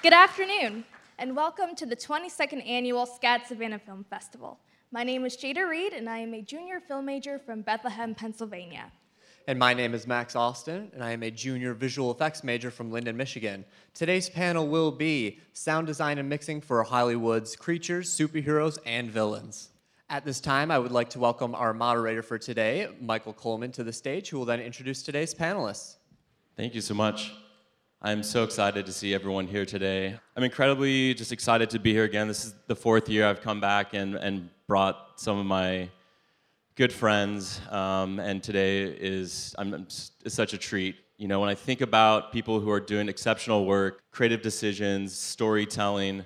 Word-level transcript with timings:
Good 0.00 0.12
afternoon, 0.12 0.84
and 1.18 1.34
welcome 1.34 1.74
to 1.74 1.84
the 1.84 1.96
22nd 1.96 2.64
Annual 2.64 3.04
SCAD 3.04 3.46
Savannah 3.46 3.80
Film 3.80 4.04
Festival. 4.08 4.60
My 4.92 5.02
name 5.02 5.26
is 5.26 5.36
Jada 5.36 5.68
Reed, 5.68 5.92
and 5.92 6.08
I 6.08 6.18
am 6.18 6.32
a 6.34 6.40
junior 6.40 6.78
film 6.78 7.06
major 7.06 7.40
from 7.40 7.62
Bethlehem, 7.62 8.14
Pennsylvania. 8.14 8.92
And 9.48 9.58
my 9.58 9.74
name 9.74 9.94
is 9.94 10.06
Max 10.06 10.36
Austin, 10.36 10.92
and 10.94 11.02
I 11.02 11.10
am 11.10 11.24
a 11.24 11.32
junior 11.32 11.74
visual 11.74 12.12
effects 12.12 12.44
major 12.44 12.70
from 12.70 12.92
Linden, 12.92 13.16
Michigan. 13.16 13.64
Today's 13.92 14.30
panel 14.30 14.68
will 14.68 14.92
be 14.92 15.40
sound 15.52 15.88
design 15.88 16.18
and 16.18 16.28
mixing 16.28 16.60
for 16.60 16.84
Hollywood's 16.84 17.56
creatures, 17.56 18.08
superheroes, 18.08 18.78
and 18.86 19.10
villains. 19.10 19.70
At 20.08 20.24
this 20.24 20.38
time, 20.38 20.70
I 20.70 20.78
would 20.78 20.92
like 20.92 21.10
to 21.10 21.18
welcome 21.18 21.56
our 21.56 21.74
moderator 21.74 22.22
for 22.22 22.38
today, 22.38 22.86
Michael 23.00 23.32
Coleman, 23.32 23.72
to 23.72 23.82
the 23.82 23.92
stage, 23.92 24.28
who 24.28 24.38
will 24.38 24.46
then 24.46 24.60
introduce 24.60 25.02
today's 25.02 25.34
panelists. 25.34 25.96
Thank 26.56 26.76
you 26.76 26.82
so 26.82 26.94
much. 26.94 27.32
I'm 28.00 28.22
so 28.22 28.44
excited 28.44 28.86
to 28.86 28.92
see 28.92 29.12
everyone 29.12 29.48
here 29.48 29.66
today. 29.66 30.16
I'm 30.36 30.44
incredibly 30.44 31.14
just 31.14 31.32
excited 31.32 31.68
to 31.70 31.80
be 31.80 31.92
here 31.92 32.04
again. 32.04 32.28
This 32.28 32.44
is 32.44 32.54
the 32.68 32.76
fourth 32.76 33.08
year 33.08 33.26
I've 33.26 33.40
come 33.40 33.60
back 33.60 33.92
and, 33.92 34.14
and 34.14 34.50
brought 34.68 35.14
some 35.16 35.36
of 35.36 35.46
my 35.46 35.90
good 36.76 36.92
friends, 36.92 37.60
um, 37.70 38.20
and 38.20 38.40
today 38.40 38.84
is 38.84 39.52
I'm, 39.58 39.88
is 40.24 40.32
such 40.32 40.52
a 40.52 40.58
treat. 40.58 40.94
You 41.16 41.26
know, 41.26 41.40
when 41.40 41.48
I 41.48 41.56
think 41.56 41.80
about 41.80 42.30
people 42.30 42.60
who 42.60 42.70
are 42.70 42.78
doing 42.78 43.08
exceptional 43.08 43.66
work, 43.66 44.00
creative 44.12 44.42
decisions, 44.42 45.12
storytelling, 45.18 46.24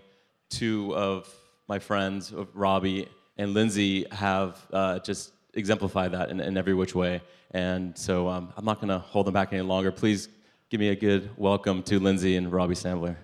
two 0.50 0.94
of 0.94 1.26
my 1.68 1.78
friends, 1.78 2.34
Robbie 2.52 3.08
and 3.38 3.54
Lindsay, 3.54 4.04
have 4.12 4.60
uh, 4.74 4.98
just 4.98 5.32
exemplified 5.54 6.12
that 6.12 6.28
in, 6.28 6.38
in, 6.38 6.58
every 6.58 6.74
which 6.74 6.94
way. 6.94 7.22
And 7.52 7.96
so 7.96 8.28
um, 8.28 8.52
I'm 8.58 8.66
not 8.66 8.76
going 8.76 8.90
to 8.90 8.98
hold 8.98 9.26
them 9.26 9.32
back 9.32 9.54
any 9.54 9.62
longer. 9.62 9.90
Please 9.90 10.28
give 10.72 10.80
me 10.80 10.88
a 10.88 10.96
good 10.96 11.28
welcome 11.36 11.82
to 11.82 12.00
Lindsay 12.00 12.34
and 12.34 12.50
Robbie 12.50 12.74
Stambler. 12.74 13.14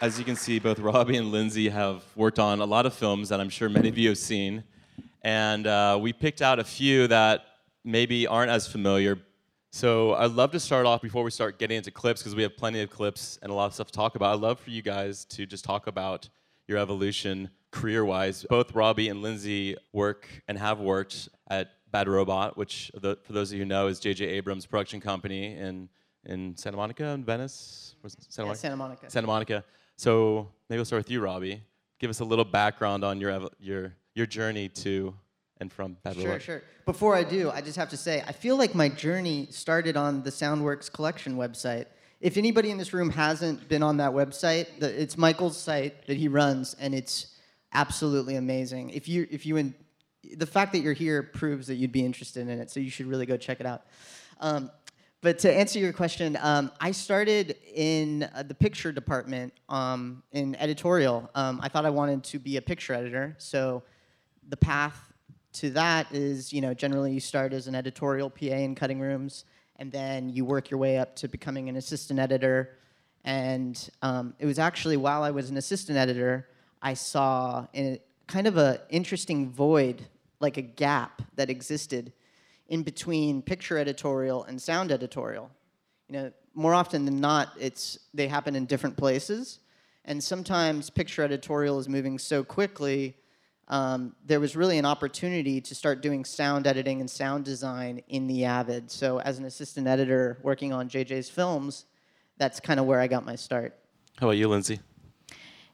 As 0.00 0.20
you 0.20 0.24
can 0.24 0.36
see, 0.36 0.60
both 0.60 0.78
Robbie 0.78 1.16
and 1.16 1.32
Lindsay 1.32 1.68
have 1.68 2.04
worked 2.14 2.38
on 2.38 2.60
a 2.60 2.64
lot 2.64 2.86
of 2.86 2.94
films 2.94 3.30
that 3.30 3.40
I'm 3.40 3.48
sure 3.48 3.68
many 3.68 3.88
of 3.88 3.98
you 3.98 4.10
have 4.10 4.18
seen. 4.18 4.62
And 5.22 5.66
uh, 5.66 5.98
we 6.00 6.12
picked 6.12 6.40
out 6.40 6.60
a 6.60 6.64
few 6.64 7.08
that 7.08 7.46
maybe 7.82 8.28
aren't 8.28 8.52
as 8.52 8.68
familiar. 8.68 9.18
So 9.72 10.14
I'd 10.14 10.30
love 10.30 10.52
to 10.52 10.60
start 10.60 10.86
off 10.86 11.02
before 11.02 11.24
we 11.24 11.32
start 11.32 11.58
getting 11.58 11.78
into 11.78 11.90
clips, 11.90 12.22
because 12.22 12.36
we 12.36 12.44
have 12.44 12.56
plenty 12.56 12.82
of 12.82 12.90
clips 12.90 13.36
and 13.42 13.50
a 13.50 13.54
lot 13.56 13.66
of 13.66 13.74
stuff 13.74 13.88
to 13.88 13.92
talk 13.92 14.14
about. 14.14 14.32
I'd 14.32 14.40
love 14.40 14.60
for 14.60 14.70
you 14.70 14.80
guys 14.80 15.24
to 15.24 15.44
just 15.44 15.64
talk 15.64 15.88
about 15.88 16.28
your 16.68 16.78
evolution 16.78 17.50
career 17.70 18.04
wise. 18.04 18.44
Both 18.48 18.74
Robbie 18.74 19.08
and 19.08 19.22
Lindsay 19.22 19.76
work 19.92 20.28
and 20.48 20.58
have 20.58 20.80
worked 20.80 21.28
at 21.48 21.70
Bad 21.90 22.08
Robot, 22.08 22.56
which, 22.56 22.90
for 22.94 23.32
those 23.32 23.50
of 23.50 23.58
you 23.58 23.64
who 23.64 23.68
know, 23.68 23.88
is 23.88 23.98
J.J. 23.98 24.24
Abrams' 24.24 24.66
production 24.66 25.00
company 25.00 25.56
in, 25.56 25.88
in 26.24 26.56
Santa 26.56 26.76
Monica 26.76 27.06
and 27.06 27.24
Venice. 27.24 27.94
Santa, 28.28 28.46
Monica? 28.46 28.48
Yeah, 28.48 28.54
Santa 28.54 28.76
Monica. 28.76 29.10
Santa 29.10 29.26
Monica. 29.26 29.64
So 29.96 30.48
maybe 30.68 30.78
we'll 30.78 30.84
start 30.84 31.00
with 31.00 31.10
you, 31.10 31.20
Robbie. 31.20 31.62
Give 31.98 32.08
us 32.08 32.20
a 32.20 32.24
little 32.24 32.44
background 32.44 33.04
on 33.04 33.20
your 33.20 33.50
your 33.58 33.94
your 34.14 34.26
journey 34.26 34.68
to 34.68 35.14
and 35.58 35.70
from 35.70 35.98
Bad 36.02 36.16
Robot. 36.16 36.30
Sure, 36.30 36.40
sure. 36.40 36.62
Before 36.86 37.14
I 37.14 37.22
do, 37.22 37.50
I 37.50 37.60
just 37.60 37.76
have 37.76 37.90
to 37.90 37.96
say 37.96 38.24
I 38.26 38.32
feel 38.32 38.56
like 38.56 38.74
my 38.74 38.88
journey 38.88 39.48
started 39.50 39.96
on 39.96 40.22
the 40.22 40.30
Soundworks 40.30 40.90
collection 40.90 41.36
website. 41.36 41.86
If 42.20 42.36
anybody 42.36 42.70
in 42.70 42.78
this 42.78 42.92
room 42.92 43.10
hasn't 43.10 43.68
been 43.68 43.82
on 43.82 43.98
that 43.98 44.12
website, 44.12 44.82
it's 44.82 45.18
Michael's 45.18 45.58
site 45.58 46.06
that 46.06 46.16
he 46.16 46.28
runs, 46.28 46.74
and 46.80 46.94
it's 46.94 47.29
absolutely 47.72 48.36
amazing. 48.36 48.90
If 48.90 49.08
you 49.08 49.26
if 49.30 49.46
you 49.46 49.56
in, 49.56 49.74
the 50.36 50.46
fact 50.46 50.72
that 50.72 50.80
you're 50.80 50.92
here 50.92 51.22
proves 51.22 51.66
that 51.68 51.76
you'd 51.76 51.92
be 51.92 52.04
interested 52.04 52.48
in 52.48 52.60
it, 52.60 52.70
so 52.70 52.80
you 52.80 52.90
should 52.90 53.06
really 53.06 53.26
go 53.26 53.36
check 53.36 53.60
it 53.60 53.66
out. 53.66 53.82
Um, 54.40 54.70
but 55.22 55.38
to 55.40 55.52
answer 55.52 55.78
your 55.78 55.92
question, 55.92 56.38
um, 56.40 56.70
I 56.80 56.92
started 56.92 57.56
in 57.74 58.28
uh, 58.34 58.42
the 58.42 58.54
picture 58.54 58.90
department 58.90 59.52
um, 59.68 60.22
in 60.32 60.56
editorial. 60.56 61.28
Um, 61.34 61.60
I 61.62 61.68
thought 61.68 61.84
I 61.84 61.90
wanted 61.90 62.24
to 62.24 62.38
be 62.38 62.56
a 62.56 62.62
picture 62.62 62.94
editor, 62.94 63.34
so 63.38 63.82
the 64.48 64.56
path 64.56 65.10
to 65.52 65.70
that 65.70 66.12
is, 66.12 66.52
you 66.52 66.60
know, 66.60 66.72
generally 66.72 67.12
you 67.12 67.20
start 67.20 67.52
as 67.52 67.66
an 67.66 67.74
editorial 67.74 68.30
PA 68.30 68.46
in 68.46 68.74
cutting 68.74 69.00
rooms, 69.00 69.44
and 69.76 69.90
then 69.90 70.28
you 70.28 70.44
work 70.44 70.70
your 70.70 70.78
way 70.78 70.98
up 70.98 71.16
to 71.16 71.28
becoming 71.28 71.68
an 71.68 71.76
assistant 71.76 72.18
editor. 72.18 72.78
And 73.24 73.90
um, 74.02 74.34
it 74.38 74.46
was 74.46 74.58
actually 74.58 74.96
while 74.96 75.22
I 75.22 75.30
was 75.30 75.50
an 75.50 75.56
assistant 75.56 75.98
editor, 75.98 76.48
I 76.82 76.94
saw 76.94 77.66
a, 77.74 78.00
kind 78.26 78.46
of 78.46 78.56
an 78.56 78.78
interesting 78.88 79.50
void, 79.50 80.06
like 80.40 80.56
a 80.56 80.62
gap 80.62 81.22
that 81.36 81.50
existed 81.50 82.12
in 82.68 82.82
between 82.82 83.42
picture 83.42 83.76
editorial 83.76 84.44
and 84.44 84.60
sound 84.60 84.92
editorial. 84.92 85.50
You 86.08 86.14
know, 86.14 86.32
more 86.54 86.74
often 86.74 87.04
than 87.04 87.20
not, 87.20 87.48
it's 87.58 87.98
they 88.14 88.28
happen 88.28 88.56
in 88.56 88.66
different 88.66 88.96
places, 88.96 89.60
and 90.04 90.22
sometimes 90.22 90.88
picture 90.90 91.22
editorial 91.22 91.78
is 91.78 91.88
moving 91.88 92.18
so 92.18 92.42
quickly. 92.42 93.16
Um, 93.68 94.16
there 94.26 94.40
was 94.40 94.56
really 94.56 94.78
an 94.78 94.84
opportunity 94.84 95.60
to 95.60 95.74
start 95.76 96.02
doing 96.02 96.24
sound 96.24 96.66
editing 96.66 97.00
and 97.00 97.08
sound 97.08 97.44
design 97.44 98.02
in 98.08 98.26
the 98.26 98.44
Avid. 98.44 98.90
So, 98.90 99.20
as 99.20 99.38
an 99.38 99.44
assistant 99.44 99.86
editor 99.86 100.38
working 100.42 100.72
on 100.72 100.88
JJ's 100.88 101.30
films, 101.30 101.86
that's 102.36 102.58
kind 102.58 102.80
of 102.80 102.86
where 102.86 102.98
I 102.98 103.06
got 103.06 103.24
my 103.24 103.36
start. 103.36 103.78
How 104.18 104.26
about 104.26 104.38
you, 104.38 104.48
Lindsay? 104.48 104.80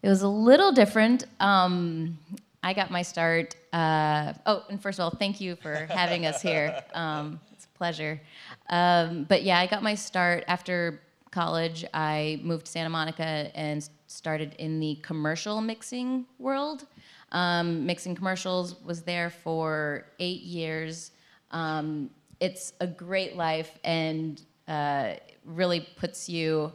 It 0.06 0.09
was 0.09 0.22
a 0.22 0.28
little 0.28 0.71
different. 0.71 1.25
Um, 1.41 2.17
I 2.62 2.75
got 2.75 2.93
my 2.93 3.03
start. 3.03 3.56
Uh, 3.72 4.34
oh, 4.47 4.65
and 4.71 4.81
first 4.81 5.00
of 5.00 5.03
all, 5.03 5.11
thank 5.11 5.41
you 5.41 5.56
for 5.56 5.75
having 5.91 6.27
us 6.27 6.41
here. 6.41 6.81
Um, 6.94 7.41
it's 7.53 7.65
a 7.65 7.77
pleasure. 7.77 8.21
Um, 8.69 9.25
but 9.25 9.43
yeah, 9.43 9.59
I 9.59 9.67
got 9.67 9.83
my 9.83 9.97
start 9.97 10.44
after 10.47 11.00
college. 11.33 11.84
I 11.93 12.39
moved 12.44 12.67
to 12.67 12.71
Santa 12.71 12.89
Monica 12.89 13.50
and 13.56 13.89
started 14.06 14.55
in 14.61 14.78
the 14.78 14.94
commercial 15.03 15.61
mixing 15.61 16.25
world. 16.38 16.87
Um, 17.33 17.84
mixing 17.84 18.15
commercials 18.15 18.81
was 18.84 19.03
there 19.03 19.31
for 19.31 20.06
eight 20.21 20.43
years. 20.43 21.11
Um, 21.50 22.11
it's 22.38 22.75
a 22.81 22.87
great 22.87 23.34
life 23.34 23.77
and 23.83 24.41
uh, 24.69 25.15
really 25.44 25.81
puts 25.97 26.28
you 26.28 26.73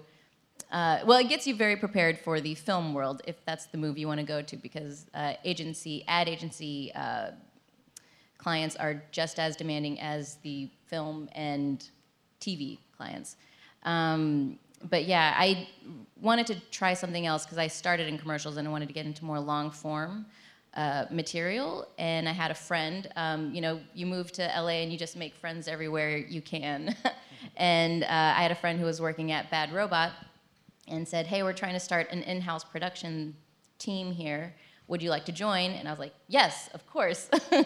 uh, 0.71 0.99
well, 1.05 1.19
it 1.19 1.27
gets 1.27 1.45
you 1.45 1.53
very 1.53 1.75
prepared 1.75 2.17
for 2.17 2.39
the 2.39 2.55
film 2.55 2.93
world 2.93 3.21
if 3.27 3.35
that's 3.45 3.65
the 3.65 3.77
move 3.77 3.97
you 3.97 4.07
want 4.07 4.19
to 4.19 4.25
go 4.25 4.41
to, 4.41 4.55
because 4.55 5.05
uh, 5.13 5.33
agency, 5.43 6.03
ad 6.07 6.29
agency 6.29 6.91
uh, 6.95 7.31
clients 8.37 8.75
are 8.77 9.03
just 9.11 9.37
as 9.37 9.57
demanding 9.57 9.99
as 9.99 10.35
the 10.43 10.69
film 10.87 11.29
and 11.33 11.89
TV 12.39 12.77
clients. 12.95 13.35
Um, 13.83 14.57
but 14.89 15.05
yeah, 15.05 15.35
I 15.37 15.67
wanted 16.21 16.47
to 16.47 16.59
try 16.71 16.93
something 16.93 17.25
else 17.25 17.43
because 17.45 17.57
I 17.57 17.67
started 17.67 18.07
in 18.07 18.17
commercials 18.17 18.57
and 18.57 18.67
I 18.67 18.71
wanted 18.71 18.87
to 18.87 18.93
get 18.93 19.05
into 19.05 19.25
more 19.25 19.39
long 19.39 19.71
form. 19.71 20.25
Uh, 20.73 21.05
material 21.11 21.85
and 21.97 22.29
i 22.29 22.31
had 22.31 22.49
a 22.49 22.55
friend 22.55 23.09
um, 23.17 23.53
you 23.53 23.59
know 23.59 23.77
you 23.93 24.05
move 24.05 24.31
to 24.31 24.41
la 24.41 24.69
and 24.69 24.89
you 24.89 24.97
just 24.97 25.17
make 25.17 25.35
friends 25.35 25.67
everywhere 25.67 26.15
you 26.15 26.41
can 26.41 26.95
and 27.57 28.03
uh, 28.03 28.07
i 28.09 28.41
had 28.41 28.51
a 28.51 28.55
friend 28.55 28.79
who 28.79 28.85
was 28.85 29.01
working 29.01 29.33
at 29.33 29.51
bad 29.51 29.73
robot 29.73 30.13
and 30.91 31.07
said, 31.07 31.27
Hey, 31.27 31.43
we're 31.43 31.53
trying 31.53 31.73
to 31.73 31.79
start 31.79 32.11
an 32.11 32.23
in 32.23 32.41
house 32.41 32.63
production 32.63 33.35
team 33.79 34.11
here. 34.11 34.53
Would 34.87 35.01
you 35.01 35.09
like 35.09 35.25
to 35.25 35.31
join? 35.31 35.71
And 35.71 35.87
I 35.87 35.91
was 35.91 35.99
like, 35.99 36.13
Yes, 36.27 36.69
of 36.73 36.85
course. 36.85 37.29
uh, 37.51 37.63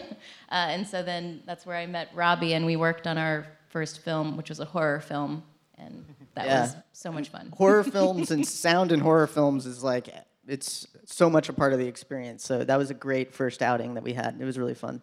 and 0.48 0.86
so 0.86 1.02
then 1.02 1.42
that's 1.44 1.66
where 1.66 1.76
I 1.76 1.86
met 1.86 2.08
Robbie, 2.14 2.54
and 2.54 2.64
we 2.64 2.76
worked 2.76 3.06
on 3.06 3.18
our 3.18 3.46
first 3.68 4.00
film, 4.00 4.36
which 4.36 4.48
was 4.48 4.60
a 4.60 4.64
horror 4.64 5.00
film. 5.00 5.42
And 5.78 6.06
that 6.34 6.46
yeah. 6.46 6.60
was 6.62 6.76
so 6.92 7.12
much 7.12 7.28
fun. 7.28 7.52
Horror 7.54 7.84
films 7.98 8.30
and 8.30 8.46
sound 8.46 8.92
in 8.92 9.00
horror 9.00 9.26
films 9.26 9.66
is 9.66 9.84
like, 9.84 10.08
it's 10.46 10.86
so 11.04 11.28
much 11.28 11.48
a 11.48 11.52
part 11.52 11.72
of 11.72 11.78
the 11.78 11.86
experience. 11.86 12.44
So 12.44 12.64
that 12.64 12.78
was 12.78 12.90
a 12.90 12.94
great 12.94 13.34
first 13.34 13.60
outing 13.62 13.94
that 13.94 14.02
we 14.02 14.12
had. 14.12 14.36
It 14.40 14.44
was 14.44 14.58
really 14.58 14.74
fun. 14.74 15.02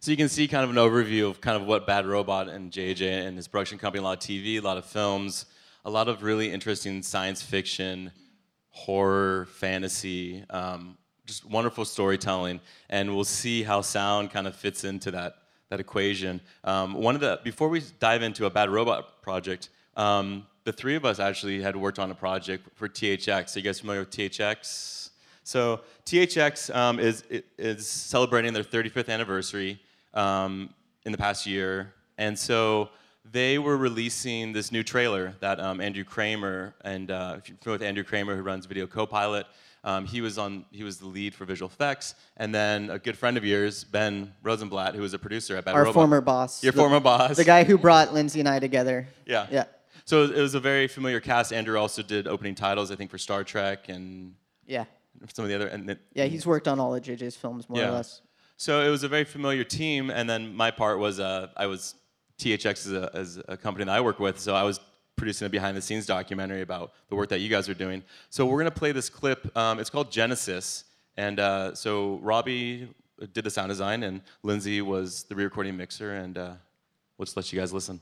So 0.00 0.10
you 0.10 0.16
can 0.18 0.28
see 0.28 0.48
kind 0.48 0.64
of 0.64 0.70
an 0.70 0.76
overview 0.76 1.30
of 1.30 1.40
kind 1.40 1.56
of 1.56 1.66
what 1.66 1.86
Bad 1.86 2.06
Robot 2.06 2.48
and 2.48 2.70
JJ 2.70 3.26
and 3.26 3.36
his 3.38 3.48
production 3.48 3.78
company, 3.78 4.00
a 4.00 4.04
lot 4.04 4.18
of 4.18 4.20
TV, 4.22 4.58
a 4.58 4.60
lot 4.60 4.76
of 4.76 4.84
films, 4.84 5.46
a 5.84 5.90
lot 5.90 6.08
of 6.08 6.22
really 6.22 6.50
interesting 6.50 7.02
science 7.02 7.42
fiction, 7.42 8.10
horror, 8.70 9.46
fantasy, 9.52 10.44
um, 10.50 10.96
just 11.26 11.44
wonderful 11.44 11.84
storytelling, 11.84 12.60
and 12.90 13.14
we'll 13.14 13.24
see 13.24 13.62
how 13.62 13.80
sound 13.80 14.30
kind 14.30 14.46
of 14.46 14.54
fits 14.54 14.84
into 14.84 15.10
that 15.10 15.36
that 15.70 15.80
equation. 15.80 16.40
Um, 16.62 16.94
one 16.94 17.14
of 17.14 17.20
the 17.20 17.40
before 17.42 17.68
we 17.68 17.82
dive 18.00 18.22
into 18.22 18.46
a 18.46 18.50
bad 18.50 18.70
robot 18.70 19.22
project, 19.22 19.70
um, 19.96 20.46
the 20.64 20.72
three 20.72 20.96
of 20.96 21.04
us 21.04 21.18
actually 21.18 21.60
had 21.60 21.76
worked 21.76 21.98
on 21.98 22.10
a 22.10 22.14
project 22.14 22.68
for 22.74 22.88
THX. 22.88 23.56
Are 23.56 23.58
you 23.58 23.64
guys 23.64 23.80
familiar 23.80 24.00
with 24.00 24.10
THX? 24.10 25.10
So 25.42 25.80
THX 26.06 26.74
um, 26.74 26.98
is 26.98 27.24
is 27.58 27.86
celebrating 27.86 28.52
their 28.52 28.64
35th 28.64 29.08
anniversary 29.08 29.78
um, 30.14 30.70
in 31.04 31.12
the 31.12 31.18
past 31.18 31.46
year, 31.46 31.92
and 32.18 32.38
so 32.38 32.88
they 33.30 33.58
were 33.58 33.76
releasing 33.76 34.52
this 34.52 34.70
new 34.70 34.82
trailer 34.82 35.34
that 35.40 35.58
um, 35.60 35.80
Andrew 35.80 36.04
Kramer, 36.04 36.74
and 36.84 37.10
uh, 37.10 37.36
if 37.38 37.48
you're 37.48 37.56
familiar 37.58 37.78
with 37.78 37.88
Andrew 37.88 38.04
Kramer, 38.04 38.36
who 38.36 38.42
runs 38.42 38.66
Video 38.66 38.86
Copilot, 38.86 39.46
Um, 39.86 40.06
he 40.06 40.22
was 40.22 40.38
on. 40.38 40.64
He 40.70 40.82
was 40.82 40.96
the 40.96 41.06
lead 41.06 41.34
for 41.34 41.44
visual 41.44 41.68
effects, 41.70 42.14
and 42.38 42.54
then 42.54 42.88
a 42.88 42.98
good 42.98 43.18
friend 43.18 43.36
of 43.36 43.44
yours, 43.44 43.84
Ben 43.84 44.32
Rosenblatt, 44.42 44.94
who 44.94 45.02
was 45.02 45.12
a 45.12 45.18
producer 45.18 45.58
at 45.58 45.64
Bad 45.66 45.74
Our 45.74 45.82
Robot. 45.82 45.94
former 45.94 46.20
boss. 46.22 46.62
Your 46.64 46.72
the- 46.72 46.78
former 46.78 47.00
boss. 47.00 47.36
The 47.36 47.44
guy 47.44 47.64
who 47.64 47.76
brought 47.76 48.14
Lindsay 48.14 48.40
and 48.40 48.48
I 48.48 48.60
together. 48.60 49.06
Yeah. 49.26 49.46
Yeah. 49.50 49.64
So 50.06 50.24
it 50.24 50.40
was 50.40 50.54
a 50.54 50.60
very 50.60 50.86
familiar 50.88 51.20
cast. 51.20 51.52
Andrew 51.52 51.76
also 51.78 52.02
did 52.02 52.26
opening 52.26 52.54
titles, 52.54 52.90
I 52.90 52.96
think, 52.96 53.10
for 53.10 53.18
Star 53.18 53.44
Trek 53.44 53.88
and 53.90 54.34
Yeah. 54.66 54.84
some 55.34 55.44
of 55.44 55.50
the 55.50 55.54
other. 55.54 55.66
And 55.68 55.98
Yeah, 56.14 56.24
he's 56.32 56.46
worked 56.46 56.66
on 56.66 56.80
all 56.80 56.94
of 56.94 57.02
JJ's 57.02 57.36
films 57.36 57.68
more 57.68 57.82
or 57.82 57.90
less. 57.90 58.22
So 58.56 58.80
it 58.86 58.88
was 58.88 59.02
a 59.04 59.08
very 59.08 59.24
familiar 59.24 59.64
team, 59.64 60.08
and 60.10 60.28
then 60.30 60.54
my 60.56 60.70
part 60.70 60.98
was 60.98 61.20
uh, 61.20 61.48
I 61.58 61.66
was 61.66 61.94
THX 62.38 62.86
is 62.86 62.92
a, 62.92 63.10
as 63.14 63.42
a 63.48 63.56
company 63.56 63.84
that 63.84 63.92
I 63.92 64.00
work 64.00 64.18
with, 64.18 64.38
so 64.38 64.54
I 64.54 64.62
was 64.62 64.80
producing 65.16 65.46
a 65.46 65.50
behind-the-scenes 65.50 66.06
documentary 66.06 66.62
about 66.62 66.92
the 67.08 67.14
work 67.14 67.28
that 67.28 67.40
you 67.40 67.48
guys 67.48 67.68
are 67.68 67.74
doing. 67.74 68.02
So 68.30 68.46
we're 68.46 68.58
gonna 68.58 68.70
play 68.70 68.92
this 68.92 69.08
clip. 69.08 69.56
Um, 69.56 69.78
it's 69.78 69.90
called 69.90 70.10
Genesis, 70.10 70.84
and 71.16 71.38
uh, 71.38 71.74
so 71.74 72.18
Robbie 72.22 72.88
did 73.32 73.44
the 73.44 73.50
sound 73.50 73.68
design, 73.68 74.02
and 74.02 74.20
Lindsay 74.42 74.82
was 74.82 75.24
the 75.24 75.34
re-recording 75.34 75.76
mixer, 75.76 76.14
and 76.14 76.36
uh, 76.36 76.52
we'll 77.16 77.26
just 77.26 77.36
let 77.36 77.52
you 77.52 77.60
guys 77.60 77.72
listen. 77.72 78.00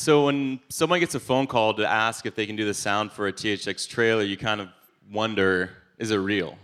So 0.00 0.24
when 0.24 0.60
someone 0.70 0.98
gets 0.98 1.14
a 1.14 1.20
phone 1.20 1.46
call 1.46 1.74
to 1.74 1.86
ask 1.86 2.24
if 2.24 2.34
they 2.34 2.46
can 2.46 2.56
do 2.56 2.64
the 2.64 2.72
sound 2.72 3.12
for 3.12 3.26
a 3.28 3.32
THX 3.34 3.86
trailer, 3.86 4.22
you 4.22 4.38
kind 4.38 4.62
of 4.62 4.70
wonder, 5.12 5.72
is 5.98 6.10
it 6.10 6.16
real? 6.16 6.56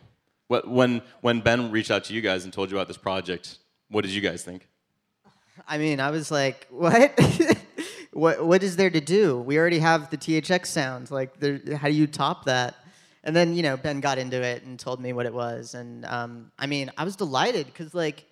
What, 0.49 0.67
when, 0.67 1.03
when 1.21 1.43
Ben 1.43 1.71
reached 1.71 1.91
out 1.91 2.05
to 2.05 2.15
you 2.15 2.23
guys 2.23 2.45
and 2.45 2.53
told 2.53 2.71
you 2.71 2.79
about 2.79 2.89
this 2.89 2.97
project, 2.97 3.59
what 3.91 4.07
did 4.07 4.13
you 4.13 4.23
guys 4.23 4.43
think? 4.43 4.67
I 5.69 5.77
mean, 5.77 6.01
I 6.01 6.11
was 6.13 6.31
like, 6.31 6.67
what? 6.71 7.13
what 8.15 8.43
what 8.43 8.63
is 8.63 8.77
there 8.77 8.89
to 8.89 9.03
do? 9.03 9.39
We 9.39 9.59
already 9.59 9.81
have 9.81 10.09
the 10.09 10.17
THX 10.17 10.65
sound. 10.65 11.11
Like, 11.11 11.39
there, 11.39 11.61
how 11.77 11.89
do 11.89 11.95
you 11.95 12.07
top 12.07 12.47
that? 12.47 12.75
And 13.23 13.37
then 13.37 13.55
you 13.55 13.63
know, 13.63 13.77
Ben 13.77 14.01
got 14.01 14.17
into 14.17 14.41
it 14.41 14.63
and 14.63 14.79
told 14.79 14.99
me 14.99 15.13
what 15.13 15.27
it 15.27 15.35
was, 15.35 15.75
and 15.75 16.07
um, 16.07 16.53
I 16.59 16.67
mean, 16.67 16.91
I 16.97 17.05
was 17.05 17.17
delighted 17.17 17.67
because 17.67 17.93
like, 17.93 18.25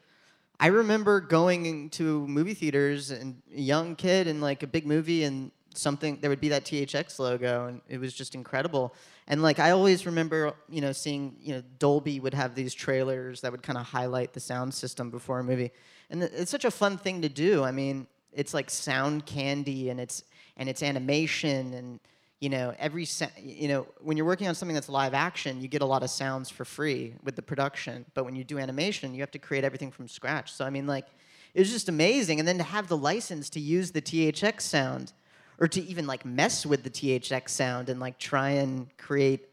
I 0.60 0.68
remember 0.68 1.20
going 1.20 1.90
to 1.90 2.26
movie 2.26 2.54
theaters 2.54 3.10
and 3.10 3.42
a 3.54 3.60
young 3.60 3.96
kid 3.96 4.28
and 4.28 4.40
like 4.40 4.62
a 4.62 4.66
big 4.66 4.86
movie 4.86 5.24
and 5.24 5.50
something 5.74 6.18
there 6.20 6.30
would 6.30 6.40
be 6.40 6.48
that 6.50 6.64
THX 6.64 7.18
logo 7.18 7.66
and 7.66 7.80
it 7.88 7.98
was 7.98 8.14
just 8.14 8.34
incredible. 8.34 8.94
And 9.26 9.42
like 9.42 9.58
I 9.58 9.70
always 9.72 10.06
remember, 10.06 10.54
you 10.68 10.80
know, 10.80 10.92
seeing, 10.92 11.36
you 11.40 11.54
know, 11.54 11.62
Dolby 11.78 12.20
would 12.20 12.34
have 12.34 12.54
these 12.54 12.72
trailers 12.72 13.40
that 13.40 13.50
would 13.50 13.62
kind 13.62 13.78
of 13.78 13.86
highlight 13.86 14.32
the 14.32 14.40
sound 14.40 14.72
system 14.72 15.10
before 15.10 15.40
a 15.40 15.44
movie. 15.44 15.72
And 16.10 16.22
it's 16.22 16.50
such 16.50 16.64
a 16.64 16.70
fun 16.70 16.98
thing 16.98 17.22
to 17.22 17.28
do. 17.28 17.64
I 17.64 17.72
mean, 17.72 18.06
it's 18.32 18.54
like 18.54 18.70
sound 18.70 19.26
candy 19.26 19.90
and 19.90 19.98
it's 19.98 20.24
and 20.56 20.68
it's 20.68 20.82
animation 20.82 21.74
and 21.74 22.00
you 22.44 22.50
know, 22.50 22.74
every 22.78 23.06
you 23.42 23.68
know, 23.68 23.86
when 24.02 24.18
you're 24.18 24.26
working 24.26 24.48
on 24.48 24.54
something 24.54 24.74
that's 24.74 24.90
live 24.90 25.14
action, 25.14 25.62
you 25.62 25.68
get 25.68 25.80
a 25.80 25.86
lot 25.86 26.02
of 26.02 26.10
sounds 26.10 26.50
for 26.50 26.66
free 26.66 27.14
with 27.22 27.36
the 27.36 27.42
production. 27.42 28.04
But 28.12 28.26
when 28.26 28.36
you 28.36 28.44
do 28.44 28.58
animation, 28.58 29.14
you 29.14 29.22
have 29.22 29.30
to 29.30 29.38
create 29.38 29.64
everything 29.64 29.90
from 29.90 30.08
scratch. 30.08 30.52
So 30.52 30.62
I 30.66 30.68
mean, 30.68 30.86
like, 30.86 31.06
it 31.54 31.60
was 31.60 31.70
just 31.70 31.88
amazing. 31.88 32.40
And 32.40 32.46
then 32.46 32.58
to 32.58 32.64
have 32.64 32.88
the 32.88 32.98
license 32.98 33.48
to 33.50 33.60
use 33.60 33.92
the 33.92 34.02
THX 34.02 34.60
sound, 34.60 35.14
or 35.58 35.68
to 35.68 35.82
even 35.84 36.06
like 36.06 36.26
mess 36.26 36.66
with 36.66 36.82
the 36.82 36.90
THX 36.90 37.48
sound 37.48 37.88
and 37.88 37.98
like 37.98 38.18
try 38.18 38.50
and 38.50 38.94
create 38.98 39.48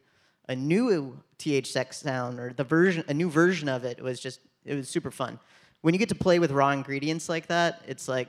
a 0.50 0.56
new 0.56 1.18
THX 1.40 1.94
sound 1.94 2.40
or 2.40 2.52
the 2.52 2.66
version, 2.66 3.06
a 3.08 3.14
new 3.14 3.30
version 3.30 3.70
of 3.70 3.86
it 3.86 4.02
was 4.02 4.20
just, 4.20 4.42
it 4.66 4.76
was 4.76 4.90
super 4.90 5.12
fun. 5.12 5.40
When 5.80 5.94
you 5.94 5.98
get 5.98 6.10
to 6.10 6.16
play 6.16 6.40
with 6.40 6.52
raw 6.52 6.72
ingredients 6.72 7.30
like 7.30 7.48
that, 7.48 7.84
it's 7.88 8.10
like 8.10 8.28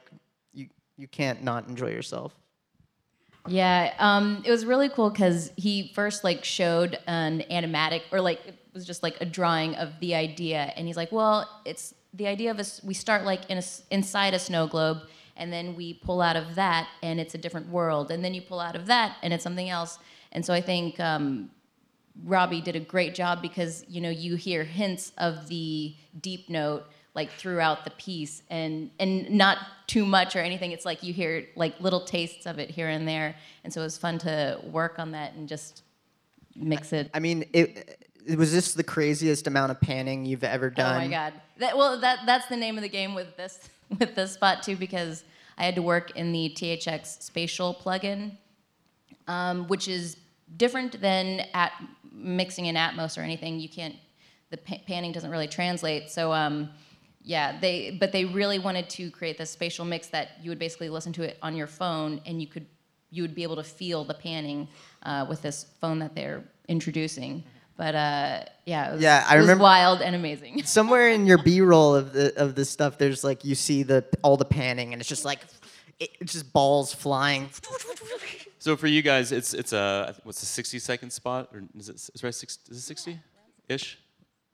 you 0.55 0.69
you 0.97 1.09
can't 1.09 1.43
not 1.43 1.67
enjoy 1.67 1.91
yourself. 1.91 2.33
Yeah, 3.47 3.93
um, 3.99 4.43
it 4.45 4.51
was 4.51 4.65
really 4.65 4.89
cool 4.89 5.11
because 5.11 5.51
he 5.57 5.91
first 5.95 6.23
like 6.23 6.45
showed 6.45 6.99
an 7.07 7.43
animatic 7.51 8.03
or 8.13 8.21
like 8.21 8.47
it 8.47 8.55
was 8.73 8.87
just 8.87 9.03
like 9.03 9.21
a 9.21 9.25
drawing 9.25 9.75
of 9.75 9.99
the 10.01 10.15
idea, 10.15 10.73
and 10.77 10.87
he's 10.87 10.97
like, 10.97 11.11
"Well, 11.11 11.49
it's 11.65 11.93
the 12.15 12.29
idea 12.29 12.53
of 12.53 12.61
us. 12.61 12.81
We 12.85 12.95
start 12.95 13.25
like 13.25 13.51
in 13.51 13.59
a 13.59 13.63
inside 13.91 14.35
a 14.35 14.39
snow 14.39 14.69
globe, 14.69 14.99
and 15.37 15.53
then 15.53 15.75
we 15.75 15.95
pull 15.95 16.23
out 16.23 16.37
of 16.37 16.55
that, 16.55 16.89
and 17.03 17.19
it's 17.19 17.35
a 17.35 17.39
different 17.39 17.69
world, 17.69 18.13
and 18.13 18.25
then 18.25 18.33
you 18.33 18.43
pull 18.43 18.61
out 18.61 18.77
of 18.77 18.87
that, 18.87 19.17
and 19.23 19.33
it's 19.33 19.43
something 19.43 19.69
else." 19.69 19.99
And 20.31 20.47
so 20.47 20.55
I 20.55 20.61
think 20.61 21.01
um, 21.01 21.51
Robbie 22.25 22.61
did 22.61 22.77
a 22.77 22.81
great 22.81 23.15
job 23.15 23.43
because 23.43 23.85
you 23.89 24.01
know 24.01 24.11
you 24.11 24.37
hear 24.37 24.63
hints 24.63 25.13
of 25.19 25.49
the 25.49 25.97
deep 26.21 26.49
note 26.49 26.87
like 27.15 27.31
throughout 27.33 27.85
the 27.85 27.91
piece 27.91 28.43
and 28.51 28.91
and 28.99 29.31
not 29.31 29.59
too 29.87 30.05
much 30.05 30.35
or 30.35 30.39
anything 30.39 30.73
it's 30.73 30.85
like 30.85 31.03
you 31.03 31.13
hear 31.13 31.47
like 31.57 31.79
little 31.81 32.05
tastes 32.05 32.47
of 32.47 32.59
it 32.59 32.71
here 32.71 32.89
and 32.89 33.07
there 33.07 33.35
and 33.65 33.73
so 33.73 33.81
it 33.81 33.85
was 33.85 33.99
fun 33.99 34.19
to 34.19 34.59
work 34.65 34.99
on 34.99 35.13
that 35.13 35.35
and 35.35 35.49
just 35.49 35.83
mix 36.57 36.93
it 36.93 37.11
I 37.15 37.21
mean, 37.21 37.45
it, 37.53 37.99
it 38.27 38.39
was 38.39 38.53
this 38.53 38.75
the 38.75 38.85
craziest 38.85 39.47
amount 39.47 39.71
of 39.71 39.81
panning 39.81 40.25
you've 40.25 40.45
ever 40.45 40.71
done. 40.71 40.97
oh 40.97 40.99
my 40.99 41.09
god 41.09 41.35
that 41.59 41.77
well 41.77 42.01
that 42.01 42.21
that's 42.27 42.47
the 42.47 42.57
name 42.57 42.77
of 42.77 42.83
the 42.83 42.89
game 42.89 43.15
with 43.15 43.37
this 43.37 43.69
with 43.99 44.15
this 44.15 44.33
spot 44.33 44.63
too 44.63 44.77
because 44.77 45.25
i 45.59 45.65
had 45.65 45.75
to 45.75 45.83
work 45.83 46.13
in 46.17 46.33
the 46.33 46.55
thx 46.57 47.23
spatial 47.23 47.75
plugin 47.75 48.33
um, 49.29 49.69
which 49.69 49.89
is 49.89 50.17
different 50.57 51.01
than 51.01 51.43
at 51.55 51.73
mixing 52.13 52.67
in 52.67 52.77
Atmos 52.77 53.19
or 53.19 53.23
anything. 53.23 53.61
You 53.61 53.69
can't, 53.69 53.97
the 54.51 54.57
panning 54.57 55.13
doesn't 55.13 55.31
really 55.31 55.49
translate. 55.49 56.11
So 56.11 56.33
um, 56.33 56.71
yeah, 57.25 57.59
they, 57.61 57.97
but 58.01 58.13
they 58.13 58.25
really 58.25 58.59
wanted 58.59 58.89
to 58.91 59.11
create 59.11 59.39
this 59.39 59.51
spatial 59.51 59.85
mix 59.85 60.09
that 60.09 60.29
you 60.43 60.51
would 60.51 60.59
basically 60.59 60.89
listen 60.89 61.13
to 61.15 61.23
it 61.23 61.39
on 61.43 61.55
your 61.57 61.67
phone 61.67 62.21
and 62.27 62.41
you 62.41 62.47
could, 62.49 62.67
you 63.11 63.23
would 63.23 63.35
be 63.35 63.43
able 63.43 63.57
to 63.57 63.65
feel 63.65 64.05
the 64.05 64.15
panning 64.15 64.69
uh, 65.05 65.27
with 65.29 65.43
this 65.43 65.67
phone 65.81 65.99
that 66.01 66.15
they're 66.15 66.43
introducing. 66.69 67.45
But 67.77 67.95
uh, 67.95 68.45
yeah, 68.67 68.91
it 68.91 68.93
was, 68.95 69.03
Yeah, 69.03 69.25
I 69.29 69.35
it 69.35 69.39
was 69.39 69.45
remember- 69.47 69.63
wild 69.65 70.03
and 70.03 70.15
amazing. 70.15 70.63
Somewhere 70.65 71.09
in 71.11 71.27
your 71.27 71.39
B-roll 71.43 71.95
of 71.95 72.13
the 72.13 72.35
of 72.41 72.55
this 72.55 72.69
stuff, 72.71 72.99
there's 72.99 73.25
like 73.25 73.45
you 73.45 73.55
see 73.55 73.83
the 73.83 74.05
all 74.23 74.37
the 74.37 74.45
panning, 74.45 74.93
and 74.93 75.01
it's 75.01 75.09
just 75.09 75.25
like 75.25 75.41
it, 75.99 76.11
it's 76.21 76.33
just 76.33 76.53
balls 76.53 76.93
flying. 76.93 77.49
So 78.59 78.77
for 78.77 78.87
you 78.87 79.03
guys, 79.03 79.33
it's 79.33 79.55
it's 79.55 79.73
a 79.73 80.15
what's 80.25 80.41
the 80.41 80.47
60 80.47 80.79
second 80.79 81.11
spot 81.13 81.49
or 81.53 81.63
is 81.79 81.89
it 81.89 81.97
is 81.97 82.11
it 82.15 82.23
right 82.23 82.35
six, 82.35 82.59
is 82.69 82.77
it 82.79 82.83
60 82.83 83.19
ish? 83.69 83.99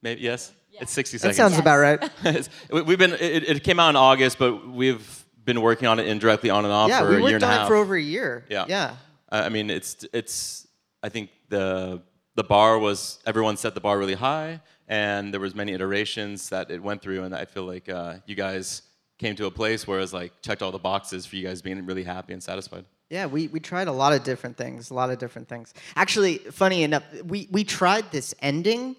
Maybe 0.00 0.22
yes. 0.22 0.52
It's 0.72 0.92
60 0.92 1.18
seconds. 1.18 1.36
That 1.36 1.42
seconds. 1.42 1.54
sounds 1.54 1.60
about 1.60 1.78
right. 1.78 2.48
We- 2.72 2.82
We've 2.82 2.98
been 2.98 3.12
it, 3.14 3.48
it 3.48 3.64
came 3.64 3.80
out 3.80 3.90
in 3.90 3.96
August, 3.96 4.38
but 4.38 4.68
we've 4.68 5.24
been 5.44 5.60
working 5.60 5.88
on 5.88 5.98
it 5.98 6.06
indirectly 6.06 6.50
on 6.50 6.64
and 6.64 6.72
off 6.72 6.88
Yeah, 6.88 7.00
for 7.00 7.08
we 7.08 7.14
a 7.14 7.18
year 7.18 7.22
worked 7.22 7.34
and 7.34 7.44
a 7.44 7.46
on 7.46 7.52
half. 7.52 7.64
it 7.66 7.68
for 7.68 7.76
over 7.76 7.94
a 7.96 8.00
year. 8.02 8.44
Yeah. 8.48 8.64
Yeah. 8.68 8.96
I 9.30 9.44
I 9.46 9.48
mean, 9.48 9.70
it's 9.70 10.04
it's. 10.12 10.66
I 11.02 11.08
think 11.08 11.30
the 11.48 12.02
the 12.34 12.44
bar 12.44 12.78
was 12.78 13.18
everyone 13.26 13.56
set 13.56 13.74
the 13.74 13.80
bar 13.80 13.98
really 13.98 14.14
high, 14.14 14.60
and 14.88 15.32
there 15.32 15.40
was 15.40 15.54
many 15.54 15.72
iterations 15.72 16.48
that 16.50 16.70
it 16.70 16.82
went 16.82 17.02
through, 17.02 17.24
and 17.24 17.34
I 17.34 17.44
feel 17.44 17.64
like 17.64 17.88
uh, 17.88 18.14
you 18.26 18.34
guys 18.36 18.82
came 19.18 19.34
to 19.36 19.46
a 19.46 19.50
place 19.50 19.86
where 19.86 19.98
it 19.98 20.02
was 20.02 20.12
like 20.12 20.32
checked 20.42 20.62
all 20.62 20.70
the 20.70 20.78
boxes 20.78 21.26
for 21.26 21.34
you 21.36 21.44
guys 21.46 21.60
being 21.62 21.84
really 21.86 22.04
happy 22.04 22.32
and 22.34 22.42
satisfied. 22.42 22.84
Yeah, 23.10 23.26
we, 23.26 23.48
we 23.48 23.58
tried 23.58 23.88
a 23.88 23.92
lot 23.92 24.12
of 24.12 24.22
different 24.22 24.56
things, 24.56 24.90
a 24.90 24.94
lot 24.94 25.10
of 25.10 25.18
different 25.18 25.48
things. 25.48 25.72
Actually, 25.96 26.38
funny 26.38 26.82
enough, 26.84 27.02
we, 27.24 27.48
we 27.50 27.64
tried 27.64 28.10
this 28.12 28.34
ending 28.42 28.94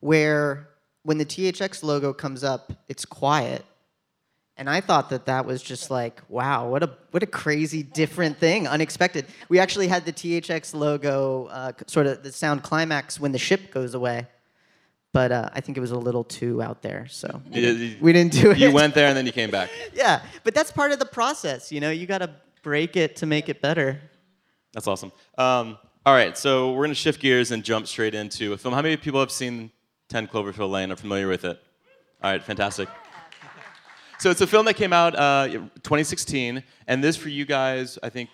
where 0.00 0.68
when 1.04 1.18
the 1.18 1.24
THX 1.24 1.82
logo 1.82 2.12
comes 2.12 2.42
up, 2.42 2.72
it's 2.88 3.04
quiet, 3.04 3.64
And 4.56 4.70
I 4.70 4.80
thought 4.80 5.10
that 5.10 5.26
that 5.26 5.46
was 5.46 5.62
just 5.62 5.90
like, 5.90 6.22
wow, 6.28 6.68
what 6.68 6.82
a 6.84 6.90
what 7.10 7.22
a 7.24 7.26
crazy 7.26 7.82
different 7.82 8.38
thing, 8.38 8.68
unexpected. 8.68 9.26
We 9.48 9.58
actually 9.58 9.88
had 9.88 10.04
the 10.04 10.12
THX 10.12 10.74
logo, 10.74 11.46
uh, 11.46 11.72
sort 11.88 12.06
of 12.06 12.22
the 12.22 12.30
sound 12.32 12.62
climax 12.62 13.18
when 13.18 13.32
the 13.32 13.38
ship 13.38 13.72
goes 13.72 13.94
away, 13.94 14.26
but 15.12 15.32
uh, 15.32 15.50
I 15.52 15.60
think 15.60 15.76
it 15.76 15.80
was 15.80 15.90
a 15.90 15.98
little 15.98 16.22
too 16.24 16.62
out 16.62 16.82
there, 16.82 17.06
so 17.08 17.42
You- 17.50 17.62
you- 17.72 17.96
we 18.00 18.12
didn't 18.12 18.32
do 18.32 18.52
it. 18.52 18.58
You 18.58 18.70
went 18.72 18.94
there 18.94 19.08
and 19.08 19.16
then 19.16 19.26
you 19.26 19.32
came 19.32 19.50
back. 19.50 19.70
yeah, 19.94 20.22
but 20.44 20.54
that's 20.54 20.70
part 20.70 20.92
of 20.92 20.98
the 21.00 21.06
process, 21.18 21.72
you 21.72 21.80
know. 21.80 21.90
You 21.90 22.06
got 22.06 22.18
to 22.18 22.30
break 22.62 22.96
it 22.96 23.16
to 23.16 23.26
make 23.26 23.48
it 23.48 23.60
better. 23.60 24.00
That's 24.72 24.86
awesome. 24.86 25.10
Um, 25.36 25.78
all 26.06 26.14
right, 26.14 26.38
so 26.38 26.72
we're 26.74 26.84
gonna 26.84 26.94
shift 26.94 27.20
gears 27.20 27.50
and 27.50 27.64
jump 27.64 27.86
straight 27.88 28.14
into 28.14 28.52
a 28.52 28.56
film. 28.56 28.72
How 28.72 28.82
many 28.82 28.96
people 28.96 29.18
have 29.20 29.32
seen 29.32 29.70
10 30.14 30.28
Cloverfield 30.28 30.70
Lane? 30.70 30.92
Are 30.92 30.96
familiar 30.96 31.26
with 31.26 31.44
it? 31.44 31.60
All 32.22 32.30
right, 32.30 32.40
fantastic. 32.40 32.88
So 34.20 34.30
it's 34.30 34.40
a 34.40 34.46
film 34.46 34.64
that 34.66 34.74
came 34.74 34.92
out 34.92 35.16
uh, 35.16 35.48
2016, 35.48 36.62
and 36.86 37.02
this 37.02 37.16
for 37.16 37.30
you 37.30 37.44
guys, 37.44 37.98
I 38.00 38.10
think, 38.10 38.30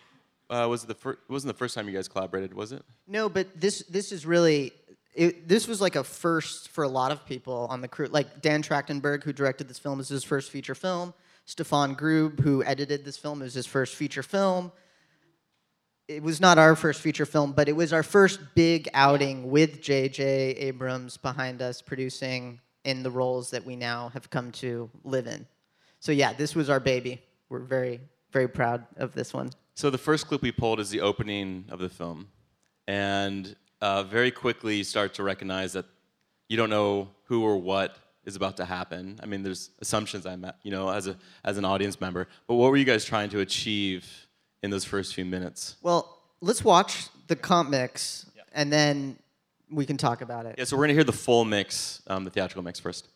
uh, 0.50 0.66
was 0.68 0.84
the 0.84 0.94
fir- 0.94 1.16
wasn't 1.30 1.54
the 1.54 1.58
first 1.58 1.74
time 1.74 1.88
you 1.88 1.94
guys 1.94 2.06
collaborated, 2.06 2.52
was 2.52 2.72
it? 2.72 2.84
No, 3.06 3.30
but 3.30 3.58
this 3.58 3.78
this 3.88 4.12
is 4.12 4.26
really 4.26 4.74
it, 5.14 5.48
this 5.48 5.66
was 5.66 5.80
like 5.80 5.96
a 5.96 6.04
first 6.04 6.68
for 6.68 6.84
a 6.84 6.88
lot 6.88 7.12
of 7.12 7.24
people 7.24 7.66
on 7.70 7.80
the 7.80 7.88
crew. 7.88 8.08
Like 8.08 8.42
Dan 8.42 8.62
Trachtenberg, 8.62 9.24
who 9.24 9.32
directed 9.32 9.66
this 9.66 9.78
film, 9.78 10.00
is 10.00 10.08
his 10.10 10.22
first 10.22 10.50
feature 10.50 10.74
film. 10.74 11.14
Stefan 11.46 11.96
Grube, 11.96 12.40
who 12.40 12.62
edited 12.62 13.06
this 13.06 13.16
film, 13.16 13.40
is 13.40 13.54
his 13.54 13.64
first 13.64 13.94
feature 13.94 14.22
film. 14.22 14.70
It 16.10 16.24
was 16.24 16.40
not 16.40 16.58
our 16.58 16.74
first 16.74 17.00
feature 17.00 17.24
film, 17.24 17.52
but 17.52 17.68
it 17.68 17.76
was 17.76 17.92
our 17.92 18.02
first 18.02 18.40
big 18.56 18.88
outing 18.94 19.48
with 19.48 19.80
J.J. 19.80 20.24
Abrams 20.56 21.16
behind 21.16 21.62
us, 21.62 21.80
producing 21.80 22.58
in 22.82 23.04
the 23.04 23.10
roles 23.12 23.50
that 23.50 23.64
we 23.64 23.76
now 23.76 24.08
have 24.08 24.28
come 24.28 24.50
to 24.52 24.90
live 25.04 25.28
in. 25.28 25.46
So 26.00 26.10
yeah, 26.10 26.32
this 26.32 26.56
was 26.56 26.68
our 26.68 26.80
baby. 26.80 27.22
We're 27.48 27.60
very 27.60 28.00
very 28.32 28.48
proud 28.48 28.86
of 28.96 29.12
this 29.12 29.32
one. 29.32 29.50
So 29.74 29.88
the 29.88 29.98
first 29.98 30.26
clip 30.26 30.42
we 30.42 30.50
pulled 30.50 30.80
is 30.80 30.90
the 30.90 31.00
opening 31.00 31.66
of 31.70 31.78
the 31.78 31.88
film, 31.88 32.26
and 32.88 33.54
uh, 33.80 34.02
very 34.02 34.32
quickly 34.32 34.78
you 34.78 34.84
start 34.84 35.14
to 35.14 35.22
recognize 35.22 35.74
that 35.74 35.84
you 36.48 36.56
don't 36.56 36.70
know 36.70 37.08
who 37.26 37.44
or 37.44 37.56
what 37.56 37.96
is 38.24 38.34
about 38.34 38.56
to 38.56 38.64
happen. 38.64 39.20
I 39.22 39.26
mean, 39.26 39.44
there's 39.44 39.70
assumptions 39.80 40.26
I'm, 40.26 40.44
at, 40.44 40.56
you 40.64 40.72
know, 40.72 40.88
as 40.88 41.06
a 41.06 41.16
as 41.44 41.56
an 41.56 41.64
audience 41.64 42.00
member. 42.00 42.26
But 42.48 42.54
what 42.54 42.72
were 42.72 42.76
you 42.76 42.84
guys 42.84 43.04
trying 43.04 43.30
to 43.30 43.38
achieve 43.40 44.26
in 44.62 44.70
those 44.70 44.84
first 44.84 45.14
few 45.14 45.24
minutes? 45.24 45.76
Well, 45.82 46.18
let's 46.40 46.64
watch 46.64 47.08
the 47.28 47.36
comp 47.36 47.70
mix, 47.70 48.26
and 48.52 48.72
then 48.72 49.18
we 49.70 49.86
can 49.86 49.96
talk 49.96 50.20
about 50.20 50.46
it. 50.46 50.56
Yeah, 50.58 50.64
so 50.64 50.76
we're 50.76 50.84
gonna 50.84 50.94
hear 50.94 51.04
the 51.04 51.12
full 51.12 51.44
mix, 51.44 52.02
um, 52.06 52.24
the 52.24 52.30
theatrical 52.30 52.62
mix 52.62 52.80
first. 52.80 53.08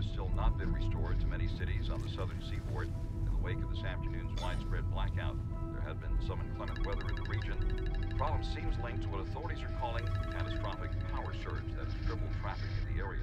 Has 0.00 0.10
still 0.12 0.30
not 0.34 0.56
been 0.56 0.72
restored 0.72 1.20
to 1.20 1.26
many 1.26 1.46
cities 1.58 1.90
on 1.90 2.00
the 2.00 2.08
southern 2.08 2.40
seaboard 2.48 2.88
in 3.26 3.32
the 3.32 3.36
wake 3.42 3.58
of 3.58 3.68
this 3.70 3.84
afternoon's 3.84 4.40
widespread 4.40 4.90
blackout. 4.90 5.36
There 5.72 5.82
had 5.82 6.00
been 6.00 6.16
some 6.26 6.40
inclement 6.48 6.86
weather 6.86 7.06
in 7.10 7.16
the 7.16 7.28
region. 7.28 7.54
The 8.08 8.14
problem 8.16 8.42
seems 8.42 8.74
linked 8.82 9.02
to 9.02 9.08
what 9.10 9.20
authorities 9.20 9.62
are 9.62 9.76
calling 9.78 10.06
catastrophic 10.32 10.90
power 11.12 11.34
surge 11.44 11.68
that 11.76 11.84
has 11.84 11.94
crippled 12.06 12.30
traffic 12.40 12.70
in 12.88 12.96
the 12.96 13.02
area. 13.02 13.20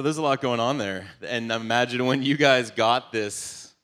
So 0.00 0.04
there's 0.04 0.16
a 0.16 0.22
lot 0.22 0.40
going 0.40 0.60
on 0.60 0.78
there, 0.78 1.06
and 1.20 1.52
imagine 1.52 2.06
when 2.06 2.22
you 2.22 2.38
guys 2.38 2.70
got 2.70 3.12
this, 3.12 3.74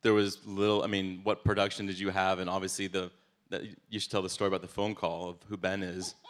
there 0.00 0.14
was 0.14 0.38
little. 0.46 0.82
I 0.82 0.86
mean, 0.86 1.20
what 1.22 1.44
production 1.44 1.84
did 1.84 1.98
you 1.98 2.08
have? 2.08 2.38
And 2.38 2.48
obviously, 2.48 2.86
the, 2.86 3.10
the 3.50 3.68
you 3.90 4.00
should 4.00 4.10
tell 4.10 4.22
the 4.22 4.30
story 4.30 4.48
about 4.48 4.62
the 4.62 4.68
phone 4.68 4.94
call 4.94 5.28
of 5.28 5.36
who 5.50 5.58
Ben 5.58 5.82
is. 5.82 6.14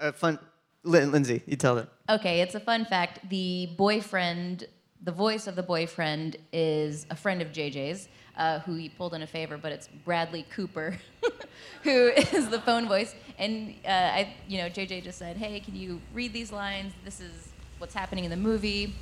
Uh, 0.00 0.12
fun, 0.12 0.38
Lin- 0.82 1.12
Lindsay, 1.12 1.42
you 1.44 1.56
tell 1.56 1.74
them. 1.74 1.86
Okay, 2.08 2.40
it's 2.40 2.54
a 2.54 2.60
fun 2.60 2.86
fact. 2.86 3.28
The 3.28 3.68
boyfriend, 3.76 4.64
the 5.02 5.12
voice 5.12 5.46
of 5.46 5.54
the 5.54 5.62
boyfriend 5.62 6.38
is 6.54 7.06
a 7.10 7.14
friend 7.16 7.42
of 7.42 7.48
JJ's, 7.48 8.08
uh, 8.38 8.60
who 8.60 8.76
he 8.76 8.88
pulled 8.88 9.12
in 9.12 9.20
a 9.20 9.26
favor, 9.26 9.58
but 9.58 9.72
it's 9.72 9.90
Bradley 10.06 10.46
Cooper, 10.54 10.96
who 11.82 12.08
is 12.32 12.48
the 12.48 12.62
phone 12.62 12.88
voice. 12.88 13.14
And 13.38 13.74
uh, 13.84 13.90
I, 13.90 14.36
you 14.48 14.56
know, 14.56 14.70
JJ 14.70 15.02
just 15.04 15.18
said, 15.18 15.36
"Hey, 15.36 15.60
can 15.60 15.76
you 15.76 16.00
read 16.14 16.32
these 16.32 16.50
lines? 16.50 16.94
This 17.04 17.20
is 17.20 17.49
what's 17.80 17.94
happening 17.94 18.24
in 18.24 18.30
the 18.30 18.36
movie." 18.36 18.94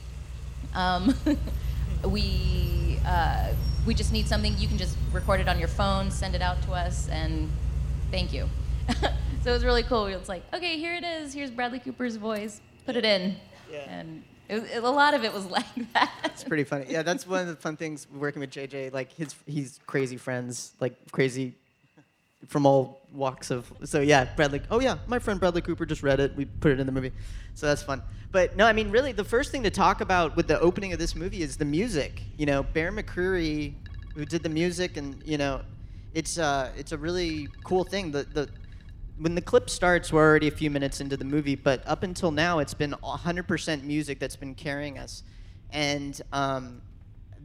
Um, 0.74 1.14
we 2.04 2.98
uh, 3.06 3.52
we 3.86 3.94
just 3.94 4.12
need 4.12 4.26
something 4.28 4.54
you 4.58 4.68
can 4.68 4.78
just 4.78 4.96
record 5.12 5.40
it 5.40 5.48
on 5.48 5.58
your 5.58 5.68
phone, 5.68 6.10
send 6.10 6.34
it 6.34 6.42
out 6.42 6.62
to 6.62 6.72
us, 6.72 7.08
and 7.08 7.50
thank 8.10 8.32
you. 8.32 8.48
so 9.00 9.50
it 9.50 9.52
was 9.52 9.64
really 9.64 9.82
cool. 9.82 10.06
It's 10.06 10.28
like, 10.28 10.42
okay, 10.54 10.78
here 10.78 10.94
it 10.94 11.04
is. 11.04 11.32
Here's 11.34 11.50
Bradley 11.50 11.78
Cooper's 11.78 12.16
voice. 12.16 12.60
Put 12.86 12.96
it 12.96 13.04
in. 13.04 13.36
Yeah. 13.70 13.78
And 13.88 14.22
it, 14.48 14.62
it- 14.74 14.82
a 14.84 14.90
lot 14.90 15.14
of 15.14 15.24
it 15.24 15.32
was 15.32 15.46
like 15.50 15.92
that. 15.94 16.12
It's 16.24 16.44
pretty 16.44 16.64
funny. 16.64 16.86
Yeah, 16.88 17.02
that's 17.02 17.26
one 17.26 17.42
of 17.42 17.46
the 17.48 17.56
fun 17.56 17.76
things 17.76 18.06
working 18.12 18.40
with 18.40 18.50
JJ. 18.50 18.92
Like 18.92 19.12
his, 19.12 19.34
he's 19.46 19.80
crazy 19.86 20.16
friends, 20.16 20.72
like 20.80 20.94
crazy 21.12 21.54
from 22.46 22.66
all 22.66 23.06
walks 23.12 23.50
of. 23.50 23.70
So 23.84 24.00
yeah, 24.00 24.24
Bradley. 24.36 24.62
Oh 24.70 24.80
yeah, 24.80 24.98
my 25.06 25.18
friend 25.18 25.40
Bradley 25.40 25.62
Cooper 25.62 25.84
just 25.86 26.02
read 26.02 26.20
it. 26.20 26.34
We 26.36 26.44
put 26.44 26.72
it 26.72 26.80
in 26.80 26.86
the 26.86 26.92
movie, 26.92 27.12
so 27.54 27.66
that's 27.66 27.82
fun. 27.82 28.02
But 28.30 28.56
no, 28.56 28.66
I 28.66 28.72
mean, 28.72 28.90
really, 28.90 29.12
the 29.12 29.24
first 29.24 29.50
thing 29.50 29.62
to 29.62 29.70
talk 29.70 30.00
about 30.00 30.36
with 30.36 30.48
the 30.48 30.60
opening 30.60 30.92
of 30.92 30.98
this 30.98 31.14
movie 31.14 31.42
is 31.42 31.56
the 31.56 31.64
music. 31.64 32.22
You 32.36 32.46
know, 32.46 32.62
Bear 32.62 32.92
McCreary, 32.92 33.74
who 34.14 34.24
did 34.24 34.42
the 34.42 34.48
music, 34.48 34.96
and 34.96 35.22
you 35.24 35.38
know, 35.38 35.62
it's 36.14 36.38
uh, 36.38 36.70
it's 36.76 36.92
a 36.92 36.98
really 36.98 37.48
cool 37.64 37.84
thing. 37.84 38.12
The 38.12 38.24
the 38.24 38.48
when 39.18 39.34
the 39.34 39.40
clip 39.40 39.68
starts, 39.68 40.12
we're 40.12 40.24
already 40.24 40.48
a 40.48 40.52
few 40.52 40.70
minutes 40.70 41.00
into 41.00 41.16
the 41.16 41.24
movie, 41.24 41.56
but 41.56 41.86
up 41.86 42.04
until 42.04 42.30
now, 42.30 42.60
it's 42.60 42.74
been 42.74 42.92
100% 43.02 43.82
music 43.82 44.20
that's 44.20 44.36
been 44.36 44.54
carrying 44.54 44.96
us. 44.96 45.24
And 45.70 46.20
um, 46.32 46.80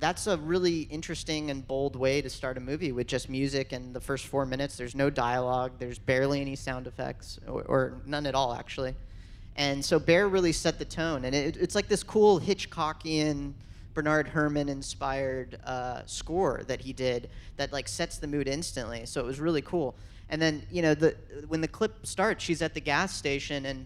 that's 0.03 0.27
a 0.27 0.35
really 0.35 0.81
interesting 0.81 1.49
and 1.49 1.65
bold 1.65 1.95
way 1.95 2.21
to 2.21 2.29
start 2.29 2.57
a 2.57 2.59
movie 2.59 2.91
with 2.91 3.07
just 3.07 3.29
music 3.29 3.71
and 3.71 3.93
the 3.93 4.01
first 4.01 4.25
four 4.27 4.45
minutes. 4.45 4.75
There's 4.75 4.95
no 4.95 5.09
dialogue. 5.09 5.71
There's 5.79 5.97
barely 5.97 6.41
any 6.41 6.57
sound 6.57 6.87
effects, 6.87 7.39
or, 7.47 7.61
or 7.63 8.01
none 8.05 8.25
at 8.25 8.35
all, 8.35 8.53
actually. 8.53 8.95
And 9.55 9.83
so 9.83 9.99
Bear 9.99 10.27
really 10.27 10.51
set 10.51 10.77
the 10.77 10.83
tone, 10.83 11.23
and 11.23 11.33
it, 11.33 11.55
it's 11.55 11.73
like 11.73 11.87
this 11.87 12.03
cool 12.03 12.41
Hitchcockian, 12.41 13.53
Bernard 13.93 14.27
Herrmann 14.27 14.67
inspired 14.67 15.57
uh, 15.63 16.01
score 16.05 16.63
that 16.67 16.81
he 16.81 16.91
did 16.91 17.29
that 17.55 17.71
like 17.71 17.87
sets 17.87 18.17
the 18.17 18.27
mood 18.27 18.49
instantly. 18.49 19.05
So 19.05 19.21
it 19.21 19.25
was 19.25 19.39
really 19.39 19.61
cool. 19.61 19.95
And 20.27 20.41
then 20.41 20.63
you 20.69 20.81
know 20.81 20.95
the 20.95 21.15
when 21.47 21.61
the 21.61 21.67
clip 21.69 22.05
starts, 22.05 22.43
she's 22.43 22.61
at 22.61 22.73
the 22.73 22.81
gas 22.81 23.15
station, 23.15 23.67
and 23.67 23.85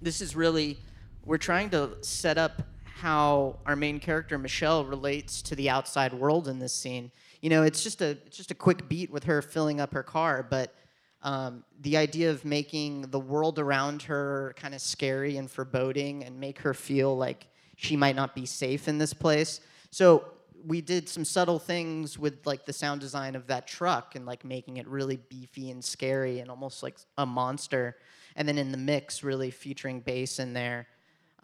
this 0.00 0.20
is 0.20 0.36
really 0.36 0.78
we're 1.24 1.38
trying 1.38 1.70
to 1.70 1.96
set 2.02 2.38
up 2.38 2.62
how 3.00 3.56
our 3.66 3.76
main 3.76 4.00
character 4.00 4.38
Michelle 4.38 4.82
relates 4.82 5.42
to 5.42 5.54
the 5.54 5.68
outside 5.68 6.14
world 6.14 6.48
in 6.48 6.58
this 6.58 6.72
scene. 6.72 7.10
You 7.42 7.50
know, 7.50 7.62
it's 7.62 7.82
just 7.82 8.00
a 8.00 8.10
it's 8.26 8.38
just 8.38 8.50
a 8.50 8.54
quick 8.54 8.88
beat 8.88 9.10
with 9.10 9.24
her 9.24 9.42
filling 9.42 9.80
up 9.80 9.92
her 9.92 10.02
car, 10.02 10.42
but 10.48 10.74
um, 11.22 11.62
the 11.82 11.98
idea 11.98 12.30
of 12.30 12.44
making 12.46 13.02
the 13.02 13.20
world 13.20 13.58
around 13.58 14.02
her 14.02 14.54
kind 14.56 14.74
of 14.74 14.80
scary 14.80 15.36
and 15.36 15.50
foreboding 15.50 16.24
and 16.24 16.40
make 16.40 16.58
her 16.60 16.72
feel 16.72 17.14
like 17.14 17.48
she 17.76 17.96
might 17.96 18.16
not 18.16 18.34
be 18.34 18.46
safe 18.46 18.88
in 18.88 18.96
this 18.96 19.12
place. 19.12 19.60
So 19.90 20.24
we 20.64 20.80
did 20.80 21.06
some 21.06 21.24
subtle 21.24 21.58
things 21.58 22.18
with 22.18 22.46
like 22.46 22.64
the 22.64 22.72
sound 22.72 23.02
design 23.02 23.34
of 23.34 23.46
that 23.48 23.66
truck 23.66 24.14
and 24.14 24.24
like 24.24 24.42
making 24.42 24.78
it 24.78 24.86
really 24.88 25.18
beefy 25.28 25.70
and 25.70 25.84
scary 25.84 26.38
and 26.38 26.48
almost 26.48 26.82
like 26.82 26.96
a 27.18 27.26
monster. 27.26 27.98
And 28.36 28.48
then 28.48 28.56
in 28.56 28.72
the 28.72 28.78
mix, 28.78 29.22
really 29.22 29.50
featuring 29.50 30.00
bass 30.00 30.38
in 30.38 30.54
there 30.54 30.86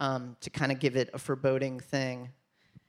um, 0.02 0.36
to 0.40 0.50
kind 0.50 0.72
of 0.72 0.80
give 0.80 0.96
it 0.96 1.08
a 1.14 1.18
foreboding 1.18 1.78
thing. 1.78 2.28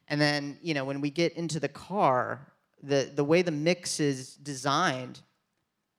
And 0.07 0.19
then, 0.19 0.57
you 0.63 0.73
know, 0.73 0.83
when 0.83 0.99
we 0.99 1.11
get 1.11 1.33
into 1.33 1.59
the 1.59 1.67
car, 1.69 2.51
the, 2.81 3.11
the 3.13 3.23
way 3.23 3.43
the 3.43 3.51
mix 3.51 3.99
is 3.99 4.35
designed, 4.35 5.21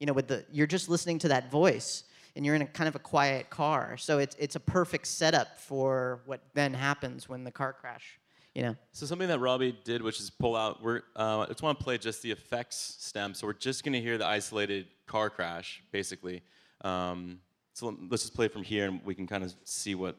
you 0.01 0.07
know, 0.07 0.13
with 0.13 0.27
the 0.27 0.45
you're 0.51 0.67
just 0.67 0.89
listening 0.89 1.21
to 1.21 1.29
that 1.29 1.53
voice 1.53 2.03
and 2.35 2.45
you're 2.45 2.57
in 2.57 2.63
a 2.63 2.67
kind 2.67 2.89
of 2.89 2.97
a 2.97 2.99
quiet 2.99 3.49
car. 3.49 3.97
So 3.97 4.19
it's 4.19 4.35
it's 4.41 4.57
a 4.57 4.61
perfect 4.61 5.07
setup 5.07 5.57
for 5.57 6.21
what 6.27 6.41
then 6.53 6.75
happens 6.75 7.29
when 7.29 7.45
the 7.45 7.53
car 7.53 7.73
crash, 7.73 8.19
you 8.57 8.63
know. 8.63 8.77
So 8.91 9.07
something 9.07 9.29
that 9.29 9.39
Robbie 9.39 9.79
did, 9.85 10.03
which 10.03 10.19
is 10.19 10.31
pull 10.31 10.57
out. 10.57 10.83
We're 10.83 11.03
uh, 11.15 11.43
I 11.43 11.47
just 11.47 11.63
want 11.63 11.79
to 11.79 11.85
play 11.85 11.97
just 11.97 12.23
the 12.23 12.33
effects 12.33 12.97
stem. 12.99 13.35
So 13.35 13.47
we're 13.47 13.53
just 13.53 13.85
gonna 13.85 14.01
hear 14.01 14.19
the 14.19 14.27
isolated 14.27 14.89
car 15.07 15.31
crash, 15.31 15.81
basically. 15.93 16.43
Um, 16.81 17.39
so 17.73 17.97
let's 18.11 18.25
just 18.25 18.35
play 18.35 18.49
from 18.49 18.65
here, 18.65 18.87
and 18.87 19.01
we 19.05 19.15
can 19.15 19.29
kind 19.29 19.45
of 19.45 19.55
see 19.65 19.95
what 19.95 20.17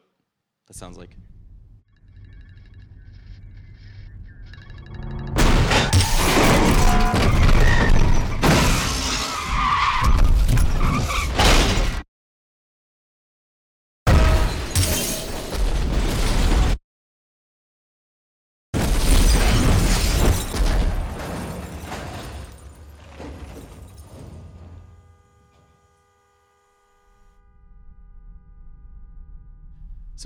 that 0.66 0.74
sounds 0.74 0.98
like. 0.98 1.16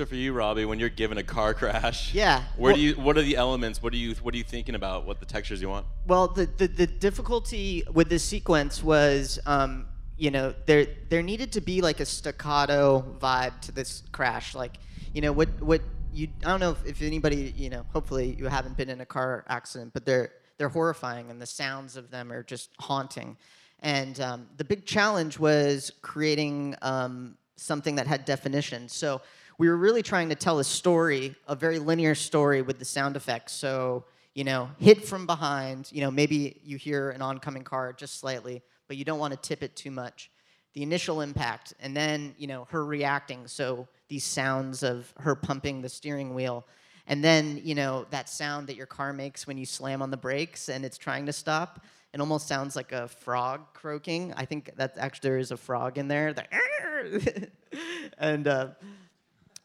So 0.01 0.07
for 0.07 0.15
you, 0.15 0.33
Robbie, 0.33 0.65
when 0.65 0.79
you're 0.79 0.89
given 0.89 1.19
a 1.19 1.23
car 1.23 1.53
crash, 1.53 2.15
Yeah, 2.15 2.43
where 2.57 2.73
well- 2.73 2.77
do 2.77 2.81
you? 2.81 2.95
What 2.95 3.19
are 3.19 3.23
the 3.23 3.37
elements? 3.37 3.83
What 3.83 3.93
do 3.93 3.99
you? 3.99 4.15
What 4.23 4.33
are 4.33 4.39
you 4.39 4.45
thinking 4.45 4.75
about? 4.75 5.05
What 5.05 5.21
the 5.21 5.27
textures 5.27 5.61
you 5.61 5.69
want? 5.69 5.85
Well, 6.07 6.29
the, 6.29 6.47
the, 6.47 6.69
the 6.69 6.87
difficulty 6.87 7.85
with 7.93 8.09
this 8.09 8.23
sequence 8.25 8.83
was, 8.83 9.39
um, 9.45 9.89
you 10.17 10.31
know, 10.31 10.55
there 10.65 10.87
there 11.11 11.23
needed 11.23 11.53
to 11.53 11.61
be 11.61 11.83
like 11.83 12.01
a 12.01 12.07
staccato 12.07 13.05
vibe 13.21 13.61
to 13.61 13.73
this 13.73 14.03
crash. 14.11 14.55
Like, 14.55 14.79
you 15.13 15.21
know, 15.21 15.33
what 15.33 15.51
what 15.61 15.83
you 16.15 16.29
I 16.47 16.49
don't 16.49 16.61
know 16.61 16.71
if, 16.71 16.87
if 16.87 17.03
anybody, 17.03 17.53
you 17.55 17.69
know, 17.69 17.85
hopefully 17.93 18.35
you 18.39 18.47
haven't 18.47 18.79
been 18.79 18.89
in 18.89 19.03
a 19.03 19.07
car 19.07 19.45
accident, 19.51 19.93
but 19.93 20.07
they're 20.07 20.33
they're 20.57 20.71
horrifying 20.71 21.31
and 21.31 21.43
the 21.43 21.47
sounds 21.47 21.99
of 21.99 22.11
them 22.11 22.33
are 22.33 22.43
just 22.43 22.71
haunting. 22.79 23.37
And 23.81 24.19
um, 24.23 24.47
the 24.57 24.65
big 24.65 24.87
challenge 24.87 25.39
was 25.39 25.93
creating 26.01 26.75
um, 26.81 27.37
something 27.57 27.97
that 27.97 28.07
had 28.07 28.25
definition. 28.25 28.89
So 28.89 29.21
we 29.61 29.69
were 29.69 29.77
really 29.77 30.03
trying 30.03 30.31
to 30.31 30.35
tell 30.35 30.59
a 30.59 30.65
story, 30.65 31.35
a 31.47 31.55
very 31.55 31.79
linear 31.79 32.15
story 32.15 32.63
with 32.63 32.79
the 32.79 32.85
sound 32.87 33.15
effects. 33.15 33.53
So, 33.53 34.05
you 34.33 34.43
know, 34.43 34.71
hit 34.79 35.05
from 35.05 35.27
behind, 35.27 35.91
you 35.93 36.01
know, 36.01 36.11
maybe 36.11 36.59
you 36.65 36.79
hear 36.79 37.11
an 37.11 37.21
oncoming 37.21 37.63
car 37.63 37.93
just 37.93 38.19
slightly, 38.21 38.63
but 38.89 38.97
you 38.97 39.05
don't 39.05 39.19
want 39.19 39.35
to 39.35 39.39
tip 39.39 39.63
it 39.63 39.77
too 39.77 39.91
much. 39.91 40.31
The 40.73 40.83
initial 40.83 41.21
impact, 41.21 41.75
and 41.79 41.95
then, 41.95 42.35
you 42.39 42.47
know, 42.47 42.69
her 42.71 42.87
reacting. 42.87 43.47
So 43.49 43.87
these 44.09 44.25
sounds 44.25 44.83
of 44.83 45.13
her 45.19 45.35
pumping 45.35 45.83
the 45.83 45.91
steering 45.91 46.33
wheel. 46.33 46.67
And 47.07 47.23
then, 47.23 47.61
you 47.63 47.75
know, 47.75 48.07
that 48.09 48.31
sound 48.31 48.67
that 48.69 48.77
your 48.77 48.87
car 48.87 49.13
makes 49.13 49.47
when 49.47 49.59
you 49.59 49.67
slam 49.67 50.01
on 50.01 50.11
the 50.11 50.17
brakes 50.17 50.71
and 50.71 50.87
it's 50.87 50.97
trying 50.97 51.27
to 51.27 51.35
stop. 51.35 51.85
It 52.15 52.21
almost 52.21 52.49
sounds 52.49 52.77
like 52.77 52.93
a 52.93 53.09
frog 53.09 53.61
croaking. 53.75 54.33
I 54.39 54.47
think 54.47 54.71
that 54.77 54.97
actually 54.97 55.29
there 55.29 55.39
is 55.39 55.51
a 55.51 55.59
frog 55.59 55.99
in 55.99 56.09
there. 56.09 56.33
The 56.33 57.51
and 58.19 58.49
uh, 58.49 58.69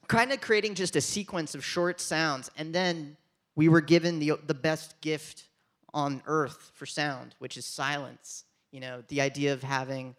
kind 0.07 0.31
of 0.31 0.41
creating 0.41 0.75
just 0.75 0.95
a 0.95 1.01
sequence 1.01 1.55
of 1.55 1.63
short 1.63 1.99
sounds. 1.99 2.51
And 2.57 2.73
then 2.73 3.17
we 3.55 3.69
were 3.69 3.81
given 3.81 4.19
the, 4.19 4.33
the 4.45 4.53
best 4.53 4.99
gift 5.01 5.45
on 5.93 6.21
earth 6.27 6.71
for 6.75 6.85
sound, 6.85 7.35
which 7.39 7.57
is 7.57 7.65
silence. 7.65 8.43
You 8.71 8.81
know, 8.81 9.03
the 9.07 9.21
idea 9.21 9.53
of 9.53 9.63
having 9.63 10.15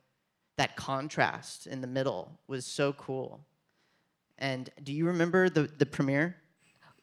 that 0.56 0.76
contrast 0.76 1.66
in 1.66 1.80
the 1.80 1.86
middle 1.86 2.30
was 2.46 2.64
so 2.64 2.94
cool. 2.94 3.40
And 4.38 4.70
do 4.82 4.92
you 4.92 5.06
remember 5.06 5.48
the, 5.48 5.62
the 5.62 5.86
premiere? 5.86 6.36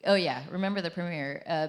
Oh 0.06 0.14
yeah, 0.14 0.42
remember 0.50 0.80
the 0.80 0.90
premiere? 0.90 1.42
Uh, 1.46 1.68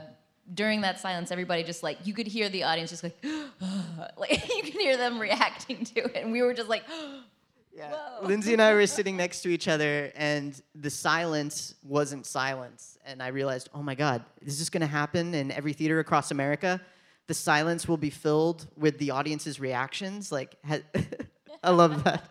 during 0.54 0.82
that 0.82 1.00
silence, 1.00 1.32
everybody 1.32 1.64
just 1.64 1.84
like 1.84 1.98
you 2.06 2.14
could 2.14 2.28
hear 2.28 2.50
the 2.50 2.64
audience 2.64 2.90
just 2.90 3.04
like, 3.04 3.16
like 4.18 4.32
you 4.56 4.64
can 4.64 4.80
hear 4.80 4.98
them 4.98 5.20
reacting 5.20 5.86
to 5.86 6.02
it, 6.06 6.16
and 6.16 6.32
we 6.32 6.42
were 6.42 6.54
just 6.54 6.70
like, 6.70 6.84
Yeah. 7.76 7.92
Whoa. 7.92 8.28
Lindsay 8.28 8.54
and 8.54 8.62
I 8.62 8.74
were 8.74 8.88
sitting 8.88 9.18
next 9.18 9.42
to 9.42 9.50
each 9.50 9.68
other, 9.68 10.12
and 10.16 10.60
the 10.76 10.90
silence 10.90 11.76
wasn't 11.84 12.26
silence. 12.26 12.98
And 13.06 13.22
I 13.22 13.28
realized, 13.28 13.70
oh 13.74 13.84
my 13.84 13.96
God, 13.96 14.24
is 14.42 14.60
this 14.60 14.70
going 14.70 14.82
to 14.82 14.88
happen 14.88 15.34
in 15.34 15.52
every 15.52 15.74
theater 15.74 16.00
across 16.00 16.32
America? 16.32 16.80
The 17.28 17.34
silence 17.34 17.88
will 17.88 17.98
be 17.98 18.10
filled 18.10 18.68
with 18.78 18.98
the 18.98 19.12
audience's 19.12 19.60
reactions. 19.60 20.32
Like, 20.32 20.56
I 21.64 21.72
love 21.72 22.04
that. 22.06 22.30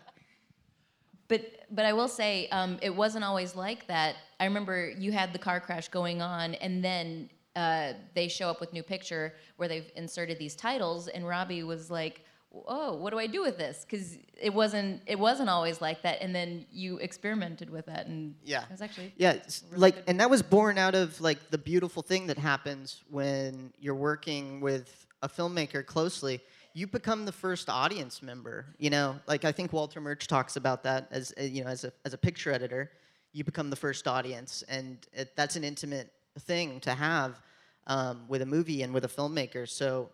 But 1.27 1.51
but 1.71 1.85
I 1.85 1.93
will 1.93 2.07
say 2.07 2.47
um, 2.49 2.77
it 2.81 2.95
wasn't 2.95 3.23
always 3.23 3.55
like 3.55 3.87
that. 3.87 4.15
I 4.39 4.45
remember 4.45 4.91
you 4.97 5.11
had 5.11 5.33
the 5.33 5.39
car 5.39 5.59
crash 5.59 5.89
going 5.89 6.21
on, 6.21 6.55
and 6.55 6.83
then 6.83 7.29
uh, 7.55 7.93
they 8.13 8.27
show 8.27 8.49
up 8.49 8.59
with 8.59 8.73
new 8.73 8.83
picture 8.83 9.33
where 9.57 9.67
they've 9.67 9.91
inserted 9.95 10.39
these 10.39 10.55
titles, 10.55 11.07
and 11.07 11.27
Robbie 11.27 11.63
was 11.63 11.89
like, 11.89 12.23
"Oh, 12.67 12.95
what 12.95 13.11
do 13.11 13.19
I 13.19 13.27
do 13.27 13.41
with 13.41 13.57
this?" 13.57 13.85
Because 13.85 14.17
it 14.41 14.53
wasn't 14.53 15.01
it 15.05 15.17
wasn't 15.19 15.49
always 15.49 15.81
like 15.81 16.01
that. 16.03 16.21
And 16.21 16.33
then 16.35 16.65
you 16.71 16.97
experimented 16.97 17.69
with 17.69 17.85
that, 17.87 18.07
and 18.07 18.35
Yeah. 18.43 18.63
it 18.63 18.71
was 18.71 18.81
actually 18.81 19.11
Yeah, 19.17 19.33
it's 19.33 19.63
like, 19.75 19.95
and 20.07 20.19
that 20.19 20.29
was 20.29 20.41
born 20.41 20.77
out 20.77 20.95
of 20.95 21.19
like 21.21 21.49
the 21.49 21.57
beautiful 21.57 22.01
thing 22.01 22.27
that 22.27 22.37
happens 22.37 23.03
when 23.09 23.73
you're 23.79 23.95
working 23.95 24.61
with 24.61 25.05
a 25.21 25.29
filmmaker 25.29 25.85
closely. 25.85 26.41
You 26.73 26.87
become 26.87 27.25
the 27.25 27.31
first 27.31 27.69
audience 27.69 28.21
member. 28.21 28.65
You 28.77 28.89
know, 28.89 29.19
like 29.27 29.45
I 29.45 29.51
think 29.51 29.71
Walter 29.73 30.01
Murch 30.01 30.27
talks 30.27 30.55
about 30.57 30.83
that 30.83 31.07
as 31.11 31.33
uh, 31.39 31.43
you 31.43 31.63
know, 31.63 31.69
as 31.69 31.83
a 31.83 31.91
as 32.03 32.13
a 32.13 32.17
picture 32.17 32.51
editor, 32.51 32.91
you 33.31 33.43
become 33.43 33.69
the 33.69 33.75
first 33.75 34.07
audience, 34.07 34.63
and 34.67 34.97
it, 35.13 35.35
that's 35.35 35.55
an 35.55 35.63
intimate 35.63 36.11
thing 36.39 36.79
to 36.81 36.93
have 36.93 37.41
um, 37.87 38.25
with 38.27 38.41
a 38.41 38.45
movie 38.45 38.81
and 38.83 38.93
with 38.93 39.05
a 39.05 39.07
filmmaker. 39.07 39.67
So 39.67 40.09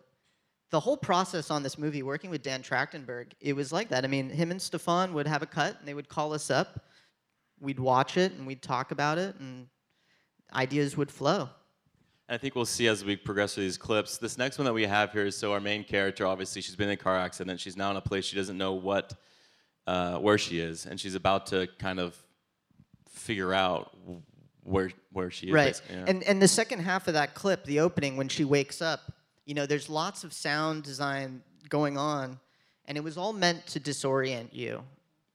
the 0.72 0.80
whole 0.80 0.96
process 0.96 1.50
on 1.50 1.62
this 1.62 1.76
movie, 1.76 2.02
working 2.02 2.30
with 2.30 2.42
Dan 2.42 2.62
Trachtenberg, 2.62 3.32
it 3.40 3.52
was 3.52 3.72
like 3.72 3.90
that. 3.90 4.04
I 4.04 4.08
mean, 4.08 4.30
him 4.30 4.50
and 4.50 4.60
Stefan 4.60 5.12
would 5.12 5.26
have 5.26 5.42
a 5.42 5.46
cut, 5.46 5.78
and 5.78 5.86
they 5.86 5.92
would 5.92 6.08
call 6.08 6.32
us 6.32 6.50
up. 6.50 6.86
We'd 7.60 7.78
watch 7.78 8.16
it, 8.16 8.32
and 8.32 8.46
we'd 8.46 8.62
talk 8.62 8.90
about 8.90 9.18
it, 9.18 9.36
and 9.38 9.68
ideas 10.54 10.96
would 10.96 11.10
flow. 11.10 11.50
I 12.26 12.38
think 12.38 12.54
we'll 12.54 12.64
see 12.64 12.88
as 12.88 13.04
we 13.04 13.16
progress 13.16 13.54
through 13.54 13.64
these 13.64 13.76
clips. 13.76 14.16
This 14.16 14.38
next 14.38 14.56
one 14.56 14.64
that 14.64 14.72
we 14.72 14.84
have 14.86 15.12
here 15.12 15.26
is 15.26 15.36
so 15.36 15.52
our 15.52 15.60
main 15.60 15.84
character, 15.84 16.26
obviously, 16.26 16.62
she's 16.62 16.74
been 16.74 16.88
in 16.88 16.94
a 16.94 16.96
car 16.96 17.18
accident. 17.18 17.60
She's 17.60 17.76
now 17.76 17.90
in 17.90 17.98
a 17.98 18.00
place 18.00 18.24
she 18.24 18.36
doesn't 18.36 18.56
know 18.56 18.72
what, 18.72 19.12
uh, 19.86 20.16
where 20.16 20.38
she 20.38 20.58
is, 20.58 20.86
and 20.86 20.98
she's 20.98 21.14
about 21.14 21.48
to 21.48 21.68
kind 21.78 22.00
of 22.00 22.16
figure 23.10 23.52
out 23.52 23.94
where 24.62 24.90
where 25.12 25.30
she 25.30 25.48
is. 25.48 25.52
right. 25.52 25.82
yeah. 25.90 26.04
And 26.06 26.22
and 26.22 26.40
the 26.40 26.48
second 26.48 26.80
half 26.80 27.08
of 27.08 27.14
that 27.14 27.34
clip, 27.34 27.66
the 27.66 27.80
opening 27.80 28.16
when 28.16 28.28
she 28.28 28.44
wakes 28.44 28.80
up, 28.80 29.12
you 29.52 29.54
know, 29.54 29.66
there's 29.66 29.90
lots 29.90 30.24
of 30.24 30.32
sound 30.32 30.82
design 30.82 31.42
going 31.68 31.98
on, 31.98 32.40
and 32.86 32.96
it 32.96 33.04
was 33.04 33.18
all 33.18 33.34
meant 33.34 33.66
to 33.66 33.80
disorient 33.80 34.48
you. 34.50 34.82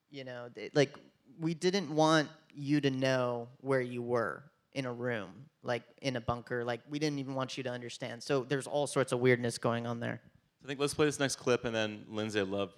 You 0.09 0.23
know, 0.23 0.49
th- 0.55 0.71
like 0.73 0.95
we 1.39 1.53
didn't 1.53 1.93
want 1.93 2.27
you 2.51 2.81
to 2.81 2.89
know 2.89 3.47
where 3.61 3.79
you 3.79 4.01
were 4.01 4.41
in 4.73 4.87
a 4.87 4.91
room, 4.91 5.29
like 5.61 5.83
in 6.01 6.15
a 6.15 6.19
bunker. 6.19 6.63
Like 6.63 6.81
we 6.89 6.97
didn't 6.97 7.19
even 7.19 7.35
want 7.35 7.57
you 7.57 7.63
to 7.65 7.69
understand. 7.69 8.23
So 8.23 8.41
there's 8.41 8.65
all 8.65 8.87
sorts 8.87 9.11
of 9.11 9.19
weirdness 9.19 9.59
going 9.59 9.85
on 9.85 9.99
there. 9.99 10.19
I 10.63 10.67
think 10.67 10.79
let's 10.79 10.95
play 10.95 11.05
this 11.05 11.19
next 11.19 11.35
clip, 11.35 11.63
and 11.63 11.75
then 11.75 12.03
Lindsay, 12.09 12.39
I'd 12.39 12.47
love. 12.47 12.73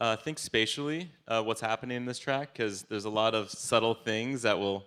Uh, 0.00 0.14
think 0.14 0.38
spatially, 0.38 1.10
uh, 1.26 1.42
what's 1.42 1.60
happening 1.60 1.96
in 1.96 2.04
this 2.04 2.20
track, 2.20 2.52
because 2.52 2.84
there's 2.84 3.04
a 3.04 3.10
lot 3.10 3.34
of 3.34 3.50
subtle 3.50 3.94
things 3.94 4.42
that 4.42 4.56
will 4.56 4.84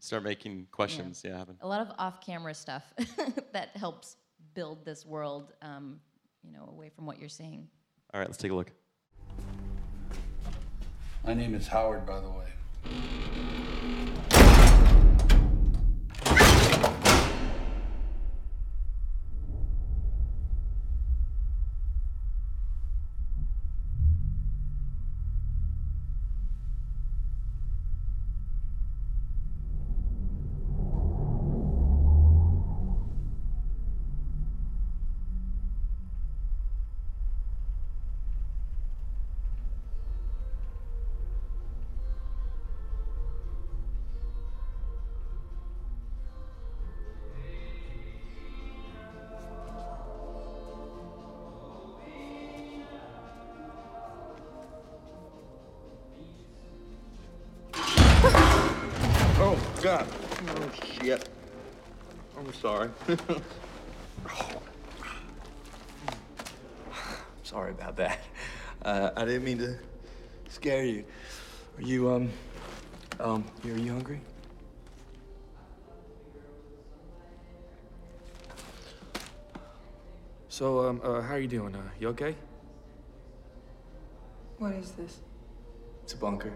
start 0.00 0.22
making 0.22 0.66
questions. 0.70 1.22
Yeah, 1.24 1.38
happen. 1.38 1.56
A 1.62 1.66
lot 1.66 1.80
of 1.80 1.92
off-camera 1.96 2.52
stuff 2.52 2.84
that 3.54 3.70
helps 3.74 4.18
build 4.58 4.84
this 4.84 5.06
world, 5.06 5.52
um, 5.62 6.00
you 6.42 6.50
know, 6.50 6.68
away 6.72 6.88
from 6.88 7.06
what 7.06 7.20
you're 7.20 7.28
seeing. 7.28 7.68
All 8.12 8.18
right, 8.18 8.28
let's 8.28 8.38
take 8.38 8.50
a 8.50 8.54
look. 8.56 8.72
My 11.24 11.32
name 11.32 11.54
is 11.54 11.68
Howard, 11.68 12.04
by 12.04 12.18
the 12.18 12.28
way. 12.28 13.87
God. 59.82 60.06
Oh, 60.48 60.70
shit. 61.00 61.28
I'm 62.36 62.52
sorry. 62.54 62.90
sorry 67.44 67.70
about 67.70 67.96
that. 67.96 68.18
Uh, 68.82 69.10
I 69.16 69.24
didn't 69.24 69.44
mean 69.44 69.58
to 69.58 69.76
scare 70.48 70.84
you. 70.84 71.04
Are 71.76 71.82
you, 71.82 72.10
um, 72.10 72.28
um, 73.20 73.44
are 73.64 73.68
you 73.68 73.92
hungry? 73.92 74.20
So, 80.48 80.88
um, 80.88 81.00
uh, 81.04 81.20
how 81.20 81.34
are 81.34 81.38
you 81.38 81.46
doing? 81.46 81.76
Uh, 81.76 81.82
you 82.00 82.08
okay? 82.08 82.34
What 84.58 84.72
is 84.72 84.90
this? 84.90 85.20
It's 86.02 86.14
a 86.14 86.16
bunker. 86.16 86.52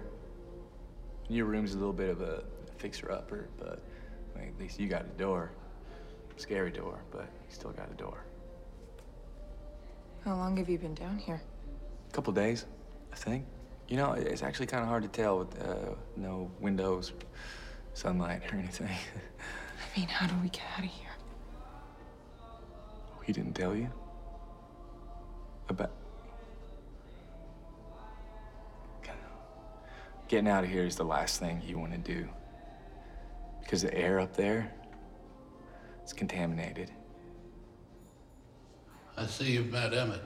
Your 1.29 1.45
room's 1.47 1.75
a 1.75 1.79
little 1.79 1.93
bit 1.93 2.11
of 2.11 2.21
a 2.21 2.43
fixer-upper, 2.83 3.49
but 3.59 3.81
I 4.35 4.39
mean, 4.39 4.49
at 4.49 4.59
least 4.59 4.79
you 4.79 4.89
got 4.89 5.03
a 5.03 5.19
door. 5.19 5.53
Scary 6.37 6.71
door, 6.71 6.99
but 7.11 7.29
you 7.47 7.55
still 7.55 7.71
got 7.71 7.91
a 7.91 7.95
door. 7.95 8.25
How 10.25 10.35
long 10.35 10.57
have 10.57 10.69
you 10.69 10.79
been 10.79 10.95
down 10.95 11.19
here? 11.19 11.41
A 12.09 12.13
couple 12.13 12.33
days, 12.33 12.67
I 13.13 13.17
think. 13.17 13.47
You 13.89 13.97
know, 13.97 14.13
it's 14.13 14.43
actually 14.43 14.67
kind 14.67 14.83
of 14.83 14.89
hard 14.89 15.03
to 15.03 15.09
tell 15.09 15.39
with 15.39 15.63
uh, 15.63 15.95
no 16.17 16.51
windows, 16.61 17.13
sunlight, 17.95 18.43
or 18.53 18.59
anything. 18.59 18.89
I 18.89 19.99
mean, 19.99 20.09
how 20.09 20.27
do 20.27 20.35
we 20.43 20.49
get 20.49 20.63
out 20.77 20.85
of 20.85 20.91
here? 20.91 21.09
he 23.25 23.33
didn't 23.33 23.55
tell 23.55 23.77
you 23.77 23.89
about 25.69 25.93
getting 30.29 30.49
out 30.49 30.65
of 30.65 30.71
here 30.71 30.85
is 30.85 30.97
the 30.97 31.05
last 31.05 31.39
thing 31.39 31.61
you 31.65 31.79
want 31.79 31.93
to 31.93 31.99
do 31.99 32.27
because 33.73 33.81
the 33.81 33.95
air 33.95 34.21
up 34.21 34.37
there 34.37 34.71
is 36.05 36.13
contaminated. 36.13 36.91
I 39.17 39.25
see 39.25 39.53
you've 39.53 39.73
met 39.73 39.95
Emmett. 39.95 40.21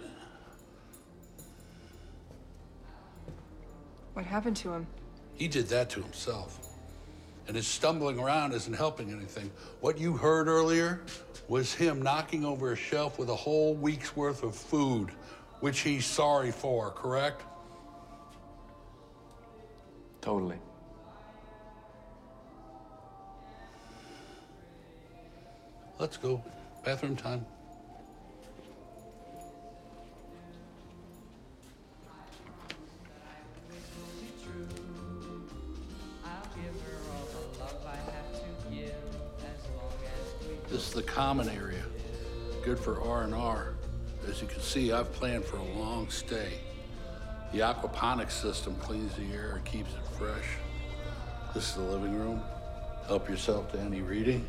What 4.14 4.24
happened 4.24 4.56
to 4.56 4.72
him? 4.72 4.88
He 5.34 5.46
did 5.46 5.68
that 5.68 5.88
to 5.90 6.02
himself. 6.02 6.76
And 7.46 7.54
his 7.54 7.68
stumbling 7.68 8.18
around 8.18 8.52
isn't 8.52 8.74
helping 8.74 9.12
anything. 9.12 9.52
What 9.78 9.96
you 9.96 10.16
heard 10.16 10.48
earlier 10.48 11.02
was 11.46 11.72
him 11.72 12.02
knocking 12.02 12.44
over 12.44 12.72
a 12.72 12.76
shelf 12.76 13.16
with 13.16 13.28
a 13.28 13.36
whole 13.36 13.74
week's 13.74 14.16
worth 14.16 14.42
of 14.42 14.56
food, 14.56 15.10
which 15.60 15.82
he's 15.82 16.04
sorry 16.04 16.50
for, 16.50 16.90
correct? 16.90 17.44
Totally. 20.20 20.58
Let's 25.98 26.18
go. 26.18 26.42
Bathroom 26.84 27.16
time. 27.16 27.46
This 40.68 40.88
is 40.88 40.92
the 40.92 41.02
common 41.02 41.48
area, 41.48 41.84
good 42.62 42.78
for 42.78 43.00
R 43.00 43.22
and 43.22 43.32
R. 43.32 43.74
As 44.28 44.42
you 44.42 44.48
can 44.48 44.60
see, 44.60 44.92
I've 44.92 45.10
planned 45.12 45.44
for 45.44 45.56
a 45.56 45.64
long 45.78 46.10
stay. 46.10 46.54
The 47.52 47.60
aquaponics 47.60 48.32
system 48.32 48.76
cleans 48.76 49.14
the 49.14 49.32
air 49.32 49.52
and 49.56 49.64
keeps 49.64 49.90
it 49.94 50.18
fresh. 50.18 50.44
This 51.54 51.70
is 51.70 51.74
the 51.76 51.82
living 51.82 52.14
room. 52.18 52.42
Help 53.06 53.30
yourself 53.30 53.72
to 53.72 53.80
any 53.80 54.02
reading. 54.02 54.44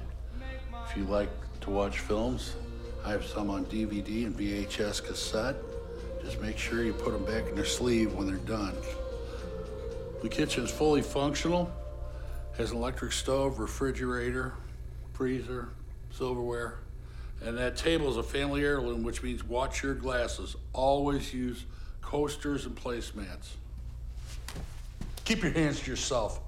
If 0.89 0.95
you 0.95 1.03
like 1.03 1.29
to 1.61 1.69
watch 1.69 1.99
films, 1.99 2.55
I 3.03 3.11
have 3.11 3.25
some 3.25 3.49
on 3.49 3.65
DVD 3.65 4.25
and 4.25 4.37
VHS 4.37 5.03
cassette. 5.03 5.55
Just 6.23 6.41
make 6.41 6.57
sure 6.57 6.83
you 6.83 6.93
put 6.93 7.11
them 7.11 7.25
back 7.25 7.49
in 7.49 7.55
their 7.55 7.65
sleeve 7.65 8.13
when 8.13 8.25
they're 8.25 8.37
done. 8.37 8.73
The 10.21 10.29
kitchen 10.29 10.63
is 10.63 10.71
fully 10.71 11.01
functional, 11.01 11.71
has 12.57 12.71
an 12.71 12.77
electric 12.77 13.11
stove, 13.11 13.59
refrigerator, 13.59 14.53
freezer, 15.13 15.69
silverware. 16.11 16.79
And 17.43 17.57
that 17.57 17.75
table 17.75 18.09
is 18.09 18.17
a 18.17 18.23
family 18.23 18.63
heirloom, 18.63 19.03
which 19.03 19.21
means 19.21 19.43
watch 19.43 19.83
your 19.83 19.93
glasses. 19.93 20.55
Always 20.73 21.33
use 21.33 21.65
coasters 22.01 22.65
and 22.65 22.75
placemats. 22.75 23.49
Keep 25.25 25.43
your 25.43 25.51
hands 25.51 25.81
to 25.81 25.91
yourself. 25.91 26.39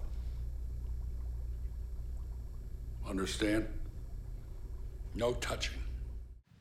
Understand? 3.08 3.68
No 5.16 5.34
touching. 5.34 5.78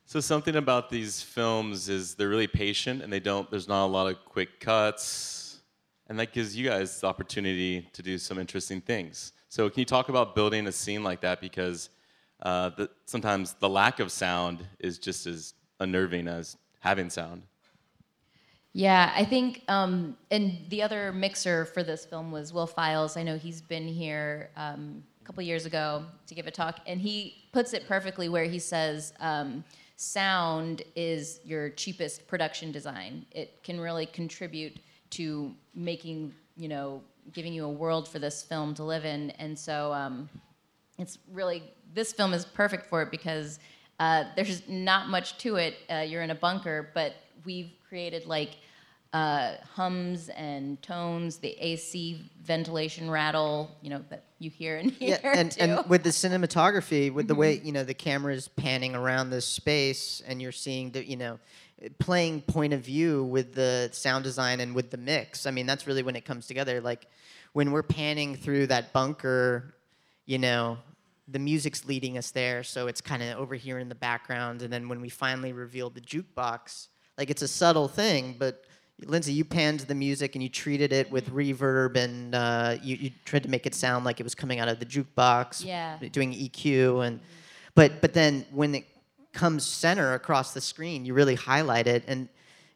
So 0.04 0.20
something 0.20 0.56
about 0.56 0.88
these 0.88 1.22
films 1.22 1.88
is 1.88 2.14
they're 2.14 2.30
really 2.30 2.46
patient 2.46 3.02
and 3.02 3.12
they 3.12 3.20
don't. 3.20 3.50
There's 3.50 3.68
not 3.68 3.84
a 3.84 3.88
lot 3.88 4.10
of 4.10 4.24
quick 4.24 4.58
cuts, 4.58 5.60
and 6.08 6.18
that 6.18 6.32
gives 6.32 6.56
you 6.56 6.66
guys 6.68 7.00
the 7.00 7.06
opportunity 7.06 7.86
to 7.92 8.02
do 8.02 8.16
some 8.16 8.38
interesting 8.38 8.80
things. 8.80 9.32
So 9.50 9.68
can 9.68 9.80
you 9.80 9.84
talk 9.84 10.08
about 10.08 10.34
building 10.34 10.66
a 10.66 10.72
scene 10.72 11.04
like 11.04 11.20
that? 11.20 11.40
Because 11.40 11.90
uh, 12.42 12.70
the, 12.70 12.90
sometimes 13.04 13.54
the 13.54 13.68
lack 13.68 14.00
of 14.00 14.10
sound 14.10 14.66
is 14.78 14.98
just 14.98 15.26
as 15.26 15.54
unnerving 15.80 16.26
as 16.26 16.56
having 16.80 17.10
sound. 17.10 17.42
Yeah, 18.72 19.12
I 19.14 19.24
think, 19.24 19.64
um, 19.68 20.16
and 20.30 20.58
the 20.68 20.82
other 20.82 21.12
mixer 21.12 21.64
for 21.64 21.82
this 21.82 22.04
film 22.04 22.30
was 22.30 22.52
Will 22.52 22.66
Files. 22.66 23.16
I 23.16 23.22
know 23.22 23.36
he's 23.36 23.60
been 23.60 23.88
here 23.88 24.50
um, 24.56 25.02
a 25.17 25.17
couple 25.28 25.42
years 25.42 25.66
ago 25.66 26.06
to 26.26 26.34
give 26.34 26.46
a 26.46 26.50
talk, 26.50 26.80
and 26.86 26.98
he 26.98 27.44
puts 27.52 27.74
it 27.74 27.86
perfectly 27.86 28.30
where 28.30 28.44
he 28.44 28.58
says, 28.58 29.12
um, 29.20 29.62
sound 29.96 30.80
is 30.96 31.40
your 31.44 31.68
cheapest 31.68 32.26
production 32.26 32.72
design. 32.72 33.26
It 33.32 33.62
can 33.62 33.78
really 33.78 34.06
contribute 34.06 34.78
to 35.10 35.54
making, 35.74 36.32
you 36.56 36.68
know, 36.68 37.02
giving 37.34 37.52
you 37.52 37.66
a 37.66 37.70
world 37.70 38.08
for 38.08 38.18
this 38.18 38.42
film 38.42 38.72
to 38.76 38.84
live 38.84 39.04
in. 39.04 39.28
And 39.32 39.58
so 39.58 39.92
um, 39.92 40.30
it's 40.96 41.18
really, 41.30 41.62
this 41.92 42.10
film 42.14 42.32
is 42.32 42.46
perfect 42.46 42.86
for 42.86 43.02
it 43.02 43.10
because 43.10 43.58
uh, 44.00 44.24
there's 44.34 44.66
not 44.66 45.10
much 45.10 45.36
to 45.38 45.56
it. 45.56 45.74
Uh, 45.90 46.06
you're 46.08 46.22
in 46.22 46.30
a 46.30 46.40
bunker, 46.46 46.88
but 46.94 47.16
we've 47.44 47.72
created 47.86 48.24
like 48.24 48.52
uh, 49.12 49.54
hums 49.74 50.28
and 50.30 50.80
tones, 50.82 51.38
the 51.38 51.56
AC 51.60 52.30
ventilation 52.42 53.10
rattle, 53.10 53.70
you 53.80 53.90
know, 53.90 54.04
that 54.10 54.24
you 54.38 54.50
hear 54.50 54.76
in 54.76 54.90
here 54.90 55.18
Yeah, 55.22 55.32
and, 55.34 55.50
too. 55.52 55.60
and 55.62 55.88
with 55.88 56.02
the 56.02 56.10
cinematography, 56.10 57.12
with 57.12 57.26
the 57.26 57.34
way 57.34 57.60
you 57.64 57.72
know 57.72 57.84
the 57.84 57.94
camera's 57.94 58.48
panning 58.48 58.94
around 58.94 59.30
this 59.30 59.46
space, 59.46 60.22
and 60.26 60.40
you're 60.42 60.52
seeing 60.52 60.90
the 60.90 61.04
you 61.08 61.16
know 61.16 61.38
playing 61.98 62.42
point 62.42 62.72
of 62.72 62.80
view 62.80 63.24
with 63.24 63.54
the 63.54 63.88
sound 63.92 64.24
design 64.24 64.60
and 64.60 64.74
with 64.74 64.90
the 64.90 64.96
mix. 64.96 65.46
I 65.46 65.52
mean, 65.52 65.64
that's 65.66 65.86
really 65.86 66.02
when 66.02 66.16
it 66.16 66.24
comes 66.24 66.46
together. 66.46 66.80
Like 66.80 67.06
when 67.52 67.70
we're 67.72 67.82
panning 67.84 68.34
through 68.36 68.66
that 68.66 68.92
bunker, 68.92 69.74
you 70.26 70.38
know, 70.38 70.78
the 71.28 71.38
music's 71.38 71.84
leading 71.86 72.18
us 72.18 72.30
there, 72.30 72.62
so 72.62 72.88
it's 72.88 73.00
kind 73.00 73.22
of 73.22 73.38
over 73.38 73.54
here 73.54 73.78
in 73.78 73.88
the 73.88 73.94
background. 73.94 74.62
And 74.62 74.72
then 74.72 74.88
when 74.88 75.00
we 75.00 75.08
finally 75.08 75.52
reveal 75.52 75.88
the 75.88 76.00
jukebox, 76.00 76.88
like 77.16 77.30
it's 77.30 77.42
a 77.42 77.48
subtle 77.48 77.88
thing, 77.88 78.36
but 78.38 78.64
Lindsay, 79.04 79.32
you 79.32 79.44
panned 79.44 79.80
the 79.80 79.94
music 79.94 80.34
and 80.34 80.42
you 80.42 80.48
treated 80.48 80.92
it 80.92 81.10
with 81.10 81.30
reverb, 81.32 81.96
and 81.96 82.34
uh, 82.34 82.76
you, 82.82 82.96
you 82.96 83.10
tried 83.24 83.44
to 83.44 83.48
make 83.48 83.64
it 83.66 83.74
sound 83.74 84.04
like 84.04 84.18
it 84.20 84.24
was 84.24 84.34
coming 84.34 84.58
out 84.58 84.68
of 84.68 84.80
the 84.80 84.86
jukebox, 84.86 85.64
Yeah. 85.64 85.98
doing 86.10 86.32
EQ, 86.32 87.06
and 87.06 87.20
but 87.74 88.00
but 88.00 88.12
then 88.12 88.44
when 88.50 88.74
it 88.74 88.86
comes 89.32 89.64
center 89.64 90.14
across 90.14 90.52
the 90.52 90.60
screen, 90.60 91.04
you 91.04 91.14
really 91.14 91.36
highlight 91.36 91.86
it, 91.86 92.02
and 92.08 92.28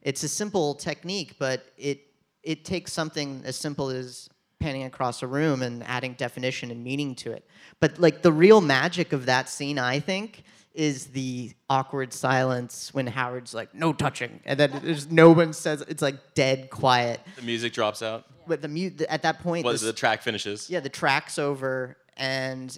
it's 0.03 0.23
a 0.23 0.29
simple 0.29 0.75
technique, 0.75 1.35
but 1.39 1.65
it 1.77 2.01
it 2.45 2.65
takes 2.65 2.93
something 2.93 3.43
as 3.45 3.57
simple 3.57 3.89
as 3.89 4.29
panning 4.61 4.85
across 4.85 5.23
a 5.25 5.27
room 5.27 5.61
and 5.63 5.83
adding 5.85 6.13
definition 6.15 6.71
and 6.71 6.85
meaning 6.85 7.17
to 7.17 7.33
it. 7.33 7.45
But 7.81 7.99
like 7.99 8.23
the 8.23 8.33
real 8.33 8.61
magic 8.61 9.13
of 9.13 9.27
that 9.27 9.49
scene, 9.49 9.77
I 9.79 9.99
think, 9.99 10.45
is 10.75 11.07
the 11.09 11.53
awkward 11.69 12.13
silence 12.13 12.93
when 12.95 13.07
Howard's 13.07 13.53
like, 13.55 13.75
"No 13.75 13.93
touching," 13.93 14.41
and 14.45 14.59
then 14.59 14.81
there's 14.83 15.11
no 15.11 15.31
one 15.31 15.53
says 15.53 15.83
it's 15.89 16.03
like 16.03 16.35
dead 16.35 16.71
quiet. 16.71 17.21
The 17.37 17.43
music 17.43 17.73
drops 17.73 18.03
out. 18.03 18.25
But 18.47 18.63
the 18.63 18.69
mute 18.69 19.01
at 19.03 19.23
that 19.23 19.41
point, 19.41 19.65
Was 19.65 19.81
this- 19.83 19.89
the 19.89 19.93
track 19.93 20.23
finishes? 20.23 20.69
yeah, 20.71 20.81
the 20.81 20.89
track's 20.89 21.39
over, 21.39 21.97
and 22.17 22.77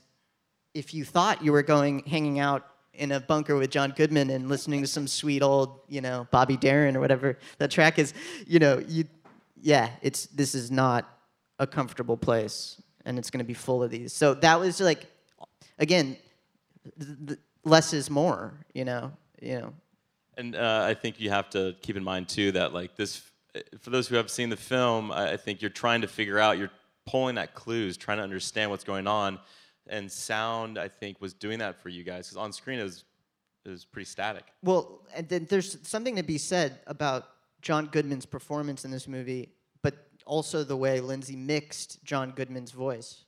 if 0.74 0.92
you 0.92 1.04
thought 1.04 1.42
you 1.44 1.52
were 1.52 1.62
going 1.62 2.00
hanging 2.00 2.38
out 2.38 2.66
in 2.94 3.12
a 3.12 3.20
bunker 3.20 3.56
with 3.56 3.70
John 3.70 3.92
Goodman 3.96 4.30
and 4.30 4.48
listening 4.48 4.80
to 4.82 4.86
some 4.86 5.06
sweet 5.08 5.42
old, 5.42 5.80
you 5.88 6.00
know, 6.00 6.26
Bobby 6.30 6.56
Darin 6.56 6.96
or 6.96 7.00
whatever 7.00 7.38
that 7.58 7.70
track 7.70 7.98
is, 7.98 8.12
you 8.46 8.58
know, 8.58 8.82
you, 8.86 9.04
yeah, 9.60 9.90
it's 10.02 10.26
this 10.26 10.54
is 10.54 10.70
not 10.70 11.08
a 11.58 11.66
comfortable 11.66 12.16
place, 12.16 12.80
and 13.04 13.18
it's 13.18 13.30
going 13.30 13.38
to 13.38 13.44
be 13.44 13.54
full 13.54 13.82
of 13.82 13.90
these. 13.90 14.12
So 14.12 14.34
that 14.34 14.58
was 14.60 14.80
like, 14.80 15.06
again, 15.78 16.16
th- 17.00 17.18
th- 17.28 17.38
less 17.64 17.92
is 17.92 18.10
more, 18.10 18.54
you 18.72 18.84
know, 18.84 19.12
you 19.40 19.58
know. 19.60 19.72
And 20.36 20.56
uh, 20.56 20.84
I 20.88 20.94
think 20.94 21.20
you 21.20 21.30
have 21.30 21.48
to 21.50 21.74
keep 21.80 21.96
in 21.96 22.04
mind 22.04 22.28
too 22.28 22.52
that 22.52 22.72
like 22.72 22.96
this, 22.96 23.22
for 23.80 23.90
those 23.90 24.08
who 24.08 24.16
have 24.16 24.30
seen 24.30 24.50
the 24.50 24.56
film, 24.56 25.12
I, 25.12 25.32
I 25.32 25.36
think 25.36 25.62
you're 25.62 25.70
trying 25.70 26.00
to 26.00 26.08
figure 26.08 26.38
out, 26.38 26.58
you're 26.58 26.72
pulling 27.06 27.38
at 27.38 27.54
clues, 27.54 27.96
trying 27.96 28.18
to 28.18 28.24
understand 28.24 28.70
what's 28.70 28.84
going 28.84 29.06
on, 29.06 29.38
and 29.86 30.10
sound 30.10 30.78
I 30.78 30.88
think 30.88 31.20
was 31.20 31.34
doing 31.34 31.58
that 31.58 31.80
for 31.82 31.88
you 31.88 32.02
guys 32.02 32.26
because 32.26 32.36
on 32.36 32.52
screen 32.52 32.78
it 32.78 32.84
was 32.84 33.04
it 33.64 33.70
was 33.70 33.84
pretty 33.84 34.06
static. 34.06 34.44
Well, 34.62 35.00
and 35.14 35.28
then 35.28 35.46
there's 35.48 35.78
something 35.86 36.16
to 36.16 36.22
be 36.22 36.38
said 36.38 36.80
about 36.86 37.28
John 37.62 37.86
Goodman's 37.86 38.26
performance 38.26 38.84
in 38.84 38.90
this 38.90 39.08
movie, 39.08 39.52
but 39.82 39.94
also 40.26 40.64
the 40.64 40.76
way 40.76 41.00
Lindsay 41.00 41.36
mixed 41.36 42.04
John 42.04 42.32
Goodman's 42.32 42.72
voice. 42.72 43.24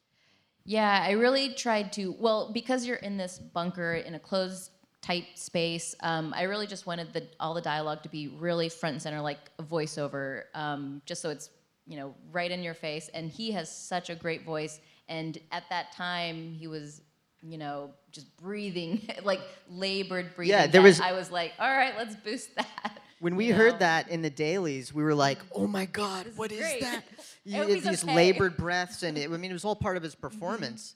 Yeah, 0.66 1.02
I 1.04 1.12
really 1.12 1.54
tried 1.54 1.92
to. 1.94 2.14
Well, 2.18 2.50
because 2.52 2.86
you're 2.86 2.96
in 2.96 3.16
this 3.16 3.38
bunker 3.38 3.94
in 3.94 4.14
a 4.14 4.18
closed, 4.18 4.70
tight 5.00 5.26
space, 5.36 5.94
um, 6.00 6.34
I 6.36 6.42
really 6.42 6.66
just 6.66 6.86
wanted 6.86 7.12
the 7.12 7.26
all 7.38 7.54
the 7.54 7.60
dialogue 7.60 8.02
to 8.02 8.08
be 8.08 8.28
really 8.28 8.68
front 8.68 8.94
and 8.94 9.02
center, 9.02 9.20
like 9.20 9.38
a 9.58 9.62
voiceover, 9.62 10.42
um, 10.54 11.00
just 11.06 11.22
so 11.22 11.30
it's 11.30 11.50
you 11.86 11.96
know 11.96 12.14
right 12.32 12.50
in 12.50 12.62
your 12.64 12.74
face. 12.74 13.08
And 13.14 13.30
he 13.30 13.52
has 13.52 13.70
such 13.74 14.10
a 14.10 14.16
great 14.16 14.44
voice, 14.44 14.80
and 15.08 15.38
at 15.52 15.64
that 15.70 15.92
time 15.92 16.52
he 16.52 16.66
was. 16.66 17.00
You 17.42 17.58
know, 17.58 17.90
just 18.10 18.34
breathing, 18.38 19.08
like 19.22 19.40
labored 19.70 20.34
breathing. 20.34 20.58
Yeah, 20.58 20.66
there 20.66 20.82
was- 20.82 21.00
I 21.00 21.12
was 21.12 21.30
like, 21.30 21.52
all 21.60 21.70
right, 21.70 21.92
let's 21.96 22.16
boost 22.16 22.56
that. 22.56 22.98
When 23.18 23.36
we 23.36 23.46
you 23.46 23.54
heard 23.54 23.74
know? 23.74 23.78
that 23.78 24.08
in 24.08 24.22
the 24.22 24.30
dailies, 24.30 24.92
we 24.92 25.02
were 25.02 25.14
like, 25.14 25.38
"Oh 25.54 25.66
my 25.66 25.86
God, 25.86 26.26
what 26.36 26.52
is 26.52 26.60
great. 26.60 26.80
that?" 26.82 27.04
I 27.08 27.22
You, 27.44 27.56
hope 27.58 27.68
had 27.68 27.74
he's 27.76 27.84
these 27.84 28.04
okay. 28.04 28.14
labored 28.14 28.56
breaths, 28.56 29.02
and 29.02 29.16
it, 29.18 29.30
I 29.30 29.36
mean, 29.36 29.50
it 29.50 29.54
was 29.54 29.64
all 29.64 29.76
part 29.76 29.96
of 29.96 30.02
his 30.02 30.14
mm-hmm. 30.14 30.28
performance. 30.28 30.94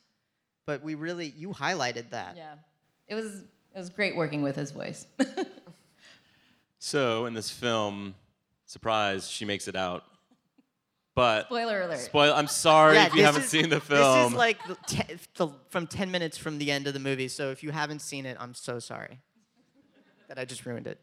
But 0.66 0.82
we 0.82 0.94
really, 0.94 1.32
you 1.36 1.50
highlighted 1.50 2.10
that. 2.10 2.36
Yeah, 2.36 2.54
it 3.08 3.14
was 3.14 3.26
it 3.74 3.78
was 3.78 3.88
great 3.88 4.16
working 4.16 4.42
with 4.42 4.56
his 4.56 4.70
voice. 4.70 5.06
So 6.80 7.26
in 7.26 7.34
this 7.34 7.50
film, 7.50 8.14
surprise, 8.64 9.28
she 9.28 9.44
makes 9.44 9.68
it 9.68 9.76
out. 9.76 10.02
But 11.14 11.46
Spoiler 11.46 11.82
alert. 11.82 11.98
Spoil. 11.98 12.32
I'm 12.34 12.46
sorry 12.46 12.94
Yeah, 12.94 13.06
if 13.06 13.14
you 13.14 13.22
haven't 13.22 13.42
is- 13.42 13.50
seen 13.50 13.68
the 13.68 13.80
film. 13.80 14.22
This 14.22 14.32
is 14.32 14.38
like 14.38 14.66
the 14.66 14.76
te- 14.86 15.16
the, 15.36 15.48
from 15.68 15.86
10 15.86 16.10
minutes 16.10 16.38
from 16.38 16.56
the 16.56 16.70
end 16.70 16.86
of 16.86 16.94
the 16.94 16.98
movie. 16.98 17.28
So 17.28 17.50
if 17.50 17.62
you 17.62 17.70
haven't 17.70 18.00
seen 18.00 18.24
it, 18.24 18.38
I'm 18.40 18.54
so 18.54 18.78
sorry 18.78 19.20
that 20.28 20.38
I 20.38 20.46
just 20.46 20.64
ruined 20.64 20.86
it. 20.86 20.98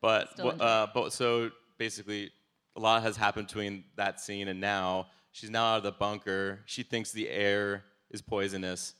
But 0.00 0.30
Still 0.32 0.54
uh, 0.60 0.86
but 0.92 1.12
so 1.12 1.50
basically, 1.78 2.30
a 2.76 2.80
lot 2.80 3.02
has 3.02 3.16
happened 3.16 3.48
between 3.48 3.84
that 3.96 4.20
scene 4.20 4.48
and 4.48 4.60
now. 4.60 5.08
She's 5.32 5.50
now 5.50 5.74
out 5.74 5.76
of 5.78 5.82
the 5.82 5.92
bunker. 5.92 6.60
She 6.66 6.82
thinks 6.82 7.12
the 7.12 7.28
air 7.28 7.84
is 8.10 8.20
poisonous, 8.22 8.94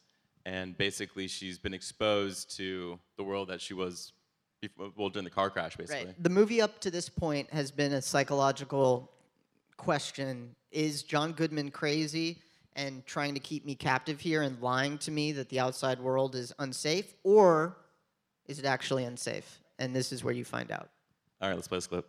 and 0.45 0.77
basically, 0.77 1.27
she's 1.27 1.59
been 1.59 1.75
exposed 1.75 2.57
to 2.57 2.99
the 3.17 3.25
world 3.25 3.49
that 3.49 3.61
she 3.61 3.75
was, 3.75 4.13
before, 4.61 4.93
well, 4.97 5.09
during 5.09 5.25
the 5.25 5.31
car 5.31 5.51
crash, 5.51 5.77
basically. 5.77 6.07
Right. 6.07 6.23
The 6.23 6.31
movie 6.31 6.61
up 6.63 6.81
to 6.81 6.91
this 6.91 7.09
point 7.09 7.53
has 7.53 7.71
been 7.71 7.93
a 7.93 8.03
psychological 8.03 9.11
question. 9.77 10.55
Is 10.71 11.03
John 11.03 11.33
Goodman 11.33 11.71
crazy 11.71 12.39
and 12.77 13.05
trying 13.07 13.35
to 13.35 13.41
keep 13.41 13.67
me 13.67 13.75
captive 13.75 14.21
here 14.21 14.43
and 14.43 14.61
lying 14.61 14.99
to 14.99 15.11
me 15.11 15.33
that 15.33 15.49
the 15.49 15.59
outside 15.59 15.99
world 15.99 16.37
is 16.37 16.53
unsafe? 16.59 17.15
Or 17.25 17.77
is 18.47 18.59
it 18.59 18.65
actually 18.65 19.05
unsafe? 19.05 19.60
And 19.81 19.97
this 19.97 20.13
is 20.13 20.23
where 20.23 20.35
you 20.35 20.45
find 20.45 20.71
out. 20.71 20.91
All 21.41 21.49
right, 21.49 21.55
let's 21.57 21.67
play 21.67 21.79
this 21.79 21.87
clip. 21.89 22.07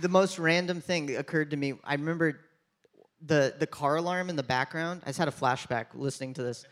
The, 0.00 0.08
most 0.08 0.38
random 0.38 0.80
thing 0.80 1.16
occurred 1.16 1.50
to 1.50 1.56
me. 1.56 1.74
I 1.84 1.94
remember 1.94 2.40
the 3.20 3.54
the 3.58 3.66
car 3.66 3.96
alarm 3.96 4.30
in 4.30 4.36
the 4.36 4.42
background. 4.42 5.02
I 5.04 5.08
just 5.08 5.18
had 5.18 5.28
a 5.28 5.32
flashback 5.32 5.86
listening 5.94 6.34
to 6.34 6.42
this. 6.42 6.64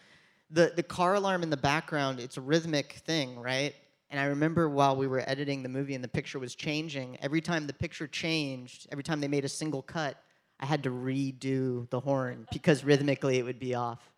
The 0.50 0.72
the 0.74 0.82
car 0.82 1.14
alarm 1.14 1.42
in 1.42 1.50
the 1.50 1.56
background. 1.56 2.20
It's 2.20 2.36
a 2.36 2.40
rhythmic 2.40 2.92
thing, 3.04 3.38
right? 3.38 3.74
And 4.10 4.20
I 4.20 4.26
remember 4.26 4.68
while 4.68 4.96
we 4.96 5.08
were 5.08 5.22
editing 5.26 5.62
the 5.62 5.68
movie 5.68 5.94
and 5.94 6.04
the 6.04 6.08
picture 6.08 6.38
was 6.38 6.54
changing, 6.54 7.18
every 7.20 7.40
time 7.40 7.66
the 7.66 7.72
picture 7.72 8.06
changed, 8.06 8.86
every 8.92 9.02
time 9.02 9.20
they 9.20 9.28
made 9.28 9.44
a 9.44 9.48
single 9.48 9.82
cut, 9.82 10.16
I 10.60 10.66
had 10.66 10.84
to 10.84 10.90
redo 10.90 11.90
the 11.90 11.98
horn 11.98 12.46
because 12.52 12.84
rhythmically 12.84 13.38
it 13.38 13.42
would 13.44 13.58
be 13.58 13.74
off. 13.74 14.12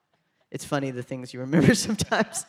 It's 0.51 0.64
funny 0.64 0.90
the 0.90 1.03
things 1.03 1.33
you 1.33 1.40
remember 1.40 1.75
sometimes. 1.87 2.44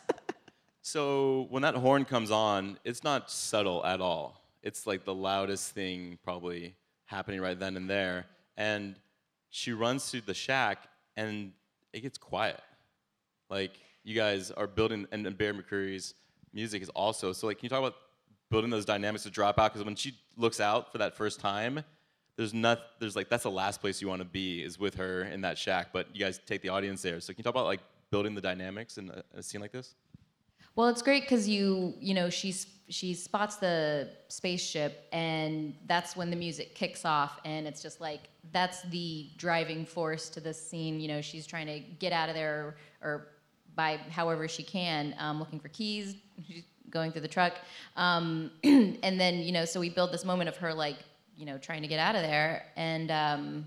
So 0.82 1.46
when 1.50 1.62
that 1.62 1.74
horn 1.74 2.04
comes 2.04 2.30
on, 2.30 2.78
it's 2.84 3.04
not 3.04 3.30
subtle 3.30 3.84
at 3.84 4.00
all. 4.00 4.39
It's 4.62 4.86
like 4.86 5.04
the 5.04 5.14
loudest 5.14 5.72
thing 5.72 6.18
probably 6.22 6.74
happening 7.04 7.40
right 7.40 7.58
then 7.58 7.76
and 7.76 7.88
there. 7.88 8.26
And 8.56 8.96
she 9.50 9.72
runs 9.72 10.10
through 10.10 10.22
the 10.22 10.34
shack 10.34 10.88
and 11.16 11.52
it 11.92 12.00
gets 12.00 12.18
quiet. 12.18 12.60
Like 13.48 13.72
you 14.04 14.14
guys 14.14 14.50
are 14.50 14.66
building, 14.66 15.06
and 15.12 15.26
and 15.26 15.36
Bear 15.36 15.52
McCreary's 15.52 16.14
music 16.52 16.82
is 16.82 16.88
also. 16.90 17.32
So 17.32 17.46
like, 17.46 17.58
can 17.58 17.66
you 17.66 17.70
talk 17.70 17.80
about 17.80 17.96
building 18.50 18.70
those 18.70 18.84
dynamics 18.84 19.24
to 19.24 19.30
drop 19.30 19.58
out? 19.58 19.72
Because 19.72 19.84
when 19.84 19.96
she 19.96 20.14
looks 20.36 20.60
out 20.60 20.92
for 20.92 20.98
that 20.98 21.16
first 21.16 21.40
time, 21.40 21.82
there's 22.36 22.54
not. 22.54 22.80
There's 23.00 23.16
like 23.16 23.28
that's 23.28 23.42
the 23.42 23.50
last 23.50 23.80
place 23.80 24.00
you 24.00 24.08
want 24.08 24.20
to 24.20 24.28
be 24.28 24.62
is 24.62 24.78
with 24.78 24.94
her 24.94 25.22
in 25.24 25.40
that 25.42 25.58
shack. 25.58 25.88
But 25.92 26.14
you 26.14 26.20
guys 26.20 26.40
take 26.46 26.62
the 26.62 26.68
audience 26.70 27.02
there. 27.02 27.20
So 27.20 27.32
can 27.32 27.40
you 27.40 27.44
talk 27.44 27.54
about 27.54 27.66
like 27.66 27.80
building 28.10 28.34
the 28.34 28.40
dynamics 28.40 28.98
in 28.98 29.10
a, 29.10 29.38
a 29.38 29.42
scene 29.42 29.60
like 29.60 29.72
this? 29.72 29.94
Well, 30.76 30.88
it's 30.88 31.02
great 31.02 31.22
because 31.22 31.48
you 31.48 31.94
you 32.00 32.14
know 32.14 32.30
she's 32.30 32.66
she 32.90 33.14
spots 33.14 33.56
the 33.56 34.08
spaceship 34.28 35.08
and 35.12 35.74
that's 35.86 36.16
when 36.16 36.28
the 36.28 36.36
music 36.36 36.74
kicks 36.74 37.04
off 37.04 37.38
and 37.44 37.66
it's 37.66 37.82
just 37.82 38.00
like 38.00 38.28
that's 38.52 38.82
the 38.90 39.30
driving 39.36 39.86
force 39.86 40.28
to 40.30 40.40
this 40.40 40.60
scene. 40.60 41.00
You 41.00 41.08
know, 41.08 41.20
she's 41.20 41.46
trying 41.46 41.66
to 41.66 41.78
get 41.78 42.12
out 42.12 42.28
of 42.28 42.34
there 42.34 42.76
or, 43.00 43.08
or 43.08 43.26
by 43.74 43.98
however 44.10 44.48
she 44.48 44.62
can, 44.62 45.14
um, 45.18 45.38
looking 45.38 45.60
for 45.60 45.68
keys, 45.68 46.16
she's 46.46 46.64
going 46.90 47.12
through 47.12 47.20
the 47.22 47.28
truck, 47.28 47.54
um, 47.96 48.50
and 48.64 49.20
then 49.20 49.36
you 49.38 49.52
know 49.52 49.64
so 49.64 49.78
we 49.78 49.88
build 49.88 50.12
this 50.12 50.24
moment 50.24 50.48
of 50.48 50.56
her 50.56 50.74
like 50.74 50.96
you 51.36 51.46
know 51.46 51.56
trying 51.56 51.82
to 51.82 51.88
get 51.88 51.98
out 51.98 52.14
of 52.14 52.22
there 52.22 52.66
and. 52.76 53.10
Um, 53.10 53.66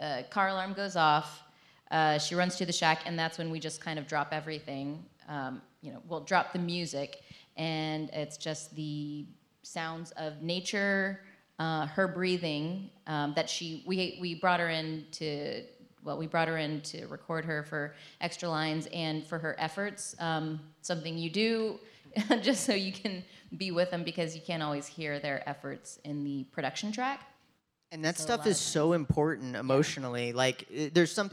uh, 0.00 0.22
car 0.30 0.48
alarm 0.48 0.72
goes 0.72 0.96
off. 0.96 1.42
Uh, 1.90 2.18
she 2.18 2.34
runs 2.34 2.56
to 2.56 2.66
the 2.66 2.72
shack, 2.72 3.02
and 3.06 3.18
that's 3.18 3.38
when 3.38 3.50
we 3.50 3.60
just 3.60 3.80
kind 3.80 3.98
of 3.98 4.06
drop 4.06 4.28
everything. 4.32 5.04
Um, 5.28 5.62
you 5.80 5.92
know, 5.92 6.02
we'll 6.08 6.24
drop 6.24 6.52
the 6.52 6.58
music, 6.58 7.22
and 7.56 8.10
it's 8.10 8.36
just 8.36 8.74
the 8.74 9.26
sounds 9.62 10.10
of 10.12 10.42
nature, 10.42 11.20
uh, 11.58 11.86
her 11.86 12.08
breathing. 12.08 12.90
Um, 13.06 13.32
that 13.36 13.50
she 13.50 13.82
we 13.86 14.18
we 14.20 14.34
brought 14.34 14.60
her 14.60 14.70
in 14.70 15.04
to 15.12 15.62
well, 16.04 16.18
we 16.18 16.26
brought 16.26 16.48
her 16.48 16.58
in 16.58 16.82
to 16.82 17.06
record 17.06 17.44
her 17.46 17.62
for 17.62 17.94
extra 18.20 18.48
lines 18.48 18.86
and 18.92 19.26
for 19.26 19.38
her 19.38 19.56
efforts. 19.58 20.14
Um, 20.18 20.60
something 20.82 21.16
you 21.16 21.30
do 21.30 21.80
just 22.42 22.64
so 22.64 22.74
you 22.74 22.92
can 22.92 23.24
be 23.56 23.70
with 23.70 23.90
them 23.90 24.04
because 24.04 24.34
you 24.34 24.42
can't 24.42 24.62
always 24.62 24.86
hear 24.86 25.18
their 25.18 25.48
efforts 25.48 25.98
in 26.04 26.24
the 26.24 26.44
production 26.52 26.92
track. 26.92 27.20
And 27.90 28.04
that 28.04 28.18
So 28.18 28.24
stuff 28.24 28.46
is 28.46 28.58
so 28.58 28.92
important 28.92 29.56
emotionally. 29.56 30.32
Like 30.32 30.66
there's 30.92 31.12
some 31.12 31.30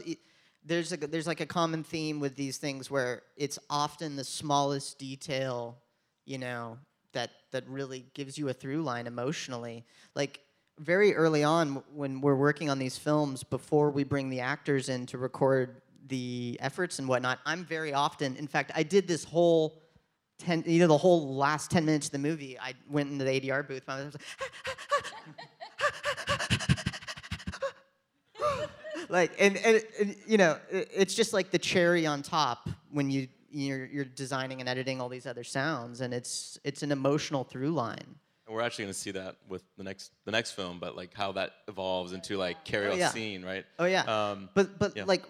there's 0.64 0.92
a, 0.92 0.96
there's 0.96 1.26
like 1.26 1.40
a 1.40 1.46
common 1.46 1.82
theme 1.82 2.20
with 2.20 2.36
these 2.36 2.58
things 2.58 2.90
where 2.90 3.22
it's 3.36 3.58
often 3.68 4.16
the 4.16 4.24
smallest 4.24 4.98
detail, 4.98 5.76
you 6.24 6.38
know, 6.38 6.78
that 7.12 7.30
that 7.50 7.68
really 7.68 8.06
gives 8.14 8.38
you 8.38 8.48
a 8.48 8.52
through 8.52 8.82
line 8.82 9.06
emotionally. 9.06 9.84
Like 10.14 10.40
very 10.78 11.14
early 11.14 11.44
on 11.44 11.82
when 11.94 12.20
we're 12.20 12.34
working 12.34 12.70
on 12.70 12.78
these 12.78 12.96
films 12.96 13.42
before 13.42 13.90
we 13.90 14.04
bring 14.04 14.30
the 14.30 14.40
actors 14.40 14.88
in 14.88 15.06
to 15.06 15.18
record 15.18 15.82
the 16.08 16.56
efforts 16.60 16.98
and 16.98 17.06
whatnot, 17.08 17.38
I'm 17.46 17.64
very 17.64 17.92
often, 17.92 18.36
in 18.36 18.48
fact, 18.48 18.72
I 18.74 18.82
did 18.82 19.06
this 19.06 19.24
whole 19.24 19.82
10, 20.38 20.64
you 20.66 20.80
know, 20.80 20.88
the 20.88 20.98
whole 20.98 21.36
last 21.36 21.70
10 21.70 21.84
minutes 21.84 22.06
of 22.06 22.12
the 22.12 22.18
movie, 22.18 22.58
I 22.58 22.74
went 22.90 23.10
into 23.10 23.24
the 23.24 23.30
ADR 23.30 23.66
booth. 23.66 23.86
Was 23.86 24.16
like, 29.08 29.32
and, 29.38 29.56
and, 29.58 29.82
and 30.00 30.16
you 30.26 30.38
know, 30.38 30.58
it, 30.70 30.88
it's 30.94 31.14
just 31.14 31.32
like 31.32 31.50
the 31.52 31.58
cherry 31.58 32.06
on 32.06 32.22
top 32.22 32.68
when 32.90 33.08
you 33.10 33.28
you're, 33.52 33.86
you're 33.86 34.04
designing 34.04 34.60
and 34.60 34.68
editing 34.68 35.00
all 35.00 35.08
these 35.08 35.26
other 35.26 35.44
sounds, 35.44 36.00
and 36.00 36.12
it's 36.14 36.58
it's 36.64 36.82
an 36.82 36.90
emotional 36.92 37.44
through 37.44 37.70
line. 37.70 38.16
And 38.46 38.54
we're 38.56 38.62
actually 38.62 38.84
going 38.86 38.94
to 38.94 38.98
see 38.98 39.10
that 39.12 39.36
with 39.48 39.62
the 39.76 39.84
next 39.84 40.12
the 40.24 40.32
next 40.32 40.52
film, 40.52 40.78
but 40.80 40.96
like 40.96 41.14
how 41.14 41.32
that 41.32 41.52
evolves 41.68 42.12
into 42.12 42.36
like 42.36 42.64
carry 42.64 42.88
Oh, 42.88 42.94
yeah. 42.94 43.08
scene, 43.10 43.44
right? 43.44 43.64
Oh 43.78 43.84
yeah. 43.84 44.02
Um, 44.02 44.48
but 44.54 44.78
but 44.78 44.96
yeah. 44.96 45.04
like, 45.04 45.24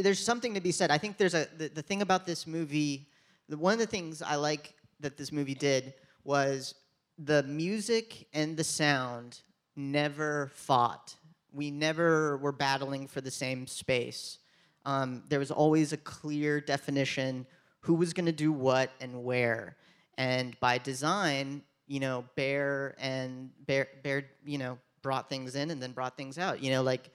there's 0.00 0.18
something 0.18 0.54
to 0.54 0.60
be 0.60 0.72
said. 0.72 0.90
I 0.90 0.98
think 0.98 1.16
there's 1.16 1.34
a 1.34 1.46
the, 1.56 1.68
the 1.68 1.82
thing 1.82 2.02
about 2.02 2.26
this 2.26 2.46
movie. 2.46 3.08
The, 3.48 3.56
one 3.56 3.72
of 3.72 3.78
the 3.78 3.86
things 3.86 4.22
I 4.22 4.34
like 4.36 4.74
that 5.00 5.16
this 5.16 5.32
movie 5.32 5.54
did 5.54 5.94
was 6.24 6.74
the 7.18 7.42
music 7.44 8.26
and 8.32 8.56
the 8.56 8.64
sound 8.64 9.40
never 9.76 10.50
fought. 10.54 11.14
We 11.52 11.70
never 11.70 12.36
were 12.38 12.52
battling 12.52 13.08
for 13.08 13.20
the 13.20 13.30
same 13.30 13.66
space. 13.66 14.38
Um, 14.84 15.22
there 15.28 15.38
was 15.38 15.50
always 15.50 15.92
a 15.92 15.96
clear 15.96 16.60
definition 16.60 17.46
who 17.80 17.94
was 17.94 18.12
going 18.12 18.26
to 18.26 18.32
do 18.32 18.52
what 18.52 18.90
and 19.00 19.24
where. 19.24 19.76
And 20.18 20.58
by 20.60 20.78
design, 20.78 21.62
you 21.86 22.00
know, 22.00 22.24
Bear 22.36 22.94
and 22.98 23.50
Bear, 23.66 23.88
Bear, 24.02 24.24
you 24.44 24.58
know, 24.58 24.78
brought 25.02 25.28
things 25.28 25.56
in 25.56 25.70
and 25.70 25.82
then 25.82 25.92
brought 25.92 26.16
things 26.16 26.38
out. 26.38 26.62
You 26.62 26.70
know, 26.70 26.82
like 26.82 27.10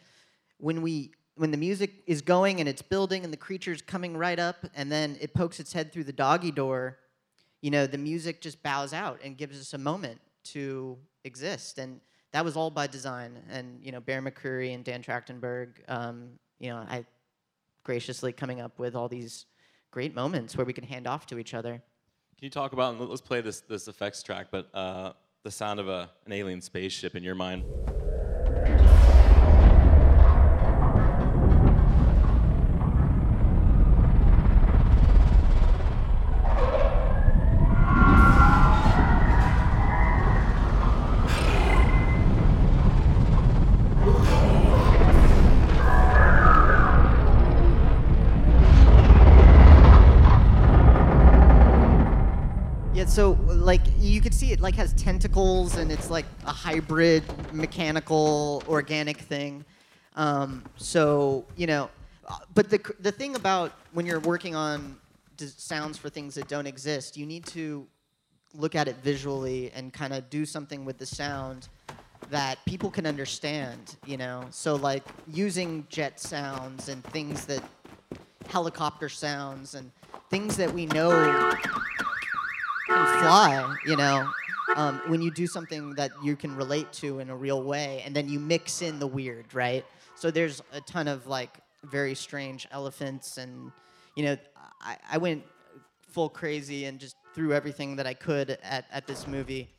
when 0.57 0.81
we 0.81 1.11
when 1.35 1.51
the 1.51 1.57
music 1.57 1.91
is 2.07 2.21
going 2.21 2.59
and 2.59 2.67
it's 2.67 2.81
building 2.81 3.23
and 3.23 3.31
the 3.31 3.37
creature's 3.37 3.81
coming 3.81 4.17
right 4.17 4.39
up 4.39 4.57
and 4.75 4.91
then 4.91 5.17
it 5.21 5.33
pokes 5.33 5.59
its 5.59 5.71
head 5.71 5.93
through 5.93 6.03
the 6.03 6.13
doggy 6.13 6.51
door, 6.51 6.97
you 7.61 7.69
know, 7.69 7.85
the 7.85 7.97
music 7.97 8.41
just 8.41 8.61
bows 8.63 8.91
out 8.91 9.19
and 9.23 9.37
gives 9.37 9.59
us 9.59 9.73
a 9.73 9.77
moment 9.77 10.19
to 10.43 10.97
exist. 11.23 11.77
And 11.77 12.01
that 12.31 12.43
was 12.43 12.57
all 12.57 12.71
by 12.71 12.87
design. 12.87 13.37
And 13.49 13.79
you 13.81 13.91
know, 13.91 13.99
Bear 13.99 14.21
McCreary 14.21 14.73
and 14.73 14.83
Dan 14.83 15.01
Trachtenberg, 15.01 15.69
um, 15.87 16.31
you 16.59 16.69
know, 16.69 16.77
I 16.77 17.05
graciously 17.87 18.33
coming 18.33 18.59
up 18.59 18.77
with 18.77 18.95
all 18.95 19.07
these 19.07 19.45
great 19.91 20.13
moments 20.13 20.57
where 20.57 20.65
we 20.65 20.73
can 20.73 20.83
hand 20.83 21.07
off 21.07 21.25
to 21.25 21.39
each 21.39 21.53
other. 21.53 21.71
Can 21.71 22.45
you 22.45 22.49
talk 22.49 22.73
about? 22.73 22.99
Let's 22.99 23.21
play 23.21 23.39
this 23.39 23.61
this 23.61 23.87
effects 23.87 24.21
track, 24.21 24.47
but 24.51 24.69
uh, 24.75 25.13
the 25.43 25.49
sound 25.49 25.79
of 25.79 25.87
a 25.87 26.09
an 26.25 26.33
alien 26.33 26.61
spaceship 26.61 27.15
in 27.15 27.23
your 27.23 27.33
mind. 27.33 27.63
Could 54.27 54.35
see 54.35 54.51
it 54.51 54.59
like 54.59 54.75
has 54.75 54.91
tentacles 54.95 55.77
and 55.77 55.89
it's 55.89 56.09
like 56.09 56.25
a 56.45 56.51
hybrid 56.51 57.23
mechanical 57.53 58.61
organic 58.67 59.15
thing. 59.15 59.63
Um, 60.17 60.65
so 60.75 61.45
you 61.55 61.65
know, 61.65 61.89
uh, 62.27 62.39
but 62.53 62.69
the 62.69 62.77
the 62.99 63.11
thing 63.13 63.37
about 63.37 63.71
when 63.93 64.05
you're 64.05 64.19
working 64.19 64.53
on 64.53 64.97
sounds 65.39 65.97
for 65.97 66.09
things 66.09 66.35
that 66.35 66.49
don't 66.49 66.67
exist, 66.67 67.15
you 67.15 67.25
need 67.25 67.45
to 67.45 67.87
look 68.53 68.75
at 68.75 68.89
it 68.89 68.97
visually 68.97 69.71
and 69.73 69.93
kind 69.93 70.11
of 70.11 70.29
do 70.29 70.45
something 70.45 70.83
with 70.83 70.97
the 70.97 71.05
sound 71.05 71.69
that 72.29 72.57
people 72.65 72.91
can 72.91 73.05
understand. 73.05 73.95
You 74.05 74.17
know, 74.17 74.43
so 74.49 74.75
like 74.75 75.03
using 75.31 75.87
jet 75.87 76.19
sounds 76.19 76.89
and 76.89 77.01
things 77.05 77.45
that 77.45 77.63
helicopter 78.49 79.07
sounds 79.07 79.73
and 79.73 79.89
things 80.29 80.57
that 80.57 80.73
we 80.73 80.85
know 80.87 81.55
can 82.87 83.19
fly, 83.19 83.75
you 83.85 83.97
know, 83.97 84.29
um, 84.75 85.01
when 85.07 85.21
you 85.21 85.29
do 85.29 85.45
something 85.45 85.91
that 85.95 86.11
you 86.23 86.35
can 86.35 86.55
relate 86.55 86.91
to 86.93 87.19
in 87.19 87.29
a 87.29 87.35
real 87.35 87.63
way, 87.63 88.01
and 88.05 88.15
then 88.15 88.29
you 88.29 88.39
mix 88.39 88.81
in 88.81 88.97
the 88.99 89.07
weird, 89.07 89.53
right? 89.53 89.85
So 90.15 90.31
there's 90.31 90.61
a 90.71 90.81
ton 90.81 91.07
of 91.07 91.27
like 91.27 91.59
very 91.83 92.15
strange 92.15 92.67
elephants, 92.71 93.37
and 93.37 93.71
you 94.15 94.23
know, 94.23 94.37
I, 94.81 94.97
I 95.11 95.17
went 95.17 95.43
full 96.01 96.29
crazy 96.29 96.85
and 96.85 96.99
just 96.99 97.15
threw 97.35 97.53
everything 97.53 97.97
that 97.97 98.07
I 98.07 98.13
could 98.13 98.57
at, 98.63 98.85
at 98.91 99.05
this 99.05 99.27
movie. 99.27 99.69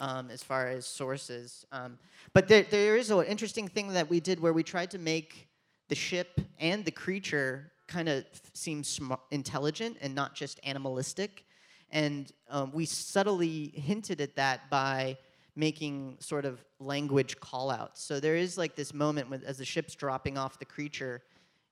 Um, 0.00 0.28
as 0.28 0.42
far 0.42 0.66
as 0.66 0.86
sources, 0.86 1.64
um, 1.70 1.98
but 2.32 2.48
there, 2.48 2.64
there 2.68 2.96
is 2.96 3.12
an 3.12 3.24
interesting 3.26 3.68
thing 3.68 3.92
that 3.92 4.10
we 4.10 4.18
did 4.18 4.40
where 4.40 4.52
we 4.52 4.64
tried 4.64 4.90
to 4.90 4.98
make 4.98 5.46
the 5.88 5.94
ship 5.94 6.40
and 6.58 6.84
the 6.84 6.90
creature 6.90 7.70
kind 7.86 8.08
of 8.08 8.24
seem 8.54 8.82
sm- 8.82 9.12
intelligent 9.30 9.96
and 10.00 10.12
not 10.12 10.34
just 10.34 10.58
animalistic. 10.64 11.44
And 11.90 12.30
um, 12.50 12.72
we 12.72 12.86
subtly 12.86 13.72
hinted 13.74 14.20
at 14.20 14.36
that 14.36 14.68
by 14.70 15.16
making 15.56 16.16
sort 16.20 16.44
of 16.44 16.64
language 16.80 17.38
callouts. 17.38 17.98
So 17.98 18.18
there 18.18 18.36
is 18.36 18.58
like 18.58 18.74
this 18.74 18.92
moment 18.92 19.30
with, 19.30 19.44
as 19.44 19.58
the 19.58 19.64
ship's 19.64 19.94
dropping 19.94 20.36
off 20.36 20.58
the 20.58 20.64
creature, 20.64 21.22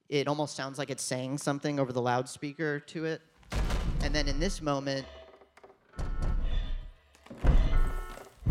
it 0.09 0.29
almost 0.29 0.55
sounds 0.55 0.79
like 0.79 0.91
it's 0.91 1.03
saying 1.03 1.39
something 1.39 1.81
over 1.81 1.93
the 1.93 2.03
loudspeaker 2.03 2.81
to 2.81 3.05
it. 3.07 3.23
And 4.03 4.15
then 4.15 4.29
in 4.29 4.39
this 4.39 4.63
moment, 4.63 5.07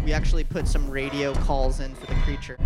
we 0.04 0.14
actually 0.14 0.44
put 0.44 0.68
some 0.68 0.90
radio 0.90 1.34
calls 1.36 1.80
in 1.80 1.94
for 1.96 2.08
the 2.08 2.16
creature. 2.22 2.58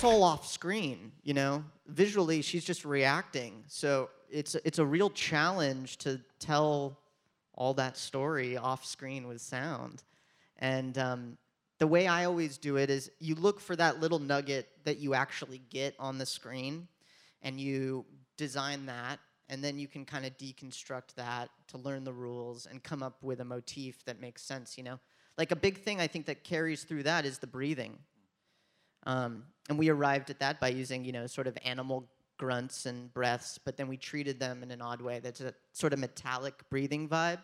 That's 0.00 0.14
all 0.14 0.22
off 0.22 0.46
screen, 0.46 1.12
you 1.22 1.34
know. 1.34 1.62
Visually, 1.86 2.40
she's 2.40 2.64
just 2.64 2.86
reacting. 2.86 3.62
So 3.66 4.08
it's 4.30 4.54
it's 4.64 4.78
a 4.78 4.86
real 4.86 5.10
challenge 5.10 5.98
to 5.98 6.18
tell 6.38 6.98
all 7.52 7.74
that 7.74 7.98
story 7.98 8.56
off 8.56 8.86
screen 8.86 9.28
with 9.28 9.42
sound. 9.42 10.02
And 10.56 10.96
um, 10.96 11.36
the 11.78 11.86
way 11.86 12.06
I 12.06 12.24
always 12.24 12.56
do 12.56 12.76
it 12.76 12.88
is 12.88 13.10
you 13.18 13.34
look 13.34 13.60
for 13.60 13.76
that 13.76 14.00
little 14.00 14.18
nugget 14.18 14.68
that 14.84 14.98
you 14.98 15.12
actually 15.12 15.60
get 15.68 15.94
on 15.98 16.16
the 16.16 16.24
screen, 16.24 16.88
and 17.42 17.60
you 17.60 18.06
design 18.38 18.86
that, 18.86 19.18
and 19.50 19.62
then 19.62 19.78
you 19.78 19.86
can 19.86 20.06
kind 20.06 20.24
of 20.24 20.34
deconstruct 20.38 21.14
that 21.16 21.50
to 21.68 21.76
learn 21.76 22.04
the 22.04 22.12
rules 22.12 22.64
and 22.64 22.82
come 22.82 23.02
up 23.02 23.22
with 23.22 23.40
a 23.40 23.44
motif 23.44 24.02
that 24.06 24.18
makes 24.18 24.40
sense. 24.40 24.78
You 24.78 24.84
know, 24.84 24.98
like 25.36 25.50
a 25.50 25.56
big 25.56 25.76
thing 25.76 26.00
I 26.00 26.06
think 26.06 26.24
that 26.24 26.42
carries 26.42 26.84
through 26.84 27.02
that 27.02 27.26
is 27.26 27.36
the 27.38 27.46
breathing. 27.46 27.98
Um, 29.06 29.44
and 29.68 29.78
we 29.78 29.88
arrived 29.88 30.30
at 30.30 30.38
that 30.40 30.60
by 30.60 30.68
using, 30.68 31.04
you 31.04 31.12
know, 31.12 31.26
sort 31.26 31.46
of 31.46 31.56
animal 31.64 32.08
grunts 32.38 32.86
and 32.86 33.12
breaths, 33.12 33.58
but 33.58 33.76
then 33.76 33.86
we 33.86 33.96
treated 33.96 34.40
them 34.40 34.62
in 34.62 34.70
an 34.70 34.80
odd 34.80 35.00
way 35.00 35.20
that's 35.20 35.40
a 35.40 35.52
sort 35.72 35.92
of 35.92 35.98
metallic 35.98 36.54
breathing 36.70 37.08
vibe. 37.08 37.40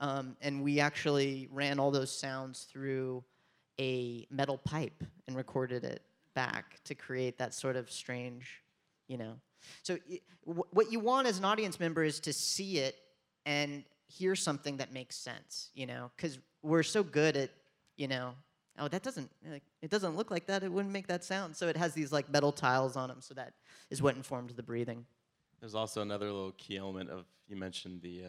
Um, 0.00 0.36
and 0.42 0.62
we 0.62 0.80
actually 0.80 1.48
ran 1.50 1.78
all 1.78 1.90
those 1.90 2.10
sounds 2.10 2.64
through 2.64 3.24
a 3.80 4.26
metal 4.30 4.58
pipe 4.58 5.02
and 5.26 5.36
recorded 5.36 5.84
it 5.84 6.02
back 6.34 6.82
to 6.84 6.94
create 6.94 7.38
that 7.38 7.54
sort 7.54 7.76
of 7.76 7.90
strange, 7.90 8.62
you 9.08 9.16
know. 9.16 9.34
So 9.82 9.98
what 10.44 10.92
you 10.92 11.00
want 11.00 11.26
as 11.26 11.38
an 11.38 11.44
audience 11.44 11.80
member 11.80 12.04
is 12.04 12.20
to 12.20 12.32
see 12.32 12.78
it 12.78 12.96
and 13.46 13.84
hear 14.06 14.36
something 14.36 14.76
that 14.76 14.92
makes 14.92 15.16
sense, 15.16 15.70
you 15.74 15.86
know, 15.86 16.10
because 16.16 16.38
we're 16.62 16.82
so 16.82 17.02
good 17.02 17.36
at, 17.36 17.50
you 17.96 18.08
know, 18.08 18.34
oh 18.78 18.88
that 18.88 19.02
doesn't 19.02 19.30
like, 19.48 19.62
it 19.82 19.90
doesn't 19.90 20.16
look 20.16 20.30
like 20.30 20.46
that. 20.46 20.62
It 20.62 20.72
wouldn't 20.72 20.92
make 20.92 21.06
that 21.08 21.24
sound. 21.24 21.56
So 21.56 21.68
it 21.68 21.76
has 21.76 21.94
these 21.94 22.12
like 22.12 22.30
metal 22.30 22.52
tiles 22.52 22.96
on 22.96 23.08
them 23.08 23.20
so 23.20 23.34
that 23.34 23.54
is 23.90 24.02
what 24.02 24.16
informed 24.16 24.50
the 24.50 24.62
breathing. 24.62 25.04
There's 25.60 25.74
also 25.74 26.02
another 26.02 26.26
little 26.26 26.52
key 26.52 26.76
element 26.76 27.10
of 27.10 27.24
you 27.48 27.56
mentioned 27.56 28.02
the 28.02 28.24
uh, 28.24 28.28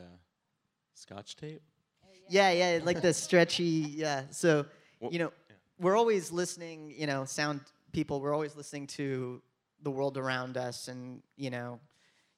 scotch 0.94 1.36
tape. 1.36 1.62
yeah 2.30 2.52
yeah 2.52 2.80
like 2.84 3.02
the 3.02 3.14
stretchy 3.14 3.94
yeah. 3.96 4.24
So 4.32 4.66
you 5.10 5.20
know 5.20 5.32
we're 5.80 5.98
always 5.98 6.32
listening 6.32 6.94
you 6.98 7.08
know 7.08 7.26
sound 7.26 7.62
people 7.92 8.22
we're 8.22 8.34
always 8.34 8.56
listening 8.56 8.88
to 8.88 9.42
the 9.84 9.92
world 9.92 10.18
around 10.18 10.58
us 10.58 10.88
and 10.88 11.22
you 11.36 11.50
know 11.50 11.80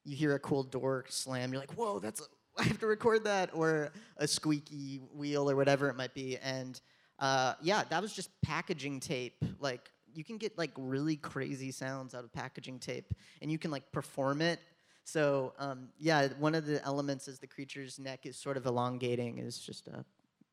you 0.04 0.16
hear 0.16 0.34
a 0.34 0.38
cool 0.38 0.62
door 0.62 1.04
slam 1.08 1.52
you're 1.52 1.60
like 1.60 1.72
whoa 1.74 1.98
that's 1.98 2.20
a, 2.20 2.24
i 2.58 2.64
have 2.64 2.78
to 2.78 2.86
record 2.86 3.24
that 3.24 3.50
or 3.54 3.92
a 4.16 4.26
squeaky 4.26 5.00
wheel 5.14 5.48
or 5.48 5.56
whatever 5.56 5.88
it 5.88 5.96
might 5.96 6.14
be. 6.14 6.36
And 6.38 6.80
uh, 7.18 7.54
yeah 7.62 7.82
that 7.90 8.00
was 8.02 8.12
just 8.12 8.30
packaging 8.42 9.00
tape 9.00 9.42
like 9.60 9.90
you 10.14 10.24
can 10.24 10.36
get 10.38 10.56
like 10.58 10.70
really 10.76 11.16
crazy 11.16 11.70
sounds 11.70 12.14
out 12.14 12.24
of 12.24 12.32
packaging 12.32 12.78
tape 12.78 13.12
and 13.42 13.50
you 13.52 13.58
can 13.58 13.70
like 13.70 13.90
perform 13.92 14.40
it 14.40 14.60
so 15.04 15.52
um, 15.58 15.88
yeah 15.98 16.28
one 16.38 16.54
of 16.54 16.66
the 16.66 16.82
elements 16.84 17.28
is 17.28 17.38
the 17.38 17.46
creature's 17.46 17.98
neck 17.98 18.26
is 18.26 18.36
sort 18.36 18.56
of 18.56 18.66
elongating 18.66 19.38
is 19.38 19.58
just 19.58 19.88
uh, 19.88 20.02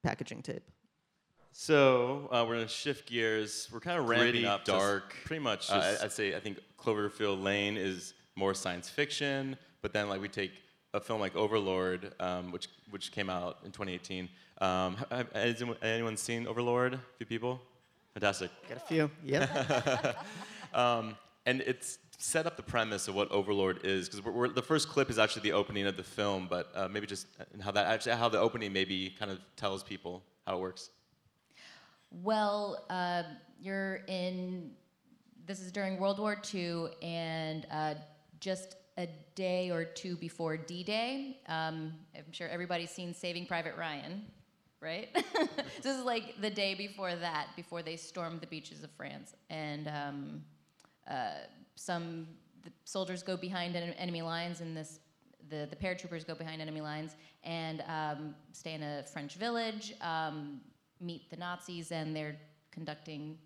packaging 0.04 0.42
tape 0.42 0.64
So 1.52 2.28
uh, 2.32 2.44
we're 2.48 2.56
gonna 2.56 2.68
shift 2.68 3.08
gears. 3.10 3.70
We're 3.72 3.80
kind 3.80 3.98
of 3.98 4.10
ramping 4.10 4.32
Gritty, 4.32 4.46
up, 4.46 4.66
just 4.66 4.78
dark. 4.78 5.16
pretty 5.24 5.42
much. 5.42 5.70
Uh, 5.72 5.80
Just, 5.80 6.02
I- 6.02 6.06
I'd 6.06 6.12
say 6.12 6.36
I 6.36 6.40
think 6.40 6.60
Cloverfield 6.78 7.42
Lane 7.42 7.78
is 7.78 8.14
more 8.36 8.54
science 8.54 8.90
fiction, 8.90 9.56
but 9.82 9.94
then 9.94 10.10
like 10.10 10.20
we 10.22 10.28
take 10.28 10.52
a 10.96 11.00
film 11.00 11.20
like 11.20 11.36
Overlord, 11.36 12.14
um, 12.20 12.52
which 12.52 12.70
which 12.90 13.12
came 13.12 13.30
out 13.30 13.60
in 13.66 13.72
2018. 13.72 14.30
Um, 14.62 14.96
have, 15.12 15.32
has 15.34 15.62
anyone- 15.62 15.78
anyone 15.82 16.18
seen 16.18 16.48
Overlord? 16.48 16.94
A 16.94 17.00
few 17.18 17.26
people. 17.26 17.62
Fantastic. 18.14 18.50
got 18.70 18.78
a 18.78 18.82
few 18.82 19.12
yeah 19.26 20.14
Um, 20.74 21.16
and 21.46 21.62
it's 21.62 22.00
set 22.18 22.46
up 22.46 22.56
the 22.58 22.64
premise 22.64 23.08
of 23.10 23.16
what 23.16 23.30
Overlord 23.32 23.82
is, 23.86 24.08
because 24.08 24.24
we're, 24.26 24.32
we're, 24.32 24.48
the 24.50 24.62
first 24.62 24.88
clip 24.90 25.10
is 25.10 25.20
actually 25.20 25.44
the 25.44 25.52
opening 25.52 25.86
of 25.86 25.96
the 25.98 26.04
film, 26.04 26.48
but 26.50 26.72
uh, 26.76 26.88
maybe 26.88 27.06
just 27.08 27.28
uh, 27.40 27.44
how 27.62 27.72
that 27.72 27.86
actually 27.88 28.16
how 28.16 28.30
the 28.30 28.40
opening 28.40 28.72
maybe 28.74 29.14
kind 29.20 29.32
of 29.32 29.40
tells 29.58 29.84
people 29.84 30.24
how 30.48 30.56
it 30.58 30.60
works. 30.60 30.90
Well, 32.24 32.86
uh, 32.90 33.24
you're 33.62 34.02
in. 34.08 34.72
This 35.46 35.60
is 35.60 35.72
during 35.72 36.00
World 36.00 36.20
War 36.20 36.42
II, 36.54 36.88
and 37.02 37.68
uh, 37.70 37.96
just 38.40 38.78
a 38.98 39.08
day 39.36 39.72
or 39.72 39.84
two 39.84 40.16
before 40.18 40.56
D-Day. 40.58 41.40
Um, 41.48 41.94
I'm 42.16 42.32
sure 42.32 42.48
everybody's 42.48 42.92
seen 42.92 43.14
Saving 43.14 43.46
Private 43.46 43.76
Ryan, 43.78 44.22
right? 44.82 45.10
this 45.82 45.98
is 45.98 46.04
like 46.04 46.40
the 46.42 46.50
day 46.50 46.76
before 46.76 47.16
that, 47.16 47.48
before 47.56 47.82
they 47.82 47.98
stormed 47.98 48.42
the 48.42 48.48
beaches 48.48 48.84
of 48.84 48.92
France, 48.92 49.36
and 49.50 49.88
um, 49.88 50.44
uh, 51.10 51.32
some 51.76 52.28
soldiers 52.86 53.22
go 53.22 53.36
behind 53.36 53.76
en- 53.76 53.94
enemy 53.94 54.22
lines, 54.22 54.62
and 54.62 54.76
this 54.76 55.00
the, 55.50 55.68
the 55.70 55.76
paratroopers 55.76 56.26
go 56.26 56.36
behind 56.36 56.62
enemy 56.62 56.82
lines 56.82 57.16
and 57.44 57.84
um, 57.88 58.36
stay 58.52 58.74
in 58.74 58.82
a 58.82 59.04
French 59.04 59.36
village, 59.36 59.94
um, 60.02 60.60
meet 61.00 61.30
the 61.30 61.38
Nazis, 61.38 61.92
and 61.92 62.16
they're 62.16 62.38
conducting. 62.72 63.38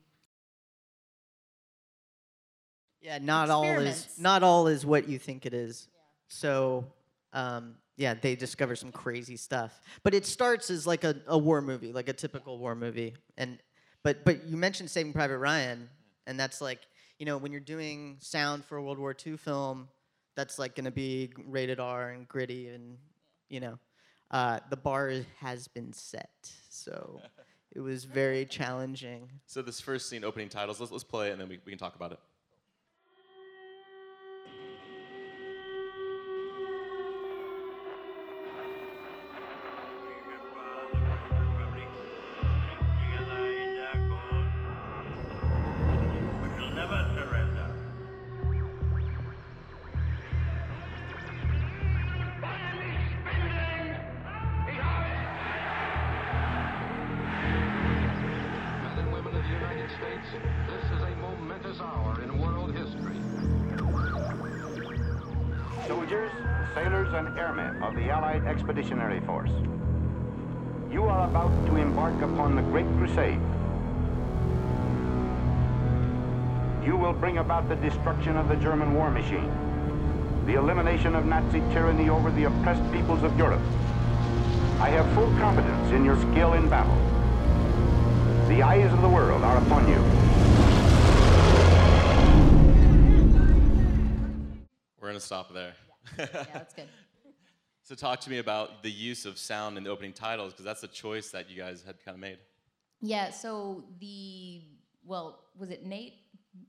Yeah, 3.02 3.18
not 3.22 3.50
all 3.50 3.66
is 3.66 4.08
not 4.20 4.44
all 4.44 4.68
is 4.68 4.86
what 4.86 5.08
you 5.08 5.18
think 5.20 5.46
it 5.46 5.54
is. 5.54 5.88
So, 6.28 6.86
um, 7.34 7.76
yeah, 7.96 8.14
they 8.14 8.36
discover 8.36 8.76
some 8.76 8.92
crazy 8.92 9.38
stuff. 9.38 9.82
But 10.04 10.14
it 10.14 10.26
starts 10.26 10.70
as 10.70 10.86
like 10.86 11.04
a, 11.04 11.16
a 11.28 11.38
war 11.38 11.62
movie, 11.62 11.94
like 11.94 12.10
a 12.10 12.14
typical 12.14 12.58
war 12.60 12.76
movie. 12.76 13.16
And 13.38 13.60
but 14.04 14.26
but 14.26 14.46
you 14.46 14.58
mentioned 14.58 14.90
Saving 14.90 15.14
Private 15.14 15.38
Ryan, 15.38 15.90
and 16.28 16.40
that's 16.40 16.62
like 16.62 16.80
you 17.20 17.26
know 17.26 17.38
when 17.38 17.52
you're 17.52 17.62
doing 17.62 18.18
sound 18.20 18.66
for 18.66 18.78
a 18.78 18.84
World 18.84 19.00
War 19.00 19.16
II 19.26 19.38
film, 19.38 19.88
that's 20.36 20.60
like 20.60 20.76
going 20.76 20.86
to 20.86 20.92
be 20.92 21.32
rated 21.46 21.80
R 21.80 22.10
and 22.10 22.28
gritty, 22.28 22.68
and 22.68 22.98
you 23.48 23.62
know, 23.62 23.80
uh, 24.32 24.60
the 24.70 24.78
bar 24.78 25.14
has 25.40 25.68
been 25.68 25.94
set. 25.94 26.52
So. 26.70 27.22
It 27.72 27.82
was 27.82 28.04
very 28.04 28.46
challenging. 28.46 29.30
So 29.46 29.62
this 29.62 29.80
first 29.80 30.10
scene, 30.10 30.24
opening 30.24 30.50
titles, 30.50 30.80
let's, 30.80 30.92
let's 30.92 31.04
play 31.04 31.30
it 31.30 31.34
and 31.34 31.42
then 31.42 31.48
we, 31.48 31.60
we 31.66 31.72
can 31.72 31.78
talk 31.78 31.96
about 31.96 32.12
it. 32.12 32.20
About 77.60 77.68
the 77.68 77.90
destruction 77.90 78.38
of 78.38 78.48
the 78.48 78.56
German 78.56 78.94
war 78.94 79.12
machine, 79.12 79.52
the 80.46 80.54
elimination 80.54 81.14
of 81.14 81.26
Nazi 81.26 81.60
tyranny 81.74 82.08
over 82.08 82.32
the 82.32 82.46
oppressed 82.46 82.90
peoples 82.94 83.22
of 83.22 83.38
Europe, 83.38 83.62
I 84.80 84.88
have 84.90 85.06
full 85.14 85.28
confidence 85.38 85.92
in 85.92 86.06
your 86.06 86.16
skill 86.32 86.54
in 86.54 86.70
battle. 86.70 86.96
The 88.48 88.62
eyes 88.64 88.94
of 88.94 89.02
the 89.02 89.10
world 89.10 89.44
are 89.44 89.58
upon 89.58 89.90
you. 89.90 90.02
We're 95.02 95.10
gonna 95.10 95.20
stop 95.20 95.54
there. 95.54 95.74
Yeah, 96.18 96.28
that's 96.54 96.74
good. 96.74 96.88
So 97.84 97.96
talk 97.96 98.20
to 98.20 98.30
me 98.30 98.38
about 98.38 98.84
the 98.84 98.92
use 98.92 99.26
of 99.26 99.40
sound 99.40 99.76
in 99.76 99.84
the 99.84 99.90
opening 99.90 100.14
titles, 100.14 100.54
because 100.54 100.64
that's 100.64 100.84
a 100.84 100.88
choice 100.88 101.32
that 101.32 101.50
you 101.50 101.58
guys 101.58 101.82
had 101.84 101.96
kind 102.06 102.14
of 102.14 102.22
made. 102.22 102.38
Yeah, 103.02 103.32
so 103.32 103.84
the 104.00 104.62
well, 105.04 105.40
was 105.58 105.72
it 105.72 105.84
Nate? 105.84 106.14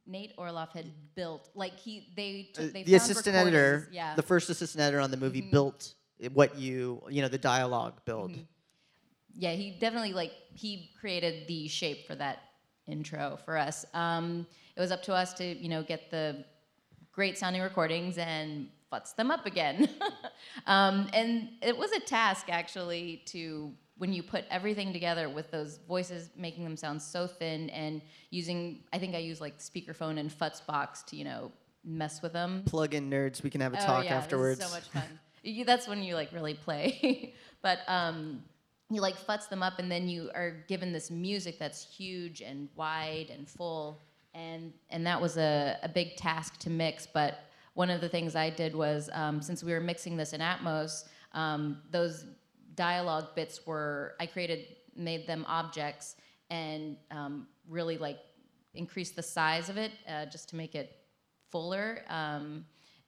Nate 0.07 0.37
Orloff 0.37 0.73
had 0.73 0.87
built 1.15 1.49
like 1.55 1.79
he 1.79 2.13
they 2.17 2.51
Uh, 2.57 2.61
took, 2.63 2.73
they 2.73 2.83
the 2.83 2.95
assistant 2.95 3.37
editor, 3.37 3.89
Yeah. 3.93 4.15
the 4.15 4.23
first 4.23 4.51
assistant 4.51 4.83
editor 4.83 5.01
on 5.01 5.11
the 5.11 5.17
movie, 5.17 5.41
built 5.41 5.95
what 6.33 6.59
you, 6.59 7.03
you 7.09 7.23
know, 7.23 7.29
the 7.29 7.39
dialogue 7.39 8.01
build. 8.05 8.33
yeah, 9.35 9.53
he 9.53 9.71
definitely 9.79 10.13
like 10.13 10.33
he 10.55 10.91
created 11.01 11.47
the 11.49 11.69
shape 11.69 12.07
for 12.07 12.15
that 12.17 12.39
intro 12.87 13.39
for 13.45 13.57
us. 13.57 13.85
Um, 13.95 14.47
it 14.77 14.81
was 14.81 14.91
up 14.91 15.03
to 15.05 15.15
us 15.15 15.33
to 15.35 15.45
you 15.45 15.69
know 15.69 15.83
get 15.83 16.11
the 16.11 16.45
great 17.13 17.39
sounding 17.39 17.63
recordings 17.63 18.19
and 18.19 18.69
futz 18.93 19.15
them 19.15 19.31
up 19.31 19.47
again. 19.47 19.89
um, 20.67 21.09
and 21.13 21.49
it 21.63 21.77
was 21.77 21.93
a 21.93 22.01
task 22.01 22.47
actually 22.51 23.23
to 23.27 23.73
when 24.01 24.15
you 24.15 24.23
put 24.23 24.47
everything 24.51 24.95
together 24.95 25.29
with 25.29 25.51
those 25.51 25.79
voices 25.87 26.31
making 26.35 26.65
them 26.65 26.75
sound 26.75 27.03
so 27.03 27.27
thin 27.27 27.69
and 27.69 28.01
using 28.31 28.83
I 28.95 28.99
think 28.99 29.15
I 29.15 29.19
use 29.19 29.43
like 29.43 29.59
speakerphone 29.59 30.19
and 30.19 30.31
futzbox 30.31 31.05
to 31.07 31.17
you 31.17 31.25
know 31.25 31.53
mess 31.85 32.23
with 32.23 32.33
them. 32.33 32.63
Plug 32.65 32.95
in 32.95 33.11
nerds, 33.11 33.43
we 33.43 33.51
can 33.51 33.61
have 33.61 33.75
a 33.75 33.83
Oh, 33.83 33.87
talk 33.87 34.05
yeah, 34.07 34.17
afterwards. 34.17 34.65
So 34.65 34.71
much 34.75 34.89
fun. 34.93 35.03
You- 35.43 35.67
that's 35.67 35.87
when 35.87 36.03
you 36.03 36.15
like 36.15 36.33
really 36.33 36.55
play. 36.55 37.35
but 37.63 37.81
um, 37.89 38.43
you 38.91 39.03
like 39.03 39.17
futz 39.19 39.51
them 39.51 39.63
up, 39.63 39.79
and 39.79 39.93
then 39.93 40.09
you 40.09 40.31
are 40.35 40.65
given 40.67 40.93
this 40.93 41.11
music 41.11 41.59
that's 41.59 41.85
huge 41.85 42.41
and 42.41 42.69
wide 42.77 43.29
and 43.31 43.47
full, 43.47 44.01
and 44.33 44.73
and 44.89 45.07
that 45.07 45.21
was 45.21 45.37
a, 45.37 45.77
a 45.83 45.89
big 45.91 46.17
task 46.17 46.59
to 46.61 46.71
mix. 46.71 47.07
But 47.07 47.41
one 47.75 47.91
of 47.91 48.01
the 48.01 48.09
things 48.09 48.35
I 48.35 48.49
did 48.49 48.75
was 48.75 49.11
um, 49.13 49.43
since 49.43 49.63
we 49.63 49.73
were 49.73 49.81
mixing 49.81 50.17
this 50.17 50.33
in 50.33 50.41
Atmos, 50.41 51.05
um, 51.33 51.83
those 51.91 52.25
dialogue 52.81 53.35
bits 53.35 53.67
were 53.67 54.15
I 54.19 54.25
created 54.25 54.61
made 54.97 55.27
them 55.27 55.45
objects 55.47 56.17
and 56.49 56.97
um, 57.11 57.47
really 57.69 57.99
like 57.99 58.19
increased 58.73 59.17
the 59.17 59.23
size 59.23 59.69
of 59.69 59.77
it 59.77 59.93
uh, 60.09 60.25
just 60.25 60.49
to 60.49 60.57
make 60.57 60.75
it 60.75 60.97
fuller 61.51 62.03
um, 62.09 62.65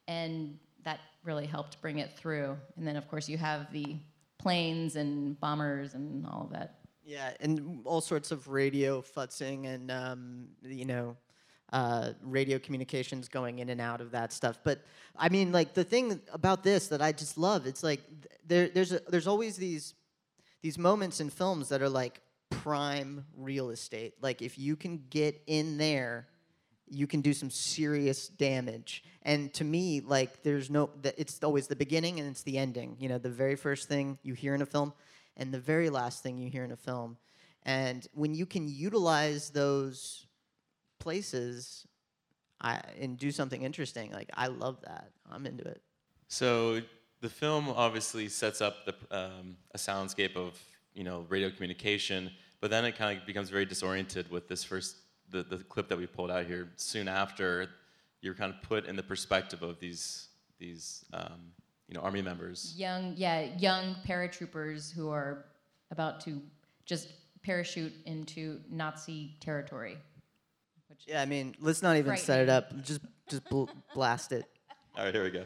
and 0.09 0.59
that 0.85 1.01
really 1.25 1.47
helped 1.47 1.81
bring 1.81 2.01
it 2.01 2.11
through. 2.18 2.55
And 2.77 2.87
then 2.87 2.97
of 2.97 3.09
course 3.09 3.31
you 3.31 3.39
have 3.39 3.73
the 3.73 3.97
planes 4.39 4.97
and 4.97 5.41
bombers 5.41 5.95
and 5.95 6.27
all 6.27 6.43
of 6.43 6.51
that. 6.51 6.81
Yeah, 7.03 7.31
and 7.41 7.81
all 7.87 8.03
sorts 8.03 8.31
of 8.31 8.49
radio 8.49 9.01
futzing 9.01 9.66
and 9.66 9.91
um, 9.91 10.49
you 10.62 10.85
know, 10.85 11.16
uh, 11.73 12.12
radio 12.23 12.59
communications 12.59 13.29
going 13.29 13.59
in 13.59 13.70
and 13.70 13.81
out 13.81 14.01
of 14.01 14.11
that 14.11 14.33
stuff. 14.33 14.59
But 14.62 14.83
I 15.16 15.29
mean, 15.29 15.53
like 15.53 15.75
the 15.75 15.85
thing 15.85 16.20
about 16.33 16.62
this 16.62 16.89
that 16.89 17.01
I 17.01 17.12
just 17.12 17.39
love, 17.39 17.66
it's 17.66 17.83
like 17.83 18.01
there, 18.47 18.68
there's 18.68 18.93
a, 18.93 19.01
there's 19.09 19.27
always 19.27 19.57
these 19.57 19.95
these 20.62 20.79
moments 20.79 21.20
in 21.20 21.29
films 21.29 21.68
that 21.70 21.83
are 21.83 21.89
like 21.89 22.20
prime 22.51 23.25
real 23.37 23.70
estate. 23.70 24.14
Like 24.20 24.43
if 24.43 24.59
you 24.59 24.77
can 24.77 25.03
get 25.11 25.43
in 25.47 25.77
there, 25.77 26.29
you 26.89 27.07
can 27.07 27.20
do 27.20 27.33
some 27.33 27.51
serious 27.51 28.29
damage. 28.29 29.03
And 29.23 29.53
to 29.55 29.64
me, 29.64 30.01
like 30.01 30.43
there's 30.43 30.70
no, 30.70 30.91
it's 31.03 31.43
always 31.43 31.66
the 31.66 31.77
beginning 31.77 32.20
and 32.20 32.29
it's 32.29 32.43
the 32.43 32.59
ending. 32.59 32.97
You 33.01 33.09
know, 33.09 33.18
the 33.18 33.31
very 33.31 33.57
first 33.57 33.89
thing 33.89 34.18
you 34.23 34.35
hear 34.35 34.55
in 34.55 34.62
a 34.62 34.66
film, 34.66 34.93
and 35.37 35.53
the 35.53 35.59
very 35.59 35.89
last 35.89 36.23
thing 36.23 36.37
you 36.39 36.51
hear 36.51 36.64
in 36.64 36.73
a 36.73 36.77
film. 36.77 37.16
And 37.64 38.07
when 38.12 38.35
you 38.35 38.45
can 38.45 38.68
utilize 38.68 39.51
those 39.51 40.27
places 41.03 41.87
I, 42.61 42.81
and 43.01 43.19
do 43.19 43.31
something 43.33 43.63
interesting, 43.63 44.13
like 44.13 44.31
I 44.35 44.47
love 44.47 44.81
that. 44.83 45.11
I'm 45.31 45.45
into 45.47 45.65
it. 45.65 45.83
So 46.29 46.81
the 47.21 47.29
film 47.29 47.69
obviously 47.69 48.29
sets 48.29 48.61
up 48.61 48.87
the, 48.87 48.95
um, 49.11 49.57
a 49.75 49.79
soundscape 49.79 50.37
of 50.37 50.59
you 50.95 51.05
know 51.05 51.27
radio 51.29 51.51
communication, 51.51 52.31
but 52.61 52.71
then 52.71 52.85
it 52.85 52.97
kind 52.97 53.19
of 53.19 53.27
becomes 53.27 53.51
very 53.51 53.67
disoriented 53.67 54.31
with 54.31 54.49
this 54.49 54.63
first 54.63 54.97
the, 55.31 55.43
the 55.43 55.59
clip 55.59 55.89
that 55.89 55.99
we 55.99 56.07
pulled 56.07 56.31
out 56.31 56.47
here. 56.47 56.69
Soon 56.77 57.09
after, 57.09 57.69
you're 58.21 58.35
kind 58.35 58.55
of 58.55 58.63
put 58.63 58.87
in 58.87 58.95
the 58.95 59.03
perspective 59.03 59.63
of 59.63 59.81
these 59.81 60.29
these 60.59 61.05
um, 61.13 61.51
you 61.89 61.95
know 61.95 62.01
army 62.01 62.23
members. 62.23 62.75
young 62.77 63.15
yeah 63.17 63.49
young 63.59 63.97
paratroopers 64.07 64.93
who 64.93 65.11
are 65.11 65.47
about 65.91 66.21
to 66.21 66.41
just 66.87 67.09
parachute 67.43 67.93
into 68.07 68.61
nazi 68.71 69.35
territory 69.41 69.99
Yeah, 71.07 71.22
I 71.22 71.26
mean, 71.26 71.55
let's 71.61 71.82
not 71.82 71.97
even 71.97 72.16
set 72.16 72.40
it 72.40 72.49
up. 72.49 72.72
Just 72.82 73.01
just 73.28 73.45
bl- 73.49 73.64
blast 73.95 74.32
it. 74.32 74.45
All 74.97 75.05
right, 75.05 75.14
here 75.14 75.24
we 75.24 75.30
go. 75.30 75.45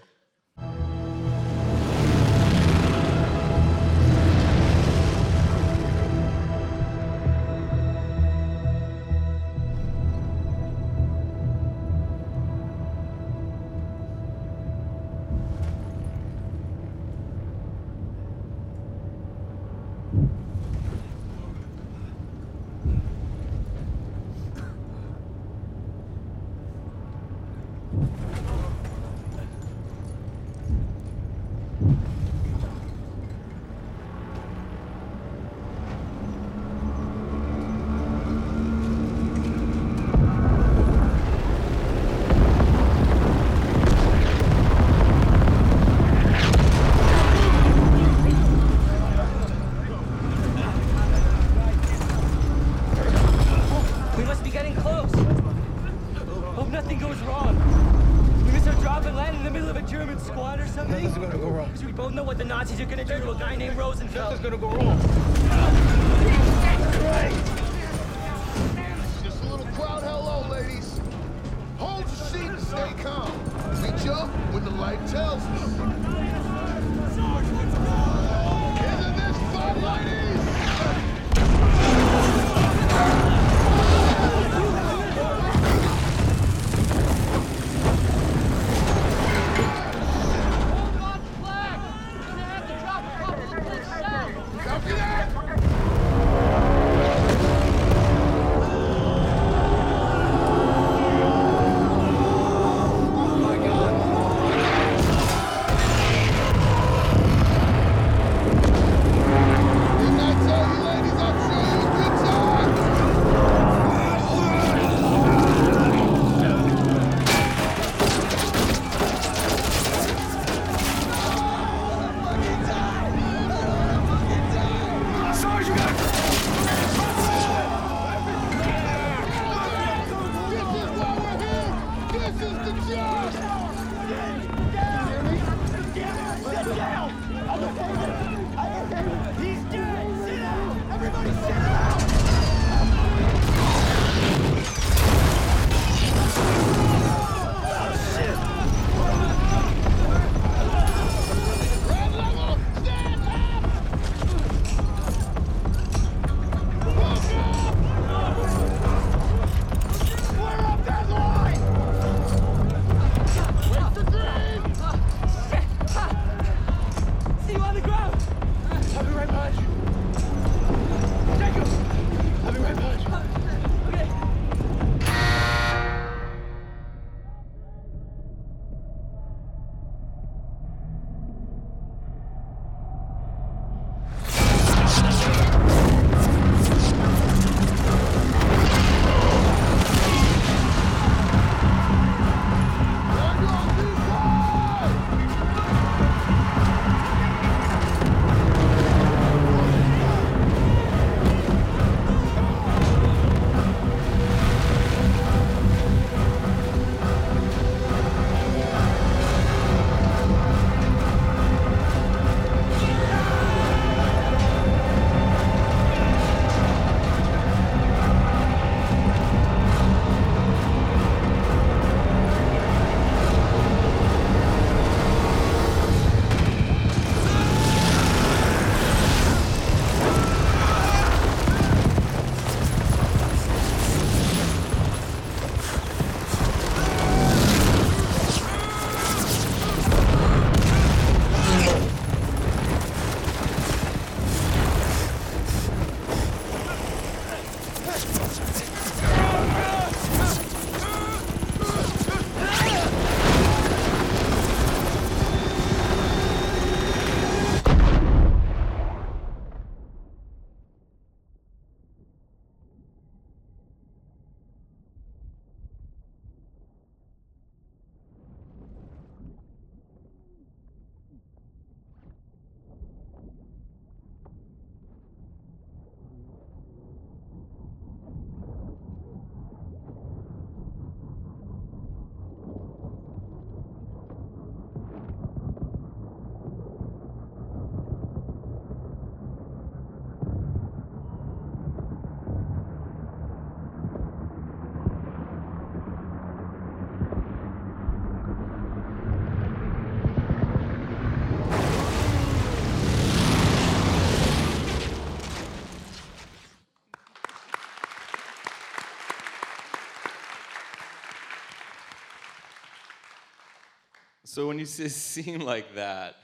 So 314.36 314.46
when 314.46 314.58
you 314.58 314.66
see 314.66 314.84
a 314.84 314.90
scene 314.90 315.40
like 315.40 315.76
that, 315.76 316.16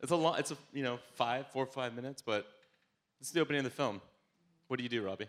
it's 0.00 0.10
a 0.10 0.16
long, 0.16 0.36
it's 0.36 0.50
a 0.50 0.56
you 0.72 0.82
know 0.82 0.98
five, 1.14 1.46
four, 1.46 1.64
five 1.64 1.94
minutes, 1.94 2.20
but 2.20 2.44
it's 3.20 3.30
the 3.30 3.38
opening 3.38 3.60
of 3.60 3.64
the 3.66 3.70
film. 3.70 4.00
What 4.66 4.78
do 4.78 4.82
you 4.82 4.88
do, 4.88 5.04
Robbie? 5.04 5.28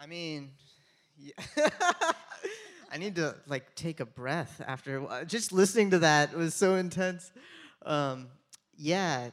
I 0.00 0.06
mean, 0.06 0.52
yeah. 1.18 1.32
I 2.90 2.96
need 2.96 3.16
to 3.16 3.34
like 3.46 3.74
take 3.74 4.00
a 4.00 4.06
breath 4.06 4.62
after 4.66 5.04
a 5.10 5.26
just 5.26 5.52
listening 5.52 5.90
to 5.90 5.98
that 5.98 6.34
was 6.34 6.54
so 6.54 6.76
intense. 6.76 7.30
Um, 7.84 8.28
yeah, 8.78 9.28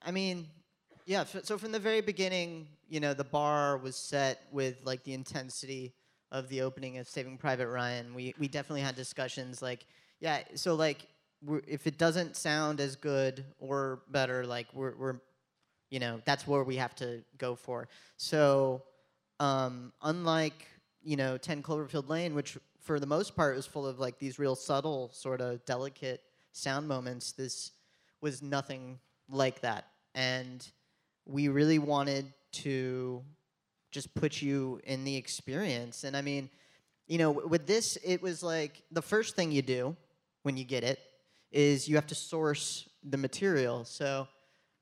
I 0.00 0.10
mean, 0.10 0.46
yeah. 1.04 1.24
So 1.24 1.58
from 1.58 1.72
the 1.72 1.78
very 1.78 2.00
beginning, 2.00 2.66
you 2.88 3.00
know, 3.00 3.12
the 3.12 3.24
bar 3.24 3.76
was 3.76 3.94
set 3.94 4.40
with 4.50 4.78
like 4.84 5.04
the 5.04 5.12
intensity 5.12 5.92
of 6.32 6.48
the 6.48 6.62
opening 6.62 6.98
of 6.98 7.08
Saving 7.08 7.36
Private 7.36 7.68
Ryan. 7.68 8.14
We 8.14 8.34
we 8.38 8.48
definitely 8.48 8.82
had 8.82 8.96
discussions 8.96 9.62
like, 9.62 9.86
yeah. 10.20 10.40
So 10.54 10.74
like, 10.74 11.06
if 11.66 11.86
it 11.86 11.98
doesn't 11.98 12.36
sound 12.36 12.80
as 12.80 12.96
good 12.96 13.44
or 13.58 14.02
better, 14.08 14.46
like 14.46 14.66
we're 14.74 14.96
we're 14.96 15.20
you 15.90 15.98
know 15.98 16.20
that's 16.24 16.46
where 16.46 16.64
we 16.64 16.76
have 16.76 16.94
to 16.94 17.22
go 17.36 17.54
for 17.54 17.88
so 18.16 18.82
um, 19.40 19.92
unlike 20.02 20.66
you 21.02 21.16
know 21.16 21.36
10 21.36 21.62
cloverfield 21.62 22.08
lane 22.08 22.34
which 22.34 22.56
for 22.80 22.98
the 22.98 23.06
most 23.06 23.36
part 23.36 23.56
was 23.56 23.66
full 23.66 23.86
of 23.86 23.98
like 23.98 24.18
these 24.18 24.38
real 24.38 24.54
subtle 24.54 25.10
sort 25.12 25.40
of 25.40 25.64
delicate 25.66 26.22
sound 26.52 26.88
moments 26.88 27.32
this 27.32 27.72
was 28.20 28.42
nothing 28.42 28.98
like 29.28 29.60
that 29.60 29.86
and 30.14 30.70
we 31.26 31.48
really 31.48 31.78
wanted 31.78 32.32
to 32.52 33.22
just 33.90 34.14
put 34.14 34.40
you 34.40 34.80
in 34.84 35.04
the 35.04 35.16
experience 35.16 36.04
and 36.04 36.16
i 36.16 36.22
mean 36.22 36.48
you 37.06 37.18
know 37.18 37.30
with 37.30 37.66
this 37.66 37.96
it 38.04 38.22
was 38.22 38.42
like 38.42 38.82
the 38.90 39.02
first 39.02 39.36
thing 39.36 39.50
you 39.50 39.62
do 39.62 39.96
when 40.42 40.56
you 40.56 40.64
get 40.64 40.84
it 40.84 40.98
is 41.52 41.88
you 41.88 41.94
have 41.96 42.06
to 42.06 42.14
source 42.14 42.88
the 43.02 43.16
material 43.16 43.84
so 43.84 44.26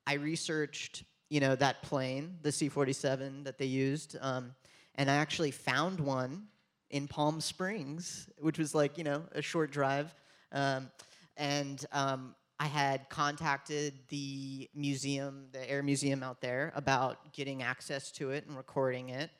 I 0.09 0.15
researched, 0.15 1.05
you 1.29 1.39
know, 1.39 1.55
that 1.57 1.83
plane, 1.83 2.39
the 2.41 2.51
C-47 2.51 3.45
that 3.45 3.59
they 3.59 3.67
used, 3.67 4.17
um, 4.23 4.55
and 4.95 5.11
I 5.11 5.17
actually 5.17 5.51
found 5.51 6.01
one 6.01 6.45
in 6.89 7.07
Palm 7.07 7.43
Springs, 7.43 8.27
which 8.39 8.59
was 8.59 8.75
like, 8.75 8.97
you 8.97 9.05
know, 9.05 9.25
a 9.33 9.43
short 9.43 9.71
drive. 9.71 10.15
Um, 10.51 10.91
and 11.37 11.85
um, 11.93 12.35
I 12.61 12.67
had 12.67 13.09
contacted 13.09 13.95
the 14.09 14.69
museum, 14.75 15.47
the 15.53 15.71
Air 15.71 15.83
Museum 15.83 16.23
out 16.23 16.41
there, 16.41 16.73
about 16.75 17.33
getting 17.33 17.63
access 17.63 18.11
to 18.13 18.31
it 18.31 18.47
and 18.47 18.57
recording 18.57 19.11
it. 19.11 19.31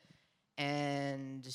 And 0.57 1.47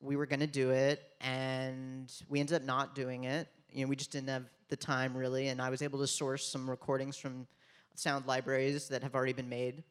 we 0.00 0.16
were 0.16 0.26
going 0.26 0.40
to 0.40 0.46
do 0.46 0.70
it, 0.70 1.02
and 1.20 2.10
we 2.28 2.40
ended 2.40 2.56
up 2.56 2.62
not 2.62 2.94
doing 2.94 3.24
it. 3.24 3.46
You 3.70 3.84
know, 3.84 3.88
we 3.88 3.96
just 3.96 4.10
didn't 4.10 4.28
have 4.28 4.44
the 4.68 4.76
time 4.76 5.14
really, 5.14 5.48
and 5.48 5.60
I 5.60 5.68
was 5.68 5.82
able 5.82 5.98
to 5.98 6.06
source 6.06 6.46
some 6.46 6.68
recordings 6.68 7.16
from 7.16 7.46
sound 7.94 8.26
libraries 8.26 8.88
that 8.88 9.02
have 9.02 9.14
already 9.14 9.34
been 9.34 9.48
made. 9.48 9.84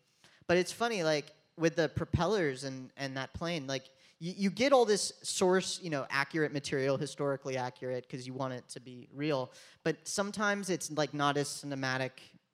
But 0.48 0.58
it's 0.58 0.72
funny, 0.72 1.04
like 1.04 1.28
with 1.56 1.76
the 1.76 1.90
propellers 1.90 2.64
and, 2.64 2.90
and 2.98 3.16
that 3.16 3.34
plane, 3.34 3.68
like 3.68 3.84
you, 4.22 4.34
you 4.38 4.50
get 4.52 4.72
all 4.72 4.86
this 4.86 5.12
source, 5.24 5.80
you 5.82 5.90
know, 5.90 6.06
accurate 6.12 6.54
material, 6.54 6.96
historically 6.96 7.58
accurate, 7.58 8.08
because 8.08 8.28
you 8.28 8.34
want 8.34 8.54
it 8.54 8.64
to 8.70 8.80
be 8.80 9.10
real. 9.14 9.52
But 9.84 9.98
sometimes 10.08 10.70
it's 10.70 10.92
like 10.92 11.14
not 11.14 11.36
as 11.38 11.48
cinematic 11.50 12.12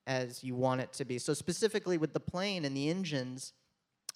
as 0.07 0.43
you 0.43 0.55
want 0.55 0.79
it 0.79 0.93
to 0.93 1.05
be. 1.05 1.19
So 1.19 1.33
specifically 1.33 1.97
with 1.97 2.13
the 2.13 2.19
plane 2.21 2.63
and 2.63 2.75
the 2.75 2.89
engines 2.89 3.51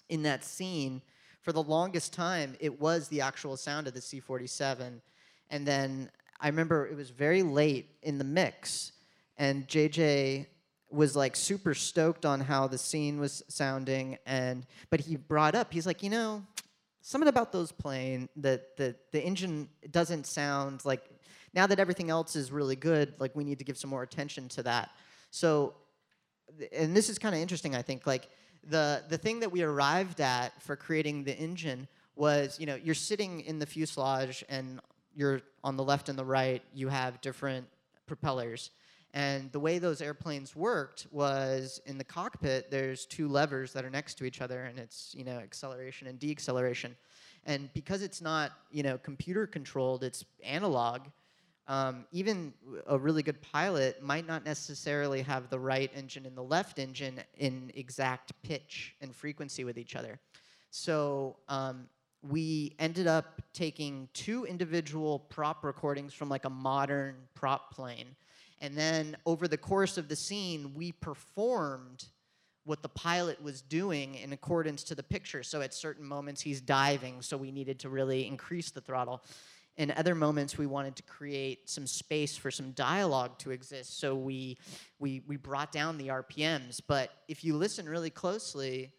in 0.08 0.22
that 0.22 0.44
scene, 0.44 1.02
for 1.42 1.52
the 1.52 1.62
longest 1.62 2.14
time, 2.14 2.56
it 2.58 2.80
was 2.80 3.08
the 3.08 3.20
actual 3.20 3.56
sound 3.56 3.86
of 3.86 3.92
the 3.92 4.00
C-47. 4.00 5.00
And 5.50 5.66
then 5.66 6.10
I 6.40 6.48
remember 6.48 6.86
it 6.86 6.96
was 6.96 7.10
very 7.10 7.42
late 7.42 7.90
in 8.02 8.16
the 8.16 8.24
mix, 8.24 8.92
and 9.36 9.68
JJ 9.68 10.46
was 10.90 11.16
like 11.16 11.34
super 11.36 11.74
stoked 11.74 12.24
on 12.24 12.40
how 12.40 12.66
the 12.66 12.78
scene 12.78 13.18
was 13.18 13.42
sounding 13.48 14.18
and 14.26 14.66
but 14.90 15.00
he 15.00 15.16
brought 15.16 15.54
up 15.54 15.72
he's 15.72 15.86
like 15.86 16.02
you 16.02 16.10
know 16.10 16.44
something 17.02 17.28
about 17.28 17.52
those 17.52 17.70
plane 17.70 18.28
that 18.36 18.76
the 18.76 18.94
the 19.10 19.22
engine 19.22 19.68
doesn't 19.90 20.26
sound 20.26 20.84
like 20.84 21.02
now 21.54 21.66
that 21.66 21.78
everything 21.78 22.08
else 22.08 22.34
is 22.34 22.50
really 22.50 22.76
good 22.76 23.14
like 23.18 23.36
we 23.36 23.44
need 23.44 23.58
to 23.58 23.64
give 23.64 23.76
some 23.76 23.90
more 23.90 24.02
attention 24.02 24.48
to 24.48 24.62
that. 24.62 24.90
So 25.30 25.74
and 26.72 26.96
this 26.96 27.08
is 27.08 27.18
kind 27.18 27.34
of 27.34 27.40
interesting 27.40 27.74
i 27.74 27.82
think 27.82 28.06
like 28.06 28.28
the 28.68 29.02
the 29.08 29.18
thing 29.18 29.40
that 29.40 29.50
we 29.50 29.62
arrived 29.62 30.20
at 30.20 30.60
for 30.62 30.76
creating 30.76 31.24
the 31.24 31.36
engine 31.36 31.88
was 32.14 32.58
you 32.60 32.66
know 32.66 32.76
you're 32.76 32.94
sitting 32.94 33.40
in 33.40 33.58
the 33.58 33.66
fuselage 33.66 34.44
and 34.48 34.80
you're 35.14 35.40
on 35.64 35.76
the 35.76 35.82
left 35.82 36.08
and 36.08 36.18
the 36.18 36.24
right 36.24 36.62
you 36.74 36.88
have 36.88 37.20
different 37.20 37.66
propellers 38.06 38.70
and 39.14 39.52
the 39.52 39.60
way 39.60 39.78
those 39.78 40.00
airplanes 40.00 40.56
worked 40.56 41.06
was 41.10 41.80
in 41.84 41.98
the 41.98 42.04
cockpit, 42.04 42.70
there's 42.70 43.04
two 43.04 43.28
levers 43.28 43.72
that 43.74 43.84
are 43.84 43.90
next 43.90 44.14
to 44.14 44.24
each 44.24 44.40
other, 44.40 44.64
and 44.64 44.78
it's 44.78 45.14
you 45.16 45.24
know 45.24 45.38
acceleration 45.38 46.08
and 46.08 46.18
deceleration. 46.18 46.96
And 47.44 47.72
because 47.74 48.02
it's 48.02 48.22
not 48.22 48.52
you 48.70 48.82
know 48.82 48.98
computer 48.98 49.46
controlled, 49.46 50.02
it's 50.02 50.24
analog. 50.42 51.02
Um, 51.68 52.06
even 52.10 52.52
a 52.86 52.98
really 52.98 53.22
good 53.22 53.40
pilot 53.40 54.02
might 54.02 54.26
not 54.26 54.44
necessarily 54.44 55.22
have 55.22 55.48
the 55.48 55.58
right 55.58 55.90
engine 55.94 56.26
and 56.26 56.36
the 56.36 56.42
left 56.42 56.78
engine 56.78 57.20
in 57.36 57.70
exact 57.74 58.32
pitch 58.42 58.96
and 59.00 59.14
frequency 59.14 59.62
with 59.62 59.78
each 59.78 59.94
other. 59.94 60.18
So 60.70 61.36
um, 61.48 61.88
we 62.22 62.74
ended 62.78 63.06
up 63.06 63.42
taking 63.52 64.08
two 64.12 64.44
individual 64.44 65.20
prop 65.20 65.64
recordings 65.64 66.14
from 66.14 66.28
like 66.28 66.44
a 66.44 66.50
modern 66.50 67.14
prop 67.34 67.74
plane. 67.74 68.16
And 68.62 68.78
then 68.78 69.16
over 69.26 69.48
the 69.48 69.58
course 69.58 69.98
of 69.98 70.08
the 70.08 70.14
scene, 70.14 70.72
we 70.74 70.92
performed 70.92 72.06
what 72.64 72.80
the 72.80 72.88
pilot 72.88 73.42
was 73.42 73.60
doing 73.60 74.14
in 74.14 74.32
accordance 74.32 74.84
to 74.84 74.94
the 74.94 75.02
picture. 75.02 75.42
So 75.42 75.60
at 75.62 75.74
certain 75.74 76.06
moments, 76.06 76.40
he's 76.40 76.60
diving, 76.60 77.20
so 77.22 77.36
we 77.36 77.50
needed 77.50 77.80
to 77.80 77.88
really 77.88 78.24
increase 78.24 78.70
the 78.70 78.80
throttle. 78.80 79.24
In 79.76 79.90
other 79.90 80.14
moments, 80.14 80.56
we 80.56 80.66
wanted 80.66 80.94
to 80.96 81.02
create 81.02 81.68
some 81.68 81.88
space 81.88 82.36
for 82.36 82.52
some 82.52 82.70
dialogue 82.70 83.36
to 83.40 83.50
exist, 83.50 83.98
so 83.98 84.14
we, 84.14 84.58
we, 85.00 85.22
we 85.26 85.36
brought 85.36 85.72
down 85.72 85.98
the 85.98 86.08
RPMs. 86.08 86.80
But 86.86 87.10
if 87.26 87.42
you 87.42 87.56
listen 87.56 87.88
really 87.88 88.10
closely, 88.10 88.92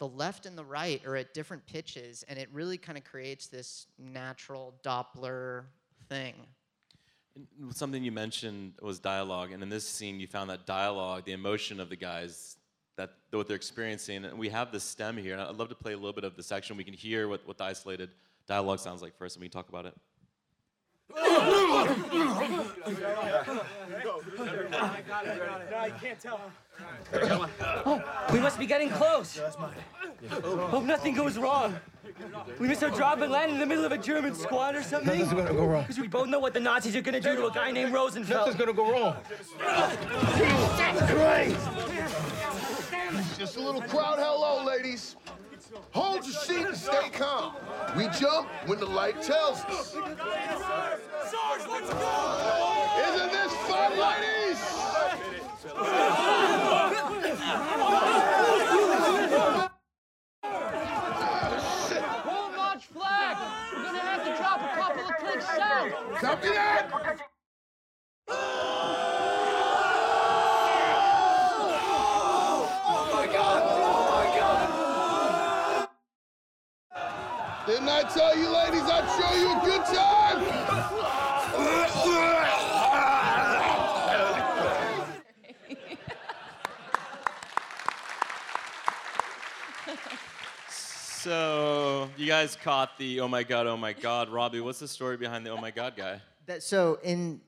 the 0.00 0.08
left 0.08 0.44
and 0.44 0.58
the 0.58 0.64
right 0.64 1.04
are 1.06 1.14
at 1.14 1.34
different 1.34 1.64
pitches, 1.66 2.24
and 2.26 2.36
it 2.36 2.48
really 2.52 2.78
kind 2.78 2.98
of 2.98 3.04
creates 3.04 3.46
this 3.46 3.86
natural 3.96 4.74
Doppler 4.82 5.66
thing. 6.08 6.34
Something 7.70 8.04
you 8.04 8.12
mentioned 8.12 8.74
was 8.80 9.00
dialogue, 9.00 9.50
and 9.50 9.62
in 9.62 9.68
this 9.68 9.86
scene, 9.86 10.20
you 10.20 10.26
found 10.26 10.50
that 10.50 10.66
dialogue, 10.66 11.24
the 11.24 11.32
emotion 11.32 11.80
of 11.80 11.88
the 11.88 11.96
guys, 11.96 12.56
that 12.96 13.10
what 13.30 13.48
they're 13.48 13.56
experiencing. 13.56 14.24
And 14.24 14.38
we 14.38 14.48
have 14.50 14.70
the 14.70 14.78
stem 14.78 15.16
here, 15.16 15.32
and 15.32 15.42
I'd 15.42 15.56
love 15.56 15.68
to 15.70 15.74
play 15.74 15.94
a 15.94 15.96
little 15.96 16.12
bit 16.12 16.22
of 16.24 16.36
the 16.36 16.42
section. 16.42 16.76
We 16.76 16.84
can 16.84 16.94
hear 16.94 17.26
what, 17.26 17.46
what 17.46 17.58
the 17.58 17.64
isolated 17.64 18.10
dialogue 18.46 18.78
sounds 18.78 19.02
like 19.02 19.16
first, 19.18 19.34
and 19.36 19.40
we 19.40 19.48
can 19.48 19.52
talk 19.52 19.68
about 19.68 19.84
it. 19.86 19.94
No, 19.94 19.98
you 19.98 19.98
can't 19.98 20.00
tell. 20.00 20.93
Oh, 27.86 28.02
we 28.32 28.40
must 28.40 28.58
be 28.58 28.66
getting 28.66 28.90
close. 28.90 29.38
Hope 30.30 30.84
nothing 30.84 31.14
goes 31.14 31.38
wrong. 31.38 31.76
We 32.58 32.68
missed 32.68 32.82
our 32.82 32.90
drop 32.90 33.20
and 33.20 33.30
land 33.30 33.52
in 33.52 33.58
the 33.58 33.66
middle 33.66 33.84
of 33.84 33.92
a 33.92 33.98
German 33.98 34.34
squad 34.34 34.74
or 34.74 34.82
something. 34.82 35.18
Nothing's 35.18 35.32
gonna 35.32 35.52
go 35.52 35.66
wrong. 35.66 35.82
Because 35.82 35.98
we 35.98 36.08
both 36.08 36.28
know 36.28 36.38
what 36.38 36.54
the 36.54 36.60
Nazis 36.60 36.96
are 36.96 37.02
gonna 37.02 37.20
do 37.20 37.36
to 37.36 37.46
a 37.46 37.50
guy 37.50 37.70
named 37.70 37.92
Rosenfeld. 37.92 38.46
Nothing's 38.46 38.56
gonna 38.56 38.72
go 38.72 38.90
wrong. 38.90 39.16
That's 39.58 41.12
great. 41.12 41.56
Just 43.38 43.56
a 43.56 43.60
little 43.60 43.82
crowd 43.82 44.18
hello, 44.18 44.64
ladies. 44.64 45.16
Hold 45.92 46.24
your 46.24 46.34
seat 46.34 46.66
and 46.66 46.76
stay 46.76 47.08
calm. 47.10 47.54
We 47.96 48.08
jump 48.08 48.48
when 48.66 48.78
the 48.78 48.86
light 48.86 49.22
tells 49.22 49.64
us. 49.64 49.94
Isn't 49.94 50.10
this 53.32 53.52
fun, 53.68 53.98
ladies? 53.98 54.60
Launch 62.56 62.86
flag. 62.86 63.36
We're 63.72 63.82
gonna 63.84 63.98
have 63.98 64.24
to 64.24 64.36
drop 64.36 64.60
a 64.60 64.68
couple 64.76 65.06
of 65.08 65.16
clicks 65.16 65.46
south. 65.46 65.92
Copy 66.20 66.48
that. 66.48 66.90
Oh 72.86 73.10
my 73.12 73.26
god! 73.26 73.62
Oh 73.64 73.78
my 74.10 74.26
god! 74.38 74.84
Didn't 77.74 77.88
I 77.88 78.02
tell 78.04 78.38
you, 78.38 78.50
ladies, 78.50 78.82
I'd 78.84 79.04
show 79.18 79.34
you 79.34 79.50
a 79.50 79.58
good 79.64 79.84
time? 79.84 80.38
So, 90.70 92.08
you 92.16 92.28
guys 92.28 92.54
caught 92.54 92.96
the 92.96 93.18
oh 93.18 93.26
my 93.26 93.42
god, 93.42 93.66
oh 93.66 93.76
my 93.76 93.92
god. 93.92 94.28
Robbie, 94.28 94.60
what's 94.60 94.78
the 94.78 94.86
story 94.86 95.16
behind 95.16 95.44
the 95.44 95.50
oh 95.50 95.56
my 95.56 95.72
god 95.72 95.96
guy? 95.96 96.20
That 96.46 96.62
so 96.62 97.00
in 97.02 97.40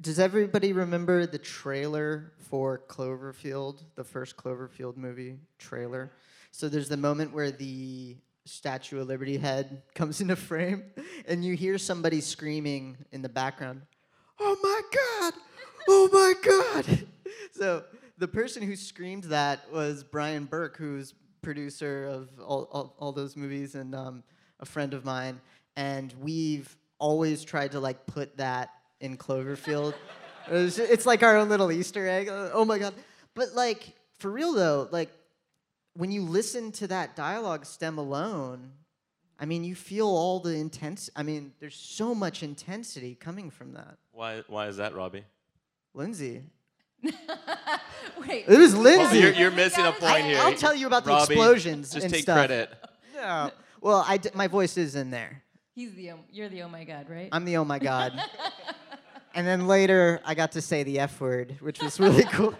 does 0.00 0.18
everybody 0.18 0.72
remember 0.72 1.26
the 1.26 1.36
trailer 1.36 2.32
for 2.38 2.80
Cloverfield, 2.88 3.82
the 3.94 4.04
first 4.04 4.38
Cloverfield 4.38 4.96
movie 4.96 5.36
trailer? 5.58 6.12
So 6.50 6.70
there's 6.70 6.88
the 6.88 6.96
moment 6.96 7.34
where 7.34 7.50
the 7.50 8.16
Statue 8.46 9.00
of 9.00 9.08
Liberty 9.08 9.36
head 9.36 9.82
comes 9.94 10.20
into 10.20 10.36
frame 10.36 10.84
and 11.26 11.44
you 11.44 11.54
hear 11.54 11.78
somebody 11.78 12.20
screaming 12.20 12.96
in 13.12 13.20
the 13.22 13.28
background, 13.28 13.82
"Oh 14.40 14.56
my 14.62 14.80
god! 14.94 15.34
Oh 15.88 16.08
my 16.12 16.34
god!" 16.42 17.06
So 17.52 17.84
the 18.18 18.28
person 18.28 18.62
who 18.62 18.76
screamed 18.76 19.24
that 19.24 19.72
was 19.72 20.04
Bryan 20.04 20.44
Burk, 20.44 20.76
who's 20.76 21.14
producer 21.42 22.06
of 22.06 22.28
all, 22.38 22.68
all, 22.70 22.94
all 22.98 23.12
those 23.12 23.36
movies 23.36 23.74
and 23.74 23.94
um, 23.94 24.22
a 24.60 24.66
friend 24.66 24.94
of 24.94 25.04
mine. 25.04 25.40
And 25.76 26.12
we've 26.20 26.76
always 26.98 27.44
tried 27.44 27.72
to 27.72 27.80
like 27.80 28.06
put 28.06 28.36
that 28.36 28.70
in 29.00 29.16
Cloverfield. 29.16 29.94
it's, 30.50 31.06
like 31.06 31.22
our 31.22 31.36
own 31.36 31.48
little 31.48 31.72
Easter 31.72 32.06
egg. 32.08 32.28
Uh, 32.28 32.50
Oh 32.52 32.64
my 32.64 32.78
god! 32.78 32.94
But 33.34 33.54
like 33.54 33.94
for 34.18 34.30
real 34.30 34.52
though, 34.52 34.88
like 34.90 35.10
when 35.96 36.12
you 36.12 36.22
listen 36.22 36.72
to 36.72 36.86
that 36.88 37.16
dialogue 37.16 37.64
stem 37.64 37.98
alone, 37.98 38.72
I 39.38 39.44
mean, 39.44 39.64
you 39.64 39.74
feel 39.74 40.06
all 40.06 40.40
the 40.40 40.54
intense. 40.54 41.10
I 41.16 41.22
mean, 41.22 41.52
there's 41.60 41.74
so 41.74 42.14
much 42.14 42.42
intensity 42.42 43.14
coming 43.14 43.50
from 43.50 43.72
that. 43.74 43.96
Why, 44.12 44.42
why 44.48 44.68
is 44.68 44.76
that, 44.78 44.94
Robbie? 44.94 45.24
Lindsay. 45.94 46.42
Wait. 47.02 48.44
It 48.48 48.58
was 48.58 48.74
Lindsay. 48.74 49.18
You're, 49.18 49.32
you're 49.32 49.50
missing 49.50 49.84
a 49.84 49.92
point 49.92 50.04
I, 50.04 50.22
here. 50.22 50.38
I'll 50.38 50.54
tell 50.54 50.74
you 50.74 50.86
about 50.86 51.04
the 51.04 51.10
Robbie, 51.10 51.34
explosions 51.34 51.92
Just 51.92 52.04
and 52.04 52.12
take 52.12 52.22
stuff. 52.22 52.36
credit. 52.38 52.72
No. 53.14 53.50
Well, 53.80 54.04
I 54.06 54.16
d- 54.16 54.30
my 54.34 54.48
voice 54.48 54.76
is 54.76 54.96
in 54.96 55.10
there. 55.10 55.42
He's 55.74 55.94
the 55.94 56.12
oh- 56.12 56.24
you're 56.30 56.48
the 56.48 56.62
oh 56.62 56.68
my 56.68 56.84
god, 56.84 57.08
right? 57.10 57.28
I'm 57.32 57.44
the 57.44 57.58
oh 57.58 57.64
my 57.64 57.78
god. 57.78 58.18
and 59.34 59.46
then 59.46 59.66
later, 59.66 60.20
I 60.24 60.34
got 60.34 60.52
to 60.52 60.62
say 60.62 60.82
the 60.82 60.98
F 61.00 61.20
word, 61.20 61.56
which 61.60 61.82
was 61.82 62.00
really 62.00 62.24
cool. 62.32 62.54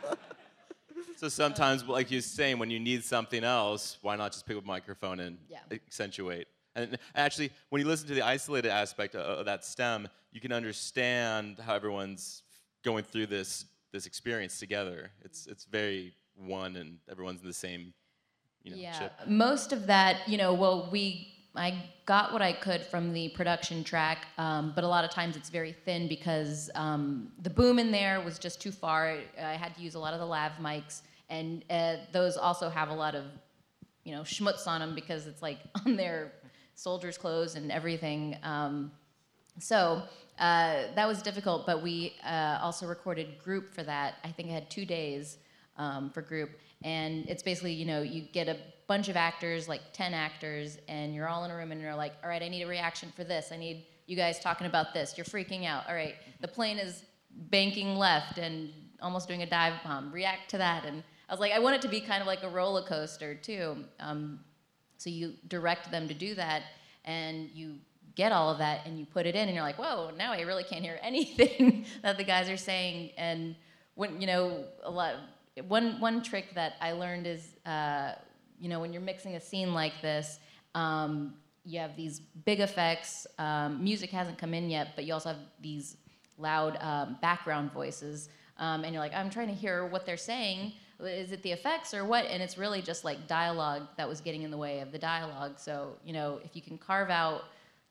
So 1.17 1.29
sometimes, 1.29 1.85
like 1.85 2.11
you're 2.11 2.21
saying, 2.21 2.59
when 2.59 2.71
you 2.71 2.79
need 2.79 3.03
something 3.03 3.43
else, 3.43 3.99
why 4.03 4.17
not 4.17 4.33
just 4.33 4.47
pick 4.47 4.57
up 4.57 4.64
a 4.64 4.67
microphone 4.67 5.21
and 5.21 5.39
Yeah. 5.49 5.61
accentuate? 5.71 6.47
And 6.75 6.99
actually, 7.14 7.51
when 7.71 7.81
you 7.81 7.89
listen 7.89 8.07
to 8.09 8.14
the 8.14 8.21
isolated 8.23 8.71
aspect 8.71 9.14
of, 9.14 9.47
that 9.47 9.64
stem, 9.64 10.09
you 10.31 10.41
can 10.41 10.53
understand 10.53 11.59
how 11.59 11.75
everyone's 11.75 12.43
going 12.83 13.05
through 13.05 13.27
this 13.27 13.64
this 13.93 14.05
experience 14.05 14.59
together. 14.59 15.11
It's 15.23 15.47
it's 15.47 15.64
very 15.64 16.14
one, 16.35 16.77
and 16.77 16.99
everyone's 17.11 17.41
in 17.41 17.47
the 17.47 17.55
same, 17.55 17.95
you 18.62 18.73
know, 18.73 18.77
yeah. 18.77 18.99
ship. 18.99 19.12
Most 19.27 19.73
of 19.73 19.87
that, 19.87 20.29
you 20.29 20.37
know, 20.37 20.53
well, 20.53 20.91
we 20.93 21.36
I 21.57 21.91
got 22.05 22.33
what 22.33 22.43
I 22.43 22.53
could 22.53 22.83
from 22.83 23.13
the 23.13 23.31
production 23.31 23.83
track, 23.83 24.27
um, 24.39 24.73
but 24.75 24.85
a 24.85 24.89
lot 24.89 25.05
of 25.05 25.11
times 25.11 25.37
it's 25.37 25.51
very 25.51 25.73
thin 25.73 26.09
because 26.09 26.71
um, 26.75 27.33
the 27.43 27.51
boom 27.51 27.79
in 27.79 27.91
there 27.91 28.21
was 28.21 28.39
just 28.39 28.61
too 28.61 28.71
far. 28.71 29.19
I 29.41 29.55
had 29.55 29.75
to 29.77 29.83
use 29.83 29.95
a 29.95 29.99
lot 29.99 30.15
of 30.15 30.21
the 30.21 30.27
lav 30.27 30.53
mics, 30.61 31.03
and 31.29 31.65
uh, 31.71 31.97
those 32.13 32.37
also 32.37 32.69
have 32.69 32.91
a 32.91 32.95
lot 32.95 33.15
of, 33.15 33.25
you 34.05 34.15
know, 34.15 34.23
schmutz 34.23 34.67
on 34.67 34.81
them 34.81 34.95
because 34.95 35.27
it's 35.27 35.43
like 35.43 35.59
on 35.85 35.97
their 35.97 36.33
soldiers' 36.75 37.19
clothes 37.19 37.55
and 37.55 37.73
everything. 37.73 38.37
Um, 38.43 38.93
so 39.59 40.03
uh, 40.39 40.83
that 40.95 41.09
was 41.09 41.23
difficult, 41.23 41.67
but 41.67 41.83
we 41.83 42.15
uh, 42.25 42.59
also 42.61 42.87
recorded 42.87 43.39
group 43.43 43.75
for 43.75 43.83
that. 43.83 44.17
I 44.23 44.29
think 44.29 44.51
I 44.51 44.53
had 44.53 44.71
two 44.71 44.85
days 44.85 45.39
um, 45.79 46.11
for 46.11 46.23
group, 46.23 46.51
and 46.85 47.29
it's 47.29 47.43
basically 47.43 47.73
you 47.73 47.87
know 47.87 48.03
you 48.03 48.23
get 48.33 48.49
a 48.49 48.59
bunch 48.87 49.09
of 49.09 49.16
actors, 49.16 49.68
like 49.68 49.80
ten 49.93 50.14
actors, 50.14 50.78
and 50.89 51.14
you're 51.14 51.28
all 51.28 51.45
in 51.45 51.51
a 51.51 51.57
room, 51.57 51.72
and 51.72 51.80
you're 51.80 51.95
like, 51.95 52.12
all 52.22 52.28
right, 52.28 52.43
I 52.43 52.49
need 52.49 52.62
a 52.62 52.66
reaction 52.66 53.12
for 53.14 53.24
this. 53.24 53.51
I 53.53 53.57
need 53.57 53.84
you 54.07 54.16
guys 54.16 54.39
talking 54.39 54.66
about 54.66 54.95
this. 54.95 55.14
You're 55.16 55.24
freaking 55.24 55.66
out. 55.66 55.89
All 55.89 55.95
right, 55.95 56.14
the 56.41 56.49
plane 56.49 56.78
is 56.78 57.05
banking 57.51 57.97
left 57.97 58.39
and 58.39 58.70
almost 59.03 59.28
doing 59.28 59.43
a 59.43 59.47
dive 59.47 59.74
bomb. 59.84 60.12
React 60.12 60.51
to 60.51 60.59
that, 60.59 60.84
and 60.84 61.03
I 61.28 61.32
was 61.32 61.41
like, 61.41 61.53
I 61.53 61.59
want 61.59 61.76
it 61.76 61.82
to 61.82 61.89
be 61.89 62.01
kind 62.01 62.20
of 62.20 62.26
like 62.26 62.43
a 62.43 62.49
roller 62.49 62.82
coaster 62.82 63.34
too. 63.34 63.76
Um, 63.99 64.41
so 64.99 65.11
you 65.11 65.34
direct 65.49 65.91
them 65.91 66.09
to 66.09 66.14
do 66.14 66.34
that, 66.37 66.62
and 67.05 67.51
you 67.53 67.76
get 68.14 68.32
all 68.32 68.51
of 68.51 68.59
that, 68.59 68.87
and 68.87 68.99
you 68.99 69.07
put 69.07 69.26
it 69.26 69.34
in, 69.34 69.49
and 69.49 69.55
you're 69.55 69.64
like, 69.64 69.78
whoa, 69.78 70.11
now 70.16 70.32
I 70.32 70.43
really 70.43 70.64
can't 70.64 70.84
hear 70.84 70.99
anything 71.03 71.87
that 72.03 72.16
the 72.16 72.24
guys 72.24 72.49
are 72.49 72.57
saying. 72.57 73.11
And 73.18 73.57
when 73.95 74.20
you 74.20 74.26
know 74.26 74.64
a 74.84 74.91
lot, 74.91 75.14
one 75.66 76.01
one 76.01 76.22
trick 76.22 76.55
that 76.55 76.74
I 76.80 76.93
learned 76.93 77.26
is, 77.26 77.55
uh, 77.66 78.12
you 78.61 78.69
know, 78.69 78.81
when 78.81 78.93
you're 78.93 79.03
mixing 79.03 79.37
a 79.37 79.41
scene 79.41 79.75
like 79.75 80.01
this. 80.03 80.39
Um, 80.75 81.35
you 81.67 81.81
have 81.81 81.97
these 81.97 82.21
big 82.21 82.61
effects. 82.61 83.27
Um, 83.39 83.83
music 83.83 84.11
hasn't 84.11 84.39
come 84.39 84.55
in 84.55 84.71
yet, 84.71 84.93
but 84.95 85.05
you 85.05 85.13
also 85.13 85.31
have 85.31 85.39
these 85.61 85.97
loud 86.39 86.79
um, 86.81 87.19
background 87.21 87.73
voices. 87.73 88.29
Um, 88.59 88.85
and 88.85 88.95
you're 88.95 89.03
like, 89.03 89.15
I'm 89.15 89.29
trying 89.29 89.49
to 89.49 89.55
hear 89.55 89.87
what 89.87 90.07
they're 90.07 90.17
saying. 90.17 90.73
Is 91.01 91.33
it 91.33 91.43
the 91.43 91.53
effects 91.53 91.93
or 91.93 92.05
what? 92.05 92.25
And 92.27 92.43
it's 92.43 92.57
really 92.57 92.81
just 92.81 93.05
like 93.05 93.27
dialogue 93.27 93.83
that 93.97 94.09
was 94.09 94.21
getting 94.21 94.43
in 94.43 94.51
the 94.51 94.57
way 94.57 94.81
of 94.81 94.93
the 94.93 94.99
dialogue. 94.99 95.59
So, 95.59 95.97
you 96.05 96.13
know, 96.13 96.41
if 96.45 96.55
you 96.55 96.63
can 96.63 96.79
carve 96.79 97.11
out, 97.11 97.43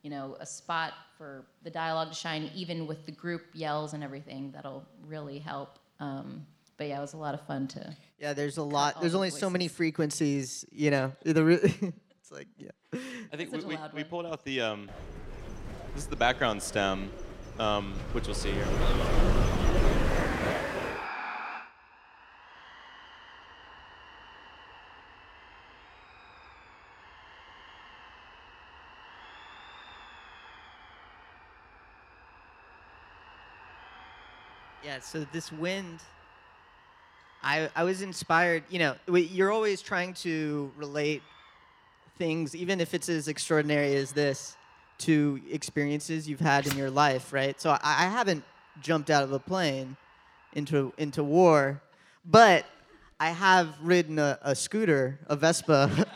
you 0.02 0.10
know, 0.10 0.38
a 0.40 0.46
spot 0.46 0.94
for 1.18 1.46
the 1.64 1.70
dialogue 1.70 2.10
to 2.10 2.16
shine, 2.16 2.50
even 2.56 2.88
with 2.88 3.06
the 3.06 3.12
group 3.12 3.44
yells 3.54 3.94
and 3.94 4.04
everything, 4.04 4.52
that'll 4.52 4.86
really 5.06 5.38
help. 5.38 5.78
Um, 6.00 6.46
but 6.78 6.88
yeah, 6.88 6.98
it 6.98 7.02
was 7.02 7.14
a 7.14 7.18
lot 7.18 7.34
of 7.34 7.46
fun 7.46 7.68
to. 7.70 7.96
Yeah, 8.20 8.34
there's 8.34 8.58
a 8.58 8.64
lot. 8.64 9.00
There's 9.00 9.14
the 9.14 9.18
only 9.18 9.30
so 9.30 9.50
many 9.50 9.68
frequencies, 9.68 10.66
you 10.72 10.92
know. 10.92 11.14
The 11.24 11.44
re- 11.44 11.56
it's 12.20 12.32
like, 12.32 12.48
yeah. 12.58 12.72
I 13.34 13.38
think 13.38 13.52
we, 13.52 13.60
we, 13.60 13.78
we 13.94 14.04
pulled 14.04 14.26
out 14.26 14.44
the 14.44 14.62
um, 14.62 14.90
this 15.94 16.04
is 16.04 16.10
the 16.10 16.16
background 16.16 16.62
stem, 16.62 17.10
um, 17.60 17.94
which 18.14 18.26
we'll 18.28 18.36
see 18.36 18.52
here. 18.52 18.68
Yeah, 34.84 35.00
so 35.00 35.26
this 35.32 35.52
wind, 35.52 36.00
I, 37.46 37.70
I 37.76 37.84
was 37.84 38.02
inspired. 38.02 38.64
You 38.72 38.80
know, 38.80 38.96
you're 39.08 39.52
always 39.52 39.80
trying 39.82 40.16
to 40.16 40.72
relate 40.76 41.22
things, 42.18 42.56
even 42.56 42.82
if 42.82 42.96
it's 42.96 43.08
as 43.08 43.28
extraordinary 43.28 43.96
as 43.96 44.12
this, 44.12 44.58
to 44.98 45.40
experiences 45.52 46.28
you've 46.28 46.40
had 46.40 46.66
in 46.66 46.76
your 46.76 46.90
life, 46.90 47.32
right? 47.32 47.60
So 47.62 47.70
I, 47.70 47.80
I 47.84 48.08
haven't 48.08 48.44
jumped 48.82 49.12
out 49.12 49.24
of 49.24 49.32
a 49.32 49.40
plane 49.40 49.96
into 50.54 50.92
into 50.98 51.24
war, 51.24 51.82
but 52.26 52.66
I 53.20 53.30
have 53.30 53.76
ridden 53.80 54.18
a, 54.18 54.40
a 54.42 54.56
scooter, 54.56 55.20
a 55.28 55.36
Vespa, 55.36 56.08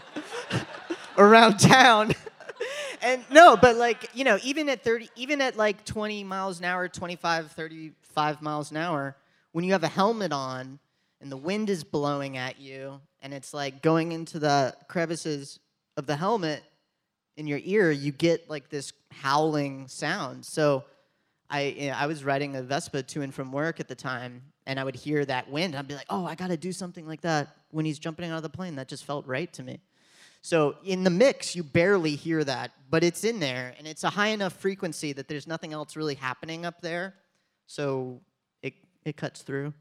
around 1.18 1.60
town. 1.60 2.14
and 3.04 3.24
no, 3.30 3.56
but 3.56 3.76
like, 3.76 4.10
you 4.16 4.24
know, 4.24 4.40
even 4.44 4.68
at 4.68 4.84
30, 4.84 5.10
even 5.16 5.42
at 5.42 5.58
like 5.58 5.86
20 5.86 6.24
miles 6.24 6.58
an 6.60 6.66
hour, 6.66 6.88
25, 6.88 7.52
35 7.52 8.42
miles 8.42 8.72
an 8.72 8.78
hour, 8.78 9.16
when 9.52 9.64
you 9.64 9.74
have 9.74 9.84
a 9.84 9.88
helmet 9.88 10.32
on 10.32 10.80
and 11.22 11.32
the 11.32 11.38
wind 11.38 11.70
is 11.70 11.84
blowing 11.84 12.38
at 12.38 12.60
you 12.60 13.02
and 13.22 13.34
it's 13.34 13.54
like 13.54 13.82
going 13.82 14.12
into 14.12 14.40
the 14.40 14.76
crevices 14.88 15.60
of 15.98 16.06
the 16.06 16.16
helmet 16.16 16.64
in 17.36 17.48
your 17.48 17.60
ear, 17.64 17.92
you 17.92 18.12
get 18.12 18.50
like 18.50 18.70
this 18.70 18.92
howling 19.12 19.88
sound. 19.88 20.46
So 20.46 20.84
I, 21.50 21.62
you 21.62 21.88
know, 21.88 21.96
I 21.98 22.06
was 22.06 22.24
riding 22.24 22.56
a 22.56 22.62
Vespa 22.62 23.02
to 23.04 23.22
and 23.22 23.34
from 23.34 23.52
work 23.52 23.80
at 23.80 23.88
the 23.88 23.96
time, 23.96 24.42
and 24.68 24.80
I 24.80 24.84
would 24.84 24.96
hear 24.96 25.26
that 25.26 25.50
wind. 25.50 25.76
I'd 25.76 25.88
be 25.88 25.96
like, 25.96 26.06
oh, 26.10 26.26
I 26.26 26.36
got 26.36 26.48
to 26.48 26.58
do 26.58 26.72
something 26.72 27.08
like 27.08 27.22
that 27.22 27.48
when 27.72 27.86
he's 27.86 27.98
jumping 27.98 28.30
out 28.30 28.38
of 28.38 28.44
the 28.44 28.50
plane. 28.50 28.76
That 28.76 28.88
just 28.88 29.06
felt 29.06 29.26
right 29.26 29.52
to 29.54 29.64
me. 29.64 29.80
So 30.42 30.76
in 30.86 31.04
the 31.04 31.10
mix, 31.10 31.56
you 31.56 31.64
barely 31.64 32.16
hear 32.16 32.44
that, 32.44 32.72
but 32.90 33.04
it's 33.04 33.24
in 33.24 33.40
there, 33.40 33.74
and 33.78 33.88
it's 33.88 34.04
a 34.04 34.10
high 34.10 34.28
enough 34.28 34.54
frequency 34.54 35.12
that 35.14 35.28
there's 35.28 35.48
nothing 35.48 35.74
else 35.74 35.96
really 35.96 36.16
happening 36.16 36.66
up 36.66 36.82
there. 36.82 37.16
So 37.68 38.22
it 38.62 38.74
it 39.06 39.18
cuts 39.18 39.42
through. 39.42 39.74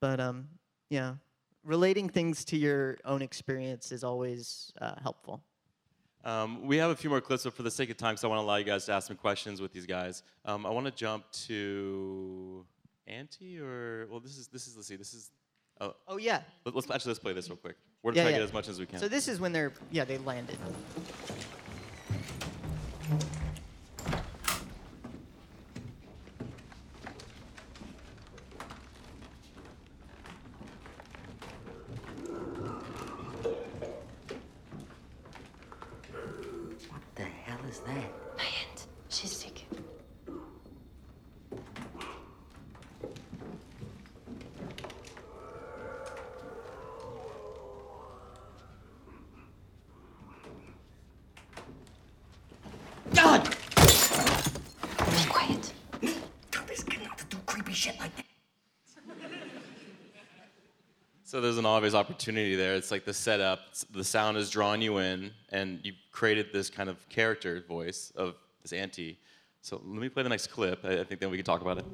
But 0.00 0.20
um, 0.20 0.48
yeah, 0.90 1.14
relating 1.64 2.08
things 2.08 2.44
to 2.46 2.56
your 2.56 2.98
own 3.04 3.22
experience 3.22 3.92
is 3.92 4.04
always 4.04 4.72
uh, 4.80 4.94
helpful. 5.02 5.42
Um, 6.24 6.66
we 6.66 6.76
have 6.78 6.90
a 6.90 6.96
few 6.96 7.08
more 7.08 7.20
clips, 7.20 7.44
but 7.44 7.54
for 7.54 7.62
the 7.62 7.70
sake 7.70 7.88
of 7.88 7.96
time, 7.96 8.14
because 8.14 8.24
I 8.24 8.26
want 8.26 8.40
to 8.40 8.42
allow 8.44 8.56
you 8.56 8.64
guys 8.64 8.84
to 8.86 8.92
ask 8.92 9.06
some 9.06 9.16
questions 9.16 9.60
with 9.60 9.72
these 9.72 9.86
guys, 9.86 10.24
um, 10.44 10.66
I 10.66 10.70
want 10.70 10.86
to 10.86 10.92
jump 10.92 11.30
to 11.46 12.64
Auntie 13.06 13.60
or 13.60 14.08
well, 14.10 14.18
this 14.18 14.36
is 14.36 14.48
this 14.48 14.66
is 14.66 14.76
let's 14.76 14.88
see, 14.88 14.96
this 14.96 15.14
is. 15.14 15.30
Oh, 15.80 15.94
Oh 16.08 16.16
yeah. 16.16 16.40
let- 16.64 16.74
let's 16.74 16.90
actually 16.90 17.10
let's 17.10 17.20
play 17.20 17.32
this 17.32 17.48
real 17.48 17.56
quick. 17.58 17.76
We're 18.02 18.10
gonna 18.12 18.16
Yeah, 18.16 18.22
try 18.24 18.30
yeah. 18.30 18.36
to 18.38 18.42
get 18.42 18.48
as 18.48 18.52
much 18.54 18.68
as 18.68 18.80
we 18.80 18.86
can. 18.86 18.98
So 18.98 19.08
this 19.08 19.28
is 19.28 19.38
when 19.40 19.52
they're 19.52 19.72
yeah 19.92 20.04
they 20.04 20.18
landed. 20.18 20.58
The 37.14 37.22
hell 37.22 37.58
is 37.68 37.80
that? 37.80 38.10
My 38.36 38.44
aunt. 38.44 38.86
She's 39.08 39.32
sick. 39.32 39.64
There's 61.80 61.94
an 61.94 62.00
opportunity 62.00 62.56
there. 62.56 62.74
It's 62.74 62.90
like 62.90 63.04
the 63.04 63.14
setup, 63.14 63.60
the 63.92 64.04
sound 64.04 64.36
is 64.36 64.50
drawing 64.50 64.82
you 64.82 64.98
in, 64.98 65.30
and 65.50 65.80
you 65.82 65.92
created 66.10 66.46
this 66.52 66.70
kind 66.70 66.88
of 66.88 67.08
character 67.08 67.64
voice 67.68 68.12
of 68.16 68.34
this 68.62 68.72
auntie. 68.72 69.18
So 69.60 69.80
let 69.84 70.00
me 70.00 70.08
play 70.08 70.22
the 70.22 70.28
next 70.28 70.48
clip. 70.48 70.84
I 70.84 71.04
think 71.04 71.20
then 71.20 71.30
we 71.30 71.36
can 71.36 71.44
talk 71.44 71.60
about 71.60 71.78
it. 71.78 71.84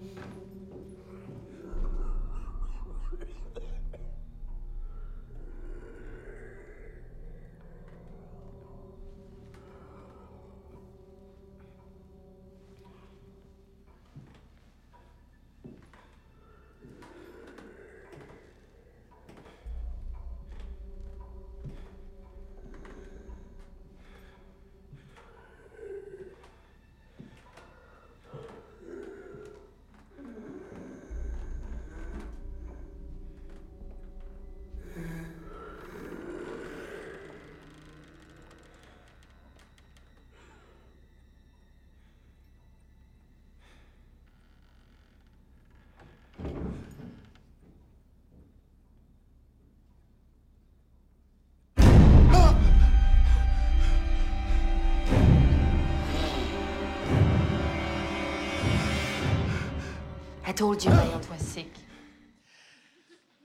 Told 60.63 60.85
you 60.85 60.93
my 60.93 61.03
aunt 61.07 61.29
was 61.29 61.41
sick. 61.41 61.73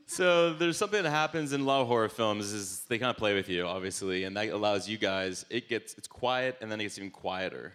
So 0.05 0.53
there's 0.53 0.78
something 0.78 1.01
that 1.01 1.09
happens 1.09 1.51
in 1.51 1.61
a 1.61 1.63
lot 1.63 1.82
of 1.82 1.88
horror 1.88 2.09
films 2.09 2.53
is 2.53 2.82
they 2.82 2.99
kind 2.99 3.09
of 3.09 3.18
play 3.18 3.34
with 3.34 3.49
you, 3.49 3.65
obviously, 3.65 4.26
and 4.26 4.38
that 4.38 4.49
allows 4.49 4.88
you 4.88 4.99
guys. 4.99 5.43
It 5.49 5.68
gets 5.68 5.95
it's 5.95 6.07
quiet, 6.07 6.57
and 6.61 6.72
then 6.72 6.80
it 6.80 6.84
gets 6.84 6.99
even 6.99 7.09
quieter, 7.09 7.74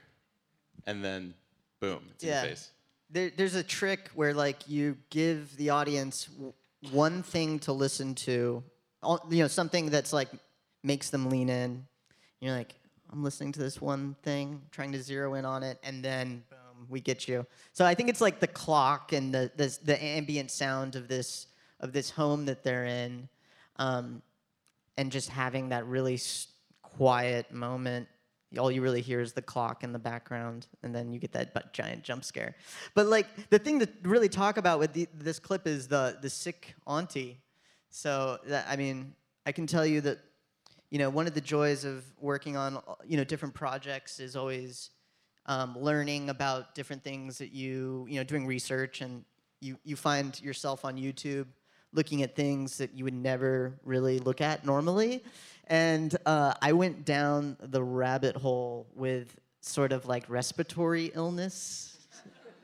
and 0.86 1.02
then 1.04 1.34
boom, 1.80 2.04
it's 2.12 2.22
in 2.22 2.28
your 2.30 2.38
face. 2.42 2.70
There, 3.10 3.32
there's 3.36 3.56
a 3.56 3.64
trick 3.64 4.10
where 4.14 4.32
like 4.32 4.68
you 4.68 4.96
give 5.10 5.56
the 5.56 5.70
audience 5.70 6.26
w- 6.26 6.52
one 6.92 7.24
thing 7.24 7.58
to 7.66 7.72
listen 7.72 8.14
to, 8.26 8.62
all- 9.02 9.26
you 9.28 9.42
know, 9.42 9.48
something 9.48 9.90
that's 9.90 10.12
like 10.12 10.28
makes 10.84 11.10
them 11.10 11.28
lean 11.28 11.48
in. 11.48 11.84
You're 12.40 12.54
like, 12.54 12.76
I'm 13.12 13.24
listening 13.24 13.50
to 13.54 13.58
this 13.60 13.80
one 13.80 14.14
thing, 14.22 14.62
trying 14.70 14.92
to 14.92 15.02
zero 15.02 15.34
in 15.34 15.44
on 15.44 15.64
it, 15.64 15.78
and 15.82 16.00
then 16.04 16.44
boom, 16.48 16.58
we 16.88 17.00
get 17.00 17.28
you. 17.28 17.46
So 17.72 17.84
I 17.84 17.94
think 17.94 18.08
it's 18.08 18.20
like 18.20 18.40
the 18.40 18.46
clock 18.46 19.12
and 19.12 19.34
the 19.34 19.50
the, 19.56 19.78
the 19.84 20.02
ambient 20.02 20.50
sound 20.50 20.96
of 20.96 21.08
this 21.08 21.46
of 21.80 21.92
this 21.92 22.10
home 22.10 22.44
that 22.46 22.62
they're 22.62 22.84
in, 22.84 23.28
um, 23.76 24.22
and 24.96 25.10
just 25.10 25.28
having 25.28 25.70
that 25.70 25.86
really 25.86 26.20
quiet 26.82 27.52
moment. 27.52 28.08
All 28.58 28.70
you 28.70 28.82
really 28.82 29.00
hear 29.00 29.20
is 29.20 29.32
the 29.32 29.42
clock 29.42 29.82
in 29.82 29.92
the 29.92 29.98
background 29.98 30.66
and 30.82 30.94
then 30.94 31.10
you 31.10 31.18
get 31.18 31.32
that 31.32 31.72
giant 31.72 32.02
jump 32.02 32.22
scare. 32.22 32.54
But 32.94 33.06
like 33.06 33.48
the 33.48 33.58
thing 33.58 33.80
to 33.80 33.88
really 34.02 34.28
talk 34.28 34.58
about 34.58 34.78
with 34.78 34.92
the, 34.92 35.08
this 35.14 35.38
clip 35.38 35.66
is 35.66 35.88
the 35.88 36.18
the 36.20 36.28
sick 36.28 36.74
auntie. 36.86 37.40
So 37.88 38.38
that, 38.46 38.66
i 38.68 38.76
mean 38.76 39.14
i 39.44 39.52
can 39.52 39.66
tell 39.66 39.84
you 39.84 40.00
that 40.00 40.18
you 40.92 40.98
know 40.98 41.08
one 41.08 41.26
of 41.26 41.34
the 41.34 41.40
joys 41.40 41.84
of 41.84 42.04
working 42.20 42.56
on 42.56 42.76
uh, 42.76 42.94
you 43.04 43.16
know 43.16 43.24
different 43.24 43.54
projects 43.54 44.20
is 44.20 44.36
always 44.36 44.90
um, 45.46 45.76
learning 45.78 46.30
about 46.30 46.74
different 46.74 47.02
things 47.02 47.38
that 47.38 47.52
you 47.52 48.06
you 48.08 48.16
know 48.16 48.24
doing 48.24 48.46
research 48.46 49.00
and 49.00 49.24
you 49.60 49.76
you 49.84 49.96
find 49.96 50.40
yourself 50.40 50.84
on 50.84 50.96
youtube 50.96 51.46
looking 51.92 52.22
at 52.22 52.34
things 52.34 52.78
that 52.78 52.94
you 52.94 53.04
would 53.04 53.14
never 53.14 53.78
really 53.84 54.18
look 54.18 54.40
at 54.40 54.64
normally. 54.64 55.22
And 55.66 56.16
uh, 56.26 56.54
i 56.60 56.72
went 56.72 57.04
down 57.04 57.56
the 57.60 57.82
rabbit 57.82 58.36
hole 58.36 58.86
with 58.94 59.36
sort 59.60 59.92
of 59.92 60.06
like 60.06 60.24
respiratory 60.28 61.12
illness 61.14 61.88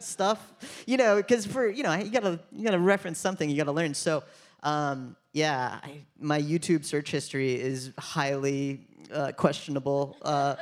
stuff 0.01 0.53
you 0.87 0.97
know 0.97 1.17
because 1.17 1.45
for 1.47 1.69
you 1.69 1.83
know 1.83 1.93
you 1.95 2.11
gotta 2.11 2.39
you 2.53 2.65
gotta 2.65 2.79
reference 2.79 3.19
something 3.19 3.49
you 3.51 3.57
gotta 3.57 3.73
learn. 3.73 3.95
So 3.95 4.23
um, 4.63 5.17
yeah 5.33 5.81
I, 5.83 6.01
my 6.19 6.41
youtube 6.41 6.85
search 6.85 7.11
history 7.11 7.61
is 7.61 7.93
highly 7.99 8.87
uh, 9.13 9.33
questionable 9.33 10.17
uh, 10.23 10.57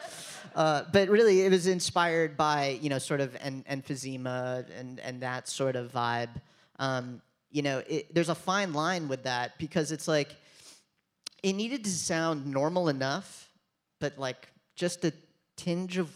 uh, 0.56 0.82
but 0.92 1.08
really 1.08 1.42
it 1.42 1.50
was 1.52 1.68
inspired 1.68 2.36
by 2.36 2.78
you 2.82 2.88
know 2.88 2.98
sort 2.98 3.20
of 3.20 3.36
en- 3.40 3.64
emphysema 3.70 4.66
and 4.76 4.98
and 5.00 5.22
that 5.22 5.46
sort 5.46 5.76
of 5.76 5.92
vibe 5.92 6.40
um, 6.80 7.22
you 7.52 7.62
know 7.62 7.80
it, 7.88 8.12
there's 8.12 8.30
a 8.30 8.34
fine 8.34 8.72
line 8.72 9.06
with 9.06 9.22
that 9.22 9.56
because 9.58 9.92
it's 9.92 10.08
like 10.08 10.34
it 11.46 11.52
needed 11.52 11.84
to 11.84 11.90
sound 11.90 12.44
normal 12.44 12.88
enough, 12.88 13.48
but 14.00 14.18
like 14.18 14.48
just 14.74 15.04
a 15.04 15.12
tinge 15.56 15.96
of 15.96 16.10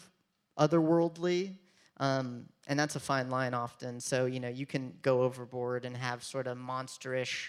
otherworldly. 0.58 1.54
Um, 1.98 2.46
and 2.66 2.76
that's 2.76 2.96
a 2.96 3.00
fine 3.00 3.30
line 3.30 3.54
often. 3.54 4.00
So, 4.00 4.26
you 4.26 4.40
know, 4.40 4.48
you 4.48 4.66
can 4.66 4.94
go 5.02 5.22
overboard 5.22 5.84
and 5.84 5.96
have 5.96 6.24
sort 6.24 6.48
of 6.48 6.58
monsterish 6.58 7.48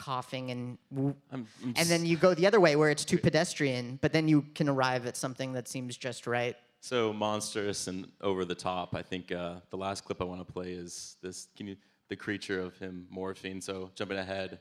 coughing 0.00 0.50
and 0.50 0.78
woo- 0.90 1.14
I'm- 1.30 1.46
I'm 1.62 1.74
and 1.76 1.86
then 1.88 2.06
you 2.06 2.16
go 2.16 2.32
the 2.34 2.46
other 2.46 2.58
way 2.58 2.74
where 2.74 2.90
it's 2.90 3.04
too 3.04 3.18
pedestrian, 3.18 3.98
but 4.00 4.12
then 4.12 4.26
you 4.28 4.42
can 4.54 4.66
arrive 4.68 5.06
at 5.06 5.16
something 5.16 5.52
that 5.52 5.68
seems 5.68 5.96
just 5.96 6.26
right. 6.26 6.56
So 6.80 7.12
monstrous 7.12 7.86
and 7.86 8.10
over 8.22 8.46
the 8.46 8.54
top. 8.54 8.94
I 8.94 9.02
think 9.02 9.30
uh, 9.30 9.56
the 9.68 9.76
last 9.76 10.04
clip 10.06 10.22
I 10.22 10.24
want 10.24 10.40
to 10.46 10.50
play 10.50 10.72
is 10.72 11.16
this. 11.20 11.48
Can 11.56 11.66
you 11.68 11.76
the 12.08 12.16
creature 12.16 12.58
of 12.60 12.78
him 12.78 13.06
morphine? 13.10 13.60
So 13.60 13.90
jumping 13.94 14.16
ahead. 14.18 14.58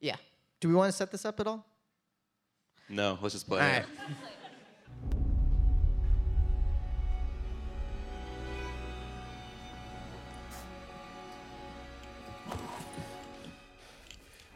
Yeah. 0.00 0.16
Do 0.60 0.68
we 0.68 0.74
want 0.74 0.90
to 0.92 0.96
set 0.96 1.10
this 1.10 1.24
up 1.24 1.40
at 1.40 1.46
all? 1.46 1.64
No, 2.90 3.18
let's 3.22 3.34
just 3.34 3.48
play. 3.48 3.60
All 3.60 3.66
it. 3.66 3.70
right. 3.78 3.86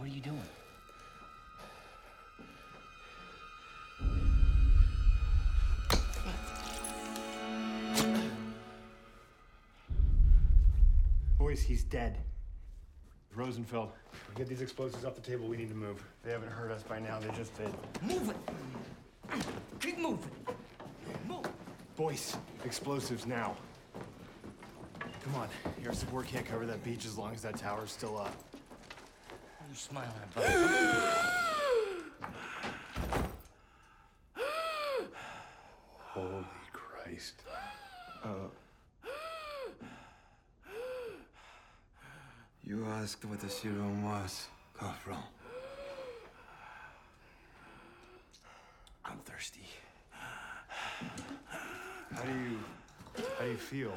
Are 0.08 0.10
you 0.10 0.20
doing? 0.22 0.40
Boyce, 11.38 11.60
he's 11.60 11.84
dead. 11.84 12.16
Rosenfeld, 13.34 13.92
get 14.34 14.46
these 14.48 14.62
explosives 14.62 15.04
off 15.04 15.14
the 15.14 15.20
table. 15.20 15.46
We 15.46 15.58
need 15.58 15.68
to 15.68 15.74
move. 15.74 16.02
They 16.22 16.30
haven't 16.30 16.52
heard 16.52 16.70
us 16.72 16.82
by 16.82 17.00
now. 17.00 17.18
They 17.18 17.28
just 17.36 17.54
did. 17.58 17.68
Move 18.00 18.30
it! 18.30 18.36
Keep 19.78 19.98
moving! 19.98 20.30
Move! 21.26 21.46
Boyce, 21.96 22.34
explosives 22.64 23.26
now. 23.26 23.58
Come 25.22 25.34
on. 25.34 25.48
Your 25.82 25.92
support 25.92 26.28
can't 26.28 26.46
cover 26.46 26.64
that 26.64 26.82
beach 26.82 27.04
as 27.04 27.18
long 27.18 27.34
as 27.34 27.42
that 27.42 27.58
tower's 27.58 27.92
still 27.92 28.16
up. 28.16 28.47
What 29.68 29.74
are 29.74 29.74
you 29.74 29.76
smiling 29.76 30.10
about? 30.34 30.44
Holy 36.14 36.44
Christ. 36.72 37.42
Uh, 38.24 38.48
you 42.64 42.86
asked 42.86 43.24
what 43.26 43.40
the 43.40 43.50
serum 43.50 44.04
was, 44.04 44.46
Corporal. 44.72 45.18
I'm 49.04 49.18
thirsty. 49.18 49.68
How 52.14 52.22
do 52.22 52.32
you 52.32 52.58
how 53.38 53.44
do 53.44 53.50
you 53.50 53.56
feel? 53.56 53.92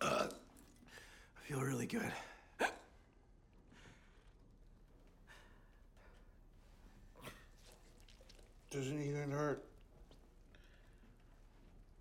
Uh, 0.00 0.26
I 0.28 1.35
feel 1.46 1.60
really 1.60 1.86
good. 1.86 2.12
Doesn't 8.72 9.00
even 9.00 9.30
hurt. 9.30 9.62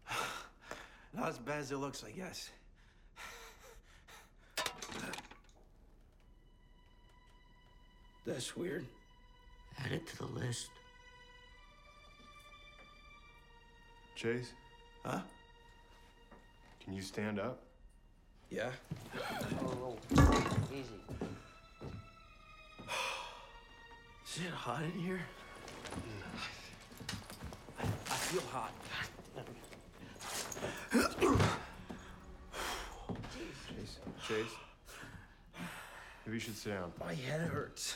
Not 1.14 1.30
as 1.30 1.38
bad 1.38 1.60
as 1.60 1.72
it 1.72 1.78
looks, 1.78 2.04
I 2.04 2.10
guess. 2.10 2.50
That's 8.26 8.58
weird. 8.58 8.88
Add 9.86 9.92
it 9.92 10.08
to 10.08 10.18
the 10.18 10.26
list. 10.26 10.70
Chase? 14.16 14.54
Huh? 15.06 15.20
Can 16.84 16.94
you 16.94 17.04
stand 17.04 17.40
up? 17.40 17.62
Yeah. 18.50 18.70
Oh, 19.62 19.98
Easy. 20.72 20.84
Is 24.28 24.38
it 24.38 24.52
hot 24.52 24.84
in 24.84 24.92
here? 25.00 25.20
Mm. 25.96 26.24
I, 27.80 27.84
I 27.84 28.18
feel 28.18 28.44
hot. 28.52 28.72
Chase. 33.70 34.00
Chase. 34.28 34.56
Maybe 36.26 36.36
you 36.36 36.40
should 36.40 36.58
sit 36.58 36.70
down. 36.72 36.92
My 37.00 37.14
head 37.14 37.42
hurts. 37.42 37.96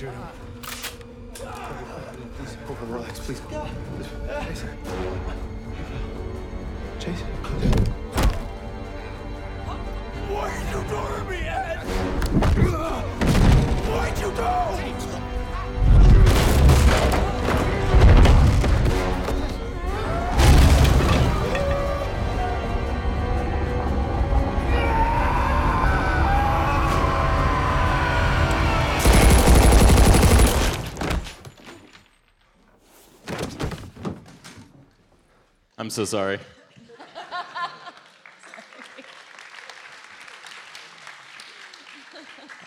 Shoot 0.00 0.08
him. 0.12 0.39
I'm 35.90 35.94
so 35.94 36.04
sorry. 36.04 36.38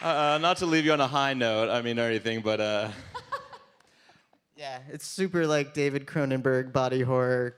Uh, 0.02 0.38
not 0.42 0.58
to 0.58 0.66
leave 0.66 0.84
you 0.84 0.92
on 0.92 1.00
a 1.00 1.08
high 1.08 1.34
note, 1.34 1.70
I 1.70 1.82
mean, 1.82 1.98
or 1.98 2.02
anything, 2.04 2.42
but 2.42 2.60
uh, 2.60 2.90
Yeah, 4.58 4.80
it's 4.90 5.08
super 5.08 5.48
like 5.48 5.74
David 5.74 6.06
Cronenberg 6.06 6.74
body 6.74 7.00
horror. 7.00 7.56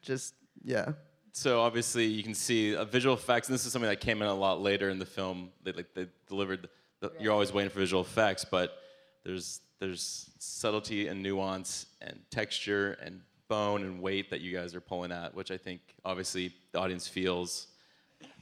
Just 0.00 0.34
yeah. 0.62 0.92
so 1.32 1.60
obviously 1.60 2.04
you 2.04 2.22
can 2.22 2.34
see 2.34 2.76
uh, 2.76 2.84
visual 2.84 3.16
effects, 3.16 3.48
and 3.48 3.54
this 3.54 3.66
is 3.66 3.72
something 3.72 3.88
that 3.90 4.00
came 4.00 4.22
in 4.22 4.28
a 4.28 4.34
lot 4.34 4.60
later 4.60 4.90
in 4.90 5.00
the 5.00 5.06
film. 5.06 5.50
They 5.64 5.72
like 5.72 5.92
they 5.94 6.06
delivered. 6.28 6.68
The, 7.00 7.10
You're 7.18 7.32
always 7.32 7.52
waiting 7.52 7.70
for 7.70 7.80
visual 7.80 8.02
effects, 8.02 8.44
but 8.48 8.78
there's 9.24 9.62
there's 9.80 10.30
subtlety 10.38 11.08
and 11.08 11.20
nuance 11.20 11.86
and 12.00 12.20
texture 12.30 12.96
and 13.04 13.22
bone 13.50 13.82
and 13.82 14.00
weight 14.00 14.30
that 14.30 14.40
you 14.40 14.56
guys 14.56 14.74
are 14.74 14.80
pulling 14.80 15.12
at, 15.12 15.34
which 15.34 15.50
I 15.50 15.58
think 15.58 15.80
obviously 16.04 16.54
the 16.72 16.78
audience 16.78 17.06
feels. 17.06 17.66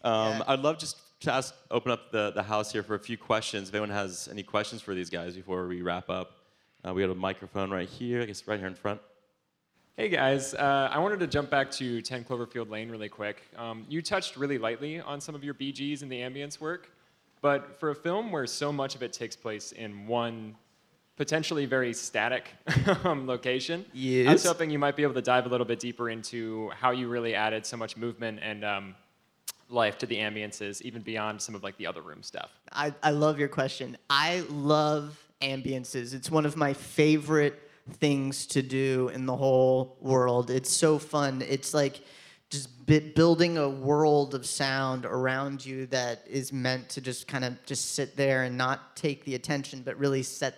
Um, 0.05 0.45
I'd 0.47 0.61
love 0.61 0.79
just 0.79 0.99
to 1.21 1.33
ask, 1.33 1.55
open 1.71 1.91
up 1.91 2.13
the, 2.13 2.31
the 2.33 2.43
house 2.43 2.71
here 2.71 2.83
for 2.85 2.95
a 2.95 2.99
few 2.99 3.17
questions. 3.17 3.71
If 3.71 3.75
anyone 3.75 3.91
has 3.91 4.29
any 4.31 4.43
questions 4.45 4.83
for 4.83 4.95
these 4.95 5.11
guys 5.11 5.35
before 5.35 5.67
we 5.67 5.81
wrap 5.83 6.11
up, 6.11 6.33
uh, 6.87 6.93
we 6.93 7.03
have 7.03 7.11
a 7.11 7.15
microphone 7.15 7.71
right 7.71 7.89
here. 7.89 8.23
I 8.23 8.27
guess 8.27 8.47
right 8.47 8.59
here 8.59 8.69
in 8.69 8.75
front. 8.75 9.01
Hey 9.97 10.11
guys, 10.11 10.55
uh, 10.55 10.91
I 10.93 10.99
wanted 10.99 11.19
to 11.21 11.27
jump 11.27 11.51
back 11.51 11.73
to 11.73 12.01
10 12.01 12.25
Cloverfield 12.25 12.71
Lane 12.71 12.89
really 12.89 13.09
quick. 13.09 13.43
Um, 13.57 13.85
you 13.89 14.01
touched 14.01 14.37
really 14.37 14.59
lightly 14.59 15.01
on 15.01 15.21
some 15.21 15.35
of 15.35 15.43
your 15.43 15.55
BGs 15.55 16.03
and 16.03 16.13
the 16.13 16.21
ambience 16.21 16.61
work, 16.61 16.93
but 17.41 17.81
for 17.81 17.91
a 17.91 17.95
film 17.97 18.31
where 18.31 18.47
so 18.47 18.71
much 18.71 18.95
of 18.95 19.03
it 19.03 19.13
takes 19.13 19.35
place 19.35 19.73
in 19.73 20.07
one 20.07 20.55
potentially 21.19 21.67
very 21.67 21.93
static 21.93 22.55
location. 23.05 23.85
location, 23.93 24.29
I 24.29 24.33
was 24.33 24.45
hoping 24.45 24.71
you 24.71 24.79
might 24.79 24.97
be 24.97 25.03
able 25.03 25.15
to 25.15 25.23
dive 25.23 25.45
a 25.45 25.49
little 25.49 25.67
bit 25.67 25.81
deeper 25.81 26.09
into 26.09 26.71
how 26.71 26.93
you 26.93 27.09
really 27.09 27.35
added 27.35 27.67
so 27.67 27.77
much 27.77 27.97
movement 27.97 28.39
and 28.41 28.65
um, 28.65 28.95
life 29.69 29.99
to 29.99 30.07
the 30.07 30.17
ambiences, 30.17 30.81
even 30.83 31.03
beyond 31.03 31.43
some 31.43 31.55
of 31.55 31.63
like 31.63 31.77
the 31.77 31.87
other 31.87 32.01
room 32.01 32.23
stuff. 32.23 32.51
I, 32.73 32.95
I 33.03 33.11
love 33.11 33.39
your 33.39 33.49
question. 33.49 33.99
I 34.09 34.45
love 34.49 35.21
ambiances. 35.43 36.15
It's 36.15 36.31
one 36.31 36.47
of 36.47 36.57
my 36.57 36.73
favorite 36.73 37.69
things 37.95 38.47
to 38.47 38.63
do 38.63 39.11
in 39.13 39.27
the 39.27 39.37
whole 39.37 39.97
world. 40.01 40.51
It's 40.51 40.71
so 40.71 40.99
fun. 40.99 41.43
It's 41.43 41.75
like 41.75 42.01
just 42.51 42.87
bi- 42.87 43.13
building 43.15 43.59
a 43.59 43.69
world 43.69 44.35
of 44.35 44.47
sound 44.47 45.05
around 45.05 45.67
you 45.67 45.87
that 45.87 46.25
is 46.29 46.53
meant 46.53 46.89
to 46.91 47.01
just 47.01 47.27
kind 47.27 47.45
of 47.45 47.63
just 47.67 47.95
sit 47.95 48.17
there 48.17 48.45
and 48.45 48.57
not 48.57 48.97
take 48.97 49.25
the 49.25 49.35
attention, 49.35 49.83
but 49.85 49.99
really 49.99 50.23
set, 50.23 50.55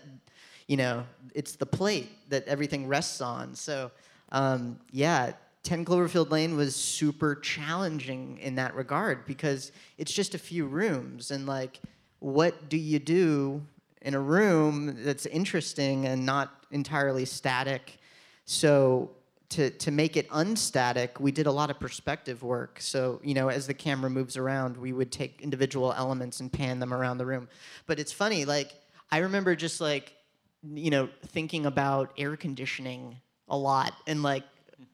you 0.71 0.77
know, 0.77 1.05
it's 1.35 1.57
the 1.57 1.67
plate 1.67 2.09
that 2.29 2.47
everything 2.47 2.87
rests 2.87 3.21
on. 3.21 3.57
So, 3.57 3.91
um, 4.31 4.79
yeah, 4.93 5.33
10 5.65 5.85
Cloverfield 5.85 6.31
Lane 6.31 6.57
was 6.57 6.77
super 6.77 7.35
challenging 7.35 8.39
in 8.39 8.55
that 8.55 8.77
regard 8.77 9.27
because 9.27 9.73
it's 9.99 10.13
just 10.13 10.37
a 10.37 10.39
few 10.39 10.67
rooms 10.67 11.33
and 11.33 11.45
like 11.45 11.81
what 12.21 12.69
do 12.69 12.77
you 12.77 13.01
do 13.01 13.61
in 14.03 14.15
a 14.15 14.21
room 14.21 14.97
that's 15.03 15.27
interesting 15.27 16.07
and 16.07 16.25
not 16.25 16.65
entirely 16.71 17.25
static? 17.25 17.99
So 18.45 19.11
to, 19.49 19.71
to 19.71 19.91
make 19.91 20.17
it 20.17 20.29
unstatic 20.31 21.19
we 21.19 21.33
did 21.33 21.49
a 21.49 21.53
lot 21.53 21.71
of 21.71 21.81
perspective 21.81 22.45
work. 22.45 22.81
So 22.81 23.21
you 23.25 23.35
know 23.35 23.49
as 23.49 23.67
the 23.67 23.75
camera 23.75 24.09
moves 24.09 24.37
around 24.37 24.77
we 24.77 24.93
would 24.93 25.11
take 25.11 25.41
individual 25.43 25.93
elements 25.93 26.39
and 26.39 26.53
pan 26.53 26.79
them 26.79 26.95
around 26.95 27.19
the 27.19 27.27
room. 27.27 27.49
But 27.87 27.99
it's 27.99 28.13
funny 28.13 28.45
like 28.45 28.71
i 29.11 29.19
remember 29.19 29.57
just 29.57 29.81
like 29.81 30.15
you 30.63 30.91
know 30.91 31.09
thinking 31.27 31.67
about 31.67 32.13
air 32.19 32.37
conditioning 32.37 33.17
a 33.49 33.57
lot 33.57 33.95
and 34.07 34.23
like 34.23 34.45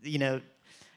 you 0.02 0.18
know 0.18 0.40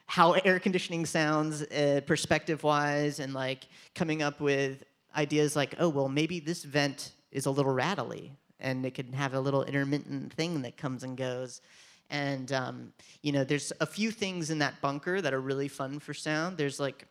how 0.06 0.32
air 0.32 0.60
conditioning 0.60 1.06
sounds 1.06 1.62
uh, 1.62 2.02
perspective 2.06 2.64
wise 2.64 3.20
and 3.20 3.34
like 3.34 3.68
coming 3.94 4.22
up 4.22 4.40
with 4.40 4.84
ideas 5.16 5.56
like 5.56 5.76
oh 5.80 5.90
well 5.90 6.10
maybe 6.10 6.40
this 6.40 6.64
vent 6.64 7.12
is 7.32 7.46
a 7.46 7.52
little 7.52 7.72
rattly 7.72 8.32
and 8.60 8.86
it 8.86 8.94
can 8.94 9.14
have 9.14 9.34
a 9.34 9.40
little 9.40 9.64
intermittent 9.64 10.34
thing 10.34 10.62
that 10.62 10.78
comes 10.78 11.04
and 11.04 11.16
goes. 11.18 11.62
And 12.10 12.52
um, 12.52 12.94
you 13.22 13.32
know 13.32 13.44
there's 13.44 13.72
a 13.82 13.86
few 13.86 14.12
things 14.12 14.50
in 14.50 14.60
that 14.60 14.82
bunker 14.82 15.22
that 15.22 15.34
are 15.34 15.42
really 15.42 15.68
fun 15.68 16.00
for 16.00 16.14
sound. 16.14 16.58
There's 16.58 16.80
like 16.80 17.06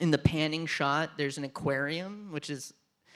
in 0.00 0.10
the 0.10 0.18
panning 0.18 0.66
shot 0.66 1.10
there's 1.16 1.38
an 1.38 1.44
aquarium 1.44 2.28
which 2.32 2.48
is 2.48 2.72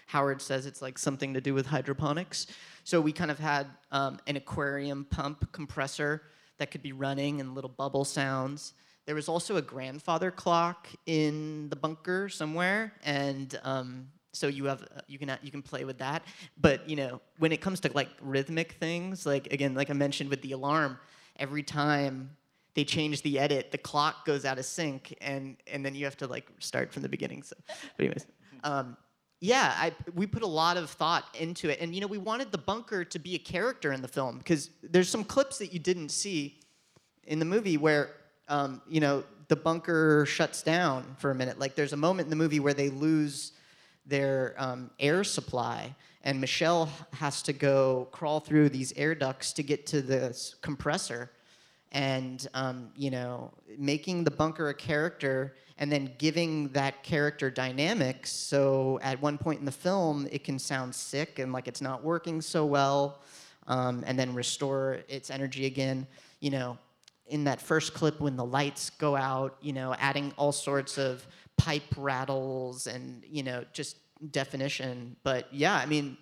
howard 0.06 0.40
says 0.40 0.66
it's 0.66 0.82
like 0.82 0.98
something 0.98 1.32
to 1.34 1.40
do 1.40 1.54
with 1.54 1.66
hydroponics 1.66 2.46
so 2.86 3.00
we 3.00 3.12
kind 3.12 3.30
of 3.30 3.38
had 3.38 3.66
um, 3.90 4.18
an 4.26 4.36
aquarium 4.36 5.04
pump 5.10 5.52
compressor 5.52 6.22
that 6.58 6.70
could 6.70 6.82
be 6.82 6.92
running 6.92 7.40
and 7.40 7.54
little 7.54 7.70
bubble 7.70 8.04
sounds 8.04 8.72
there 9.06 9.14
was 9.14 9.28
also 9.28 9.56
a 9.56 9.62
grandfather 9.62 10.30
clock 10.30 10.88
in 11.06 11.68
the 11.68 11.76
bunker 11.76 12.28
somewhere, 12.28 12.92
and 13.04 13.58
um, 13.62 14.08
so 14.32 14.48
you 14.48 14.64
have 14.64 14.86
you 15.06 15.18
can 15.18 15.38
you 15.42 15.52
can 15.52 15.62
play 15.62 15.84
with 15.84 15.98
that. 15.98 16.24
But 16.60 16.88
you 16.88 16.96
know, 16.96 17.20
when 17.38 17.52
it 17.52 17.60
comes 17.60 17.80
to 17.80 17.92
like 17.94 18.08
rhythmic 18.20 18.72
things, 18.72 19.24
like 19.24 19.52
again, 19.52 19.74
like 19.74 19.90
I 19.90 19.92
mentioned 19.92 20.28
with 20.28 20.42
the 20.42 20.52
alarm, 20.52 20.98
every 21.36 21.62
time 21.62 22.30
they 22.74 22.84
change 22.84 23.22
the 23.22 23.38
edit, 23.38 23.70
the 23.70 23.78
clock 23.78 24.26
goes 24.26 24.44
out 24.44 24.58
of 24.58 24.64
sync, 24.64 25.16
and 25.20 25.56
and 25.72 25.86
then 25.86 25.94
you 25.94 26.04
have 26.04 26.16
to 26.18 26.26
like 26.26 26.50
start 26.58 26.92
from 26.92 27.02
the 27.02 27.08
beginning. 27.08 27.44
So, 27.44 27.54
but 27.66 28.00
anyways. 28.00 28.26
Um, 28.64 28.96
yeah, 29.40 29.74
I, 29.76 29.92
we 30.14 30.26
put 30.26 30.42
a 30.42 30.46
lot 30.46 30.76
of 30.76 30.90
thought 30.90 31.24
into 31.38 31.68
it. 31.68 31.80
And, 31.80 31.94
you 31.94 32.00
know, 32.00 32.06
we 32.06 32.18
wanted 32.18 32.52
the 32.52 32.58
bunker 32.58 33.04
to 33.04 33.18
be 33.18 33.34
a 33.34 33.38
character 33.38 33.92
in 33.92 34.00
the 34.02 34.08
film 34.08 34.38
because 34.38 34.70
there's 34.82 35.08
some 35.08 35.24
clips 35.24 35.58
that 35.58 35.72
you 35.72 35.78
didn't 35.78 36.08
see 36.10 36.58
in 37.26 37.38
the 37.38 37.44
movie 37.44 37.76
where 37.76 38.10
um, 38.48 38.80
you 38.88 39.00
know 39.00 39.24
the 39.48 39.56
bunker 39.56 40.24
shuts 40.26 40.62
down 40.62 41.16
for 41.18 41.30
a 41.30 41.34
minute 41.34 41.58
like 41.58 41.74
there's 41.74 41.92
a 41.92 41.96
moment 41.96 42.26
in 42.26 42.30
the 42.30 42.36
movie 42.36 42.60
where 42.60 42.74
they 42.74 42.88
lose 42.90 43.52
their 44.06 44.54
um, 44.56 44.90
air 45.00 45.24
supply, 45.24 45.92
and 46.22 46.40
Michelle 46.40 46.88
has 47.14 47.42
to 47.42 47.52
go 47.52 48.06
crawl 48.12 48.38
through 48.38 48.68
these 48.68 48.92
air 48.96 49.16
ducts 49.16 49.52
to 49.54 49.64
get 49.64 49.84
to 49.86 50.00
the 50.00 50.26
s- 50.26 50.54
compressor, 50.62 51.32
and 51.96 52.46
um, 52.52 52.90
you 52.94 53.10
know, 53.10 53.50
making 53.78 54.22
the 54.22 54.30
bunker 54.30 54.68
a 54.68 54.74
character 54.74 55.54
and 55.78 55.90
then 55.90 56.12
giving 56.18 56.68
that 56.68 57.02
character 57.02 57.50
dynamics. 57.50 58.30
So 58.30 59.00
at 59.02 59.20
one 59.22 59.38
point 59.38 59.60
in 59.60 59.64
the 59.64 59.72
film, 59.72 60.28
it 60.30 60.44
can 60.44 60.58
sound 60.58 60.94
sick 60.94 61.38
and 61.38 61.54
like 61.54 61.66
it's 61.66 61.80
not 61.80 62.04
working 62.04 62.42
so 62.42 62.66
well, 62.66 63.22
um, 63.66 64.04
and 64.06 64.18
then 64.18 64.34
restore 64.34 64.98
its 65.08 65.30
energy 65.30 65.64
again. 65.64 66.06
You 66.40 66.50
know, 66.50 66.78
in 67.28 67.44
that 67.44 67.62
first 67.62 67.94
clip 67.94 68.20
when 68.20 68.36
the 68.36 68.44
lights 68.44 68.90
go 68.90 69.16
out, 69.16 69.56
you 69.62 69.72
know, 69.72 69.94
adding 69.98 70.34
all 70.36 70.52
sorts 70.52 70.98
of 70.98 71.26
pipe 71.56 71.94
rattles 71.96 72.86
and 72.86 73.24
you 73.26 73.42
know 73.42 73.64
just 73.72 73.96
definition. 74.32 75.16
But 75.22 75.48
yeah, 75.50 75.76
I 75.76 75.86
mean, 75.86 76.18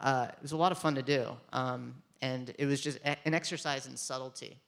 uh, 0.00 0.28
it 0.30 0.40
was 0.40 0.52
a 0.52 0.56
lot 0.56 0.72
of 0.72 0.78
fun 0.78 0.94
to 0.94 1.02
do, 1.02 1.36
um, 1.52 1.96
and 2.22 2.54
it 2.58 2.64
was 2.64 2.80
just 2.80 2.98
an 3.04 3.34
exercise 3.34 3.86
in 3.86 3.94
subtlety. 3.94 4.58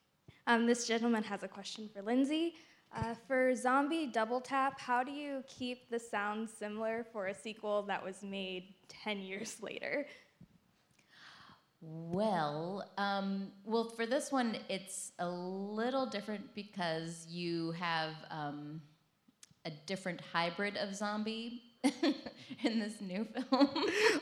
Um, 0.48 0.64
this 0.64 0.86
gentleman 0.86 1.22
has 1.24 1.42
a 1.42 1.48
question 1.48 1.90
for 1.92 2.00
Lindsay. 2.00 2.54
Uh, 2.96 3.14
for 3.26 3.54
Zombie 3.54 4.06
Double 4.06 4.40
Tap, 4.40 4.80
how 4.80 5.04
do 5.04 5.12
you 5.12 5.44
keep 5.46 5.90
the 5.90 5.98
sound 5.98 6.48
similar 6.48 7.04
for 7.12 7.26
a 7.26 7.34
sequel 7.34 7.82
that 7.82 8.02
was 8.02 8.22
made 8.22 8.74
10 8.88 9.18
years 9.20 9.58
later? 9.62 10.06
Well, 11.82 12.90
um, 12.96 13.52
well, 13.66 13.90
for 13.90 14.06
this 14.06 14.32
one, 14.32 14.56
it's 14.70 15.12
a 15.18 15.28
little 15.28 16.06
different 16.06 16.54
because 16.54 17.26
you 17.28 17.72
have 17.72 18.14
um, 18.30 18.80
a 19.66 19.70
different 19.84 20.22
hybrid 20.32 20.78
of 20.78 20.94
zombie 20.94 21.62
in 22.64 22.80
this 22.80 23.02
new 23.02 23.28
film. 23.50 23.68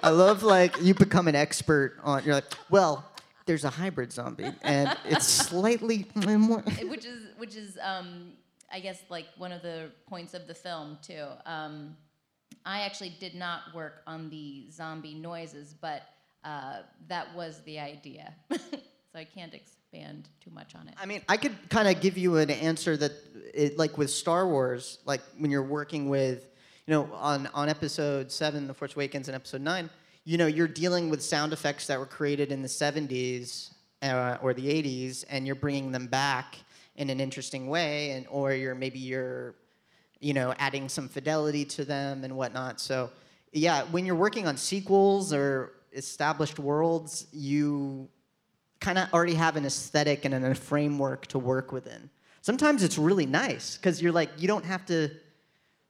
I 0.03 0.11
love 0.11 0.43
like 0.43 0.75
you 0.83 0.93
become 0.93 1.29
an 1.29 1.37
expert 1.37 1.99
on. 2.03 2.25
You're 2.25 2.35
like, 2.35 2.53
well, 2.69 3.05
there's 3.47 3.65
a 3.65 3.71
hybrid 3.71 4.13
zombie, 4.13 4.53
and 4.63 4.97
it's 5.05 5.27
slightly 5.27 6.07
more. 6.15 6.63
which 6.83 7.05
is 7.05 7.23
which 7.39 7.57
is 7.57 7.79
um, 7.83 8.33
I 8.71 8.81
guess 8.81 9.03
like 9.09 9.27
one 9.39 9.53
of 9.53 9.63
the 9.63 9.91
points 10.07 10.35
of 10.35 10.47
the 10.47 10.55
film 10.55 10.99
too. 11.03 11.25
Um, 11.47 11.97
I 12.65 12.81
actually 12.81 13.15
did 13.21 13.35
not 13.35 13.61
work 13.75 14.03
on 14.07 14.29
the 14.29 14.67
zombie 14.73 15.15
noises, 15.15 15.73
but 15.73 16.03
uh, 16.45 16.79
that 17.09 17.35
was 17.35 17.61
the 17.65 17.79
idea. 17.79 18.35
so 18.51 18.59
I 19.15 19.25
can't 19.25 19.55
expand 19.55 20.29
too 20.41 20.51
much 20.51 20.75
on 20.75 20.89
it. 20.89 20.95
I 20.97 21.07
mean, 21.07 21.23
I 21.29 21.37
could 21.37 21.55
kind 21.69 21.89
of 21.89 22.01
give 22.01 22.19
you 22.19 22.37
an 22.37 22.51
answer 22.51 22.97
that, 22.97 23.13
it, 23.55 23.79
like 23.79 23.97
with 23.97 24.11
Star 24.11 24.49
Wars, 24.49 24.99
like 25.05 25.21
when 25.39 25.51
you're 25.51 25.63
working 25.63 26.09
with, 26.09 26.49
you 26.87 26.93
know, 26.93 27.09
on, 27.15 27.49
on 27.55 27.69
episode 27.69 28.31
seven, 28.33 28.67
The 28.67 28.75
Force 28.75 28.95
Awakens, 28.95 29.29
and 29.29 29.35
episode 29.35 29.61
nine, 29.61 29.91
you 30.27 30.37
know, 30.37 30.49
you're 30.49 30.67
dealing 30.67 31.09
with 31.09 31.23
sound 31.23 31.53
effects 31.53 31.87
that 31.87 32.01
were 32.01 32.05
created 32.05 32.51
in 32.51 32.61
the 32.61 32.69
70s 32.69 33.71
uh, 34.03 34.37
or 34.43 34.53
the 34.53 34.67
80s, 34.67 35.25
and 35.31 35.47
you're 35.47 35.55
bringing 35.55 35.93
them 35.93 36.09
back 36.09 36.57
in 36.97 37.11
an 37.11 37.21
interesting 37.21 37.69
way, 37.69 38.11
and 38.11 38.27
or 38.29 38.53
you're 38.53 38.75
maybe 38.75 38.99
you're, 38.99 39.55
you 40.19 40.35
know, 40.35 40.53
adding 40.59 40.89
some 40.89 41.09
fidelity 41.09 41.65
to 41.65 41.85
them 41.85 42.25
and 42.25 42.37
whatnot. 42.37 42.81
So, 42.81 43.09
yeah, 43.53 43.85
when 43.93 44.05
you're 44.05 44.17
working 44.17 44.49
on 44.49 44.57
sequels 44.57 45.33
or 45.33 45.75
established 45.93 46.59
worlds, 46.59 47.29
you 47.33 48.09
kind 48.81 48.99
of 48.99 49.13
already 49.13 49.35
have 49.35 49.55
an 49.55 49.65
aesthetic 49.65 50.25
and 50.25 50.35
a 50.35 50.55
framework 50.57 51.29
to 51.29 51.39
work 51.39 51.71
within. 51.71 52.11
Sometimes 52.43 52.83
it's 52.83 52.99
really 52.99 53.27
nice 53.27 53.77
because 53.77 54.03
you're 54.03 54.13
like, 54.13 54.31
you 54.39 54.49
don't 54.49 54.65
have 54.65 54.85
to 54.87 55.09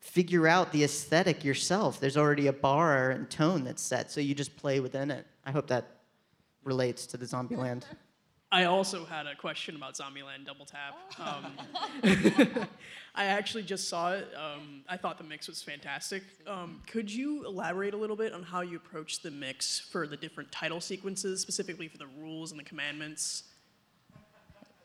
figure 0.07 0.47
out 0.47 0.73
the 0.73 0.85
aesthetic 0.85 1.45
yourself. 1.45 2.01
There's 2.01 2.17
already 2.17 2.47
a 2.47 2.53
bar 2.53 3.11
and 3.11 3.29
tone 3.29 3.65
that's 3.65 3.83
set, 3.83 4.11
so 4.11 4.21
you 4.21 4.35
just 4.35 4.57
play 4.57 4.81
within 4.81 5.11
it. 5.11 5.27
I 5.45 5.51
hope 5.51 5.67
that 5.67 5.85
relates 6.65 7.07
to 7.09 7.17
the 7.17 7.27
Zombieland. 7.27 7.83
I 8.53 8.65
also 8.65 9.05
had 9.05 9.27
a 9.27 9.35
question 9.35 9.75
about 9.75 9.95
Zombieland 9.95 10.47
Double 10.47 10.65
Tap. 10.65 10.97
Um, 11.19 11.47
I 13.15 13.25
actually 13.25 13.65
just 13.65 13.89
saw 13.89 14.13
it. 14.13 14.29
Um, 14.37 14.83
I 14.89 14.97
thought 14.97 15.19
the 15.19 15.25
mix 15.25 15.49
was 15.49 15.63
fantastic. 15.63 16.23
Um, 16.47 16.81
could 16.87 17.13
you 17.13 17.45
elaborate 17.45 17.93
a 17.93 17.97
little 17.97 18.17
bit 18.17 18.33
on 18.33 18.45
how 18.45 18.61
you 18.61 18.77
approach 18.77 19.21
the 19.23 19.33
mix 19.33 19.81
for 19.81 20.07
the 20.07 20.17
different 20.17 20.53
title 20.53 20.81
sequences, 20.81 21.41
specifically 21.41 21.89
for 21.89 21.99
the 21.99 22.07
rules 22.19 22.53
and 22.53 22.61
the 22.61 22.65
commandments? 22.65 23.43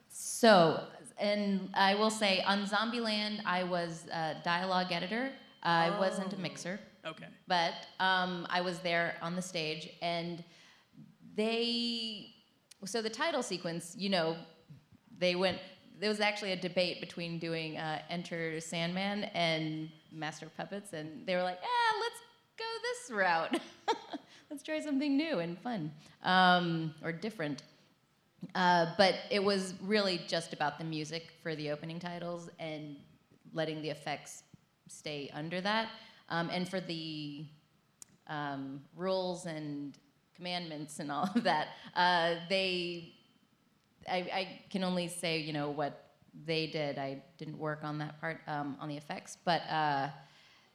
So, 0.09 0.83
and 1.21 1.69
I 1.73 1.95
will 1.95 2.09
say 2.09 2.41
on 2.41 2.65
Zombieland, 2.65 3.41
I 3.45 3.63
was 3.63 4.07
a 4.11 4.35
dialogue 4.43 4.91
editor. 4.91 5.31
I 5.63 5.91
wasn't 5.99 6.33
a 6.33 6.37
mixer. 6.37 6.79
Okay. 7.05 7.27
But 7.47 7.73
um, 7.99 8.47
I 8.49 8.61
was 8.61 8.79
there 8.79 9.15
on 9.21 9.35
the 9.35 9.41
stage, 9.41 9.89
and 10.01 10.43
they. 11.35 12.33
So 12.85 13.01
the 13.01 13.09
title 13.09 13.43
sequence, 13.43 13.95
you 13.97 14.09
know, 14.09 14.35
they 15.17 15.35
went. 15.35 15.59
There 15.99 16.09
was 16.09 16.19
actually 16.19 16.53
a 16.53 16.55
debate 16.55 16.99
between 16.99 17.37
doing 17.37 17.77
uh, 17.77 18.01
Enter 18.09 18.59
Sandman 18.59 19.25
and 19.35 19.89
Master 20.11 20.47
of 20.47 20.57
Puppets, 20.57 20.93
and 20.93 21.25
they 21.27 21.35
were 21.35 21.43
like, 21.43 21.59
"Ah, 21.63 21.97
let's 22.01 22.21
go 22.57 22.65
this 22.81 23.17
route. 23.17 23.61
let's 24.49 24.63
try 24.63 24.79
something 24.79 25.15
new 25.15 25.39
and 25.39 25.59
fun, 25.59 25.91
um, 26.23 26.95
or 27.03 27.11
different." 27.11 27.63
Uh, 28.55 28.87
but 28.97 29.15
it 29.29 29.43
was 29.43 29.75
really 29.83 30.19
just 30.27 30.53
about 30.53 30.77
the 30.77 30.83
music 30.83 31.31
for 31.43 31.55
the 31.55 31.69
opening 31.69 31.99
titles 31.99 32.49
and 32.59 32.95
letting 33.53 33.81
the 33.81 33.89
effects 33.89 34.43
stay 34.87 35.29
under 35.33 35.61
that. 35.61 35.89
Um, 36.29 36.49
and 36.51 36.67
for 36.67 36.79
the 36.79 37.45
um, 38.27 38.81
rules 38.95 39.45
and 39.45 39.97
commandments 40.35 40.99
and 40.99 41.11
all 41.11 41.29
of 41.35 41.43
that, 41.43 41.69
uh, 41.95 42.35
they, 42.49 43.13
I, 44.09 44.15
I 44.15 44.59
can 44.69 44.83
only 44.83 45.07
say, 45.07 45.39
you 45.39 45.53
know, 45.53 45.69
what 45.69 46.07
they 46.45 46.67
did. 46.67 46.97
I 46.97 47.21
didn't 47.37 47.57
work 47.57 47.83
on 47.83 47.97
that 47.99 48.19
part, 48.19 48.39
um, 48.47 48.77
on 48.79 48.87
the 48.87 48.97
effects, 48.97 49.37
but 49.43 49.61
uh, 49.69 50.09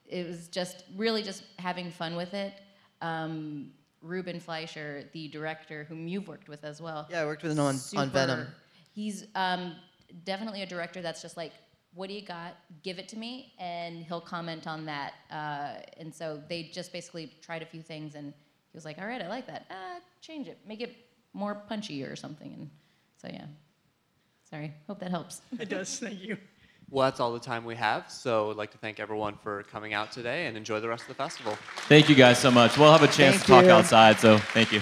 it 0.06 0.26
was 0.26 0.48
just 0.48 0.84
really 0.96 1.22
just 1.22 1.44
having 1.58 1.90
fun 1.90 2.14
with 2.14 2.34
it. 2.34 2.52
Ruben 4.06 4.40
Fleischer, 4.40 5.04
the 5.12 5.28
director, 5.28 5.84
whom 5.84 6.06
you've 6.06 6.28
worked 6.28 6.48
with 6.48 6.64
as 6.64 6.80
well. 6.80 7.06
Yeah, 7.10 7.22
I 7.22 7.24
worked 7.26 7.42
with 7.42 7.52
him 7.52 7.58
on- 7.60 7.78
on 7.96 8.10
Venom. 8.10 8.46
He's 8.92 9.26
um, 9.34 9.74
definitely 10.24 10.62
a 10.62 10.66
director 10.66 11.02
that's 11.02 11.20
just 11.22 11.36
like, 11.36 11.52
what 11.94 12.08
do 12.08 12.14
you 12.14 12.22
got? 12.22 12.56
Give 12.82 12.98
it 12.98 13.08
to 13.08 13.18
me, 13.18 13.52
and 13.58 14.04
he'll 14.04 14.20
comment 14.20 14.66
on 14.66 14.84
that. 14.86 15.14
Uh, 15.30 15.80
and 15.98 16.14
so 16.14 16.42
they 16.48 16.64
just 16.64 16.92
basically 16.92 17.32
tried 17.42 17.62
a 17.62 17.66
few 17.66 17.82
things, 17.82 18.14
and 18.14 18.26
he 18.26 18.76
was 18.76 18.84
like, 18.84 18.98
all 18.98 19.06
right, 19.06 19.20
I 19.22 19.28
like 19.28 19.46
that. 19.46 19.66
Uh, 19.70 20.00
change 20.20 20.46
it, 20.48 20.58
make 20.66 20.80
it 20.80 20.94
more 21.32 21.54
punchy 21.54 22.02
or 22.04 22.14
something. 22.16 22.52
And 22.52 22.70
so 23.20 23.28
yeah. 23.32 23.46
Sorry, 24.48 24.72
hope 24.86 25.00
that 25.00 25.10
helps. 25.10 25.42
It 25.58 25.68
does. 25.68 25.98
Thank 25.98 26.22
you. 26.22 26.36
Well, 26.88 27.04
that's 27.04 27.18
all 27.20 27.32
the 27.32 27.40
time 27.40 27.64
we 27.64 27.74
have. 27.74 28.10
So 28.10 28.50
I'd 28.50 28.56
like 28.56 28.70
to 28.72 28.78
thank 28.78 29.00
everyone 29.00 29.36
for 29.42 29.64
coming 29.64 29.92
out 29.92 30.12
today 30.12 30.46
and 30.46 30.56
enjoy 30.56 30.80
the 30.80 30.88
rest 30.88 31.02
of 31.02 31.08
the 31.08 31.14
festival. 31.14 31.56
Thank 31.88 32.08
you 32.08 32.14
guys 32.14 32.38
so 32.38 32.50
much. 32.50 32.78
We'll 32.78 32.92
have 32.92 33.02
a 33.02 33.06
chance 33.06 33.36
Thank 33.36 33.40
to 33.42 33.46
talk 33.46 33.64
you. 33.64 33.70
outside, 33.70 34.20
so 34.20 34.38
thank 34.38 34.72
you. 34.72 34.80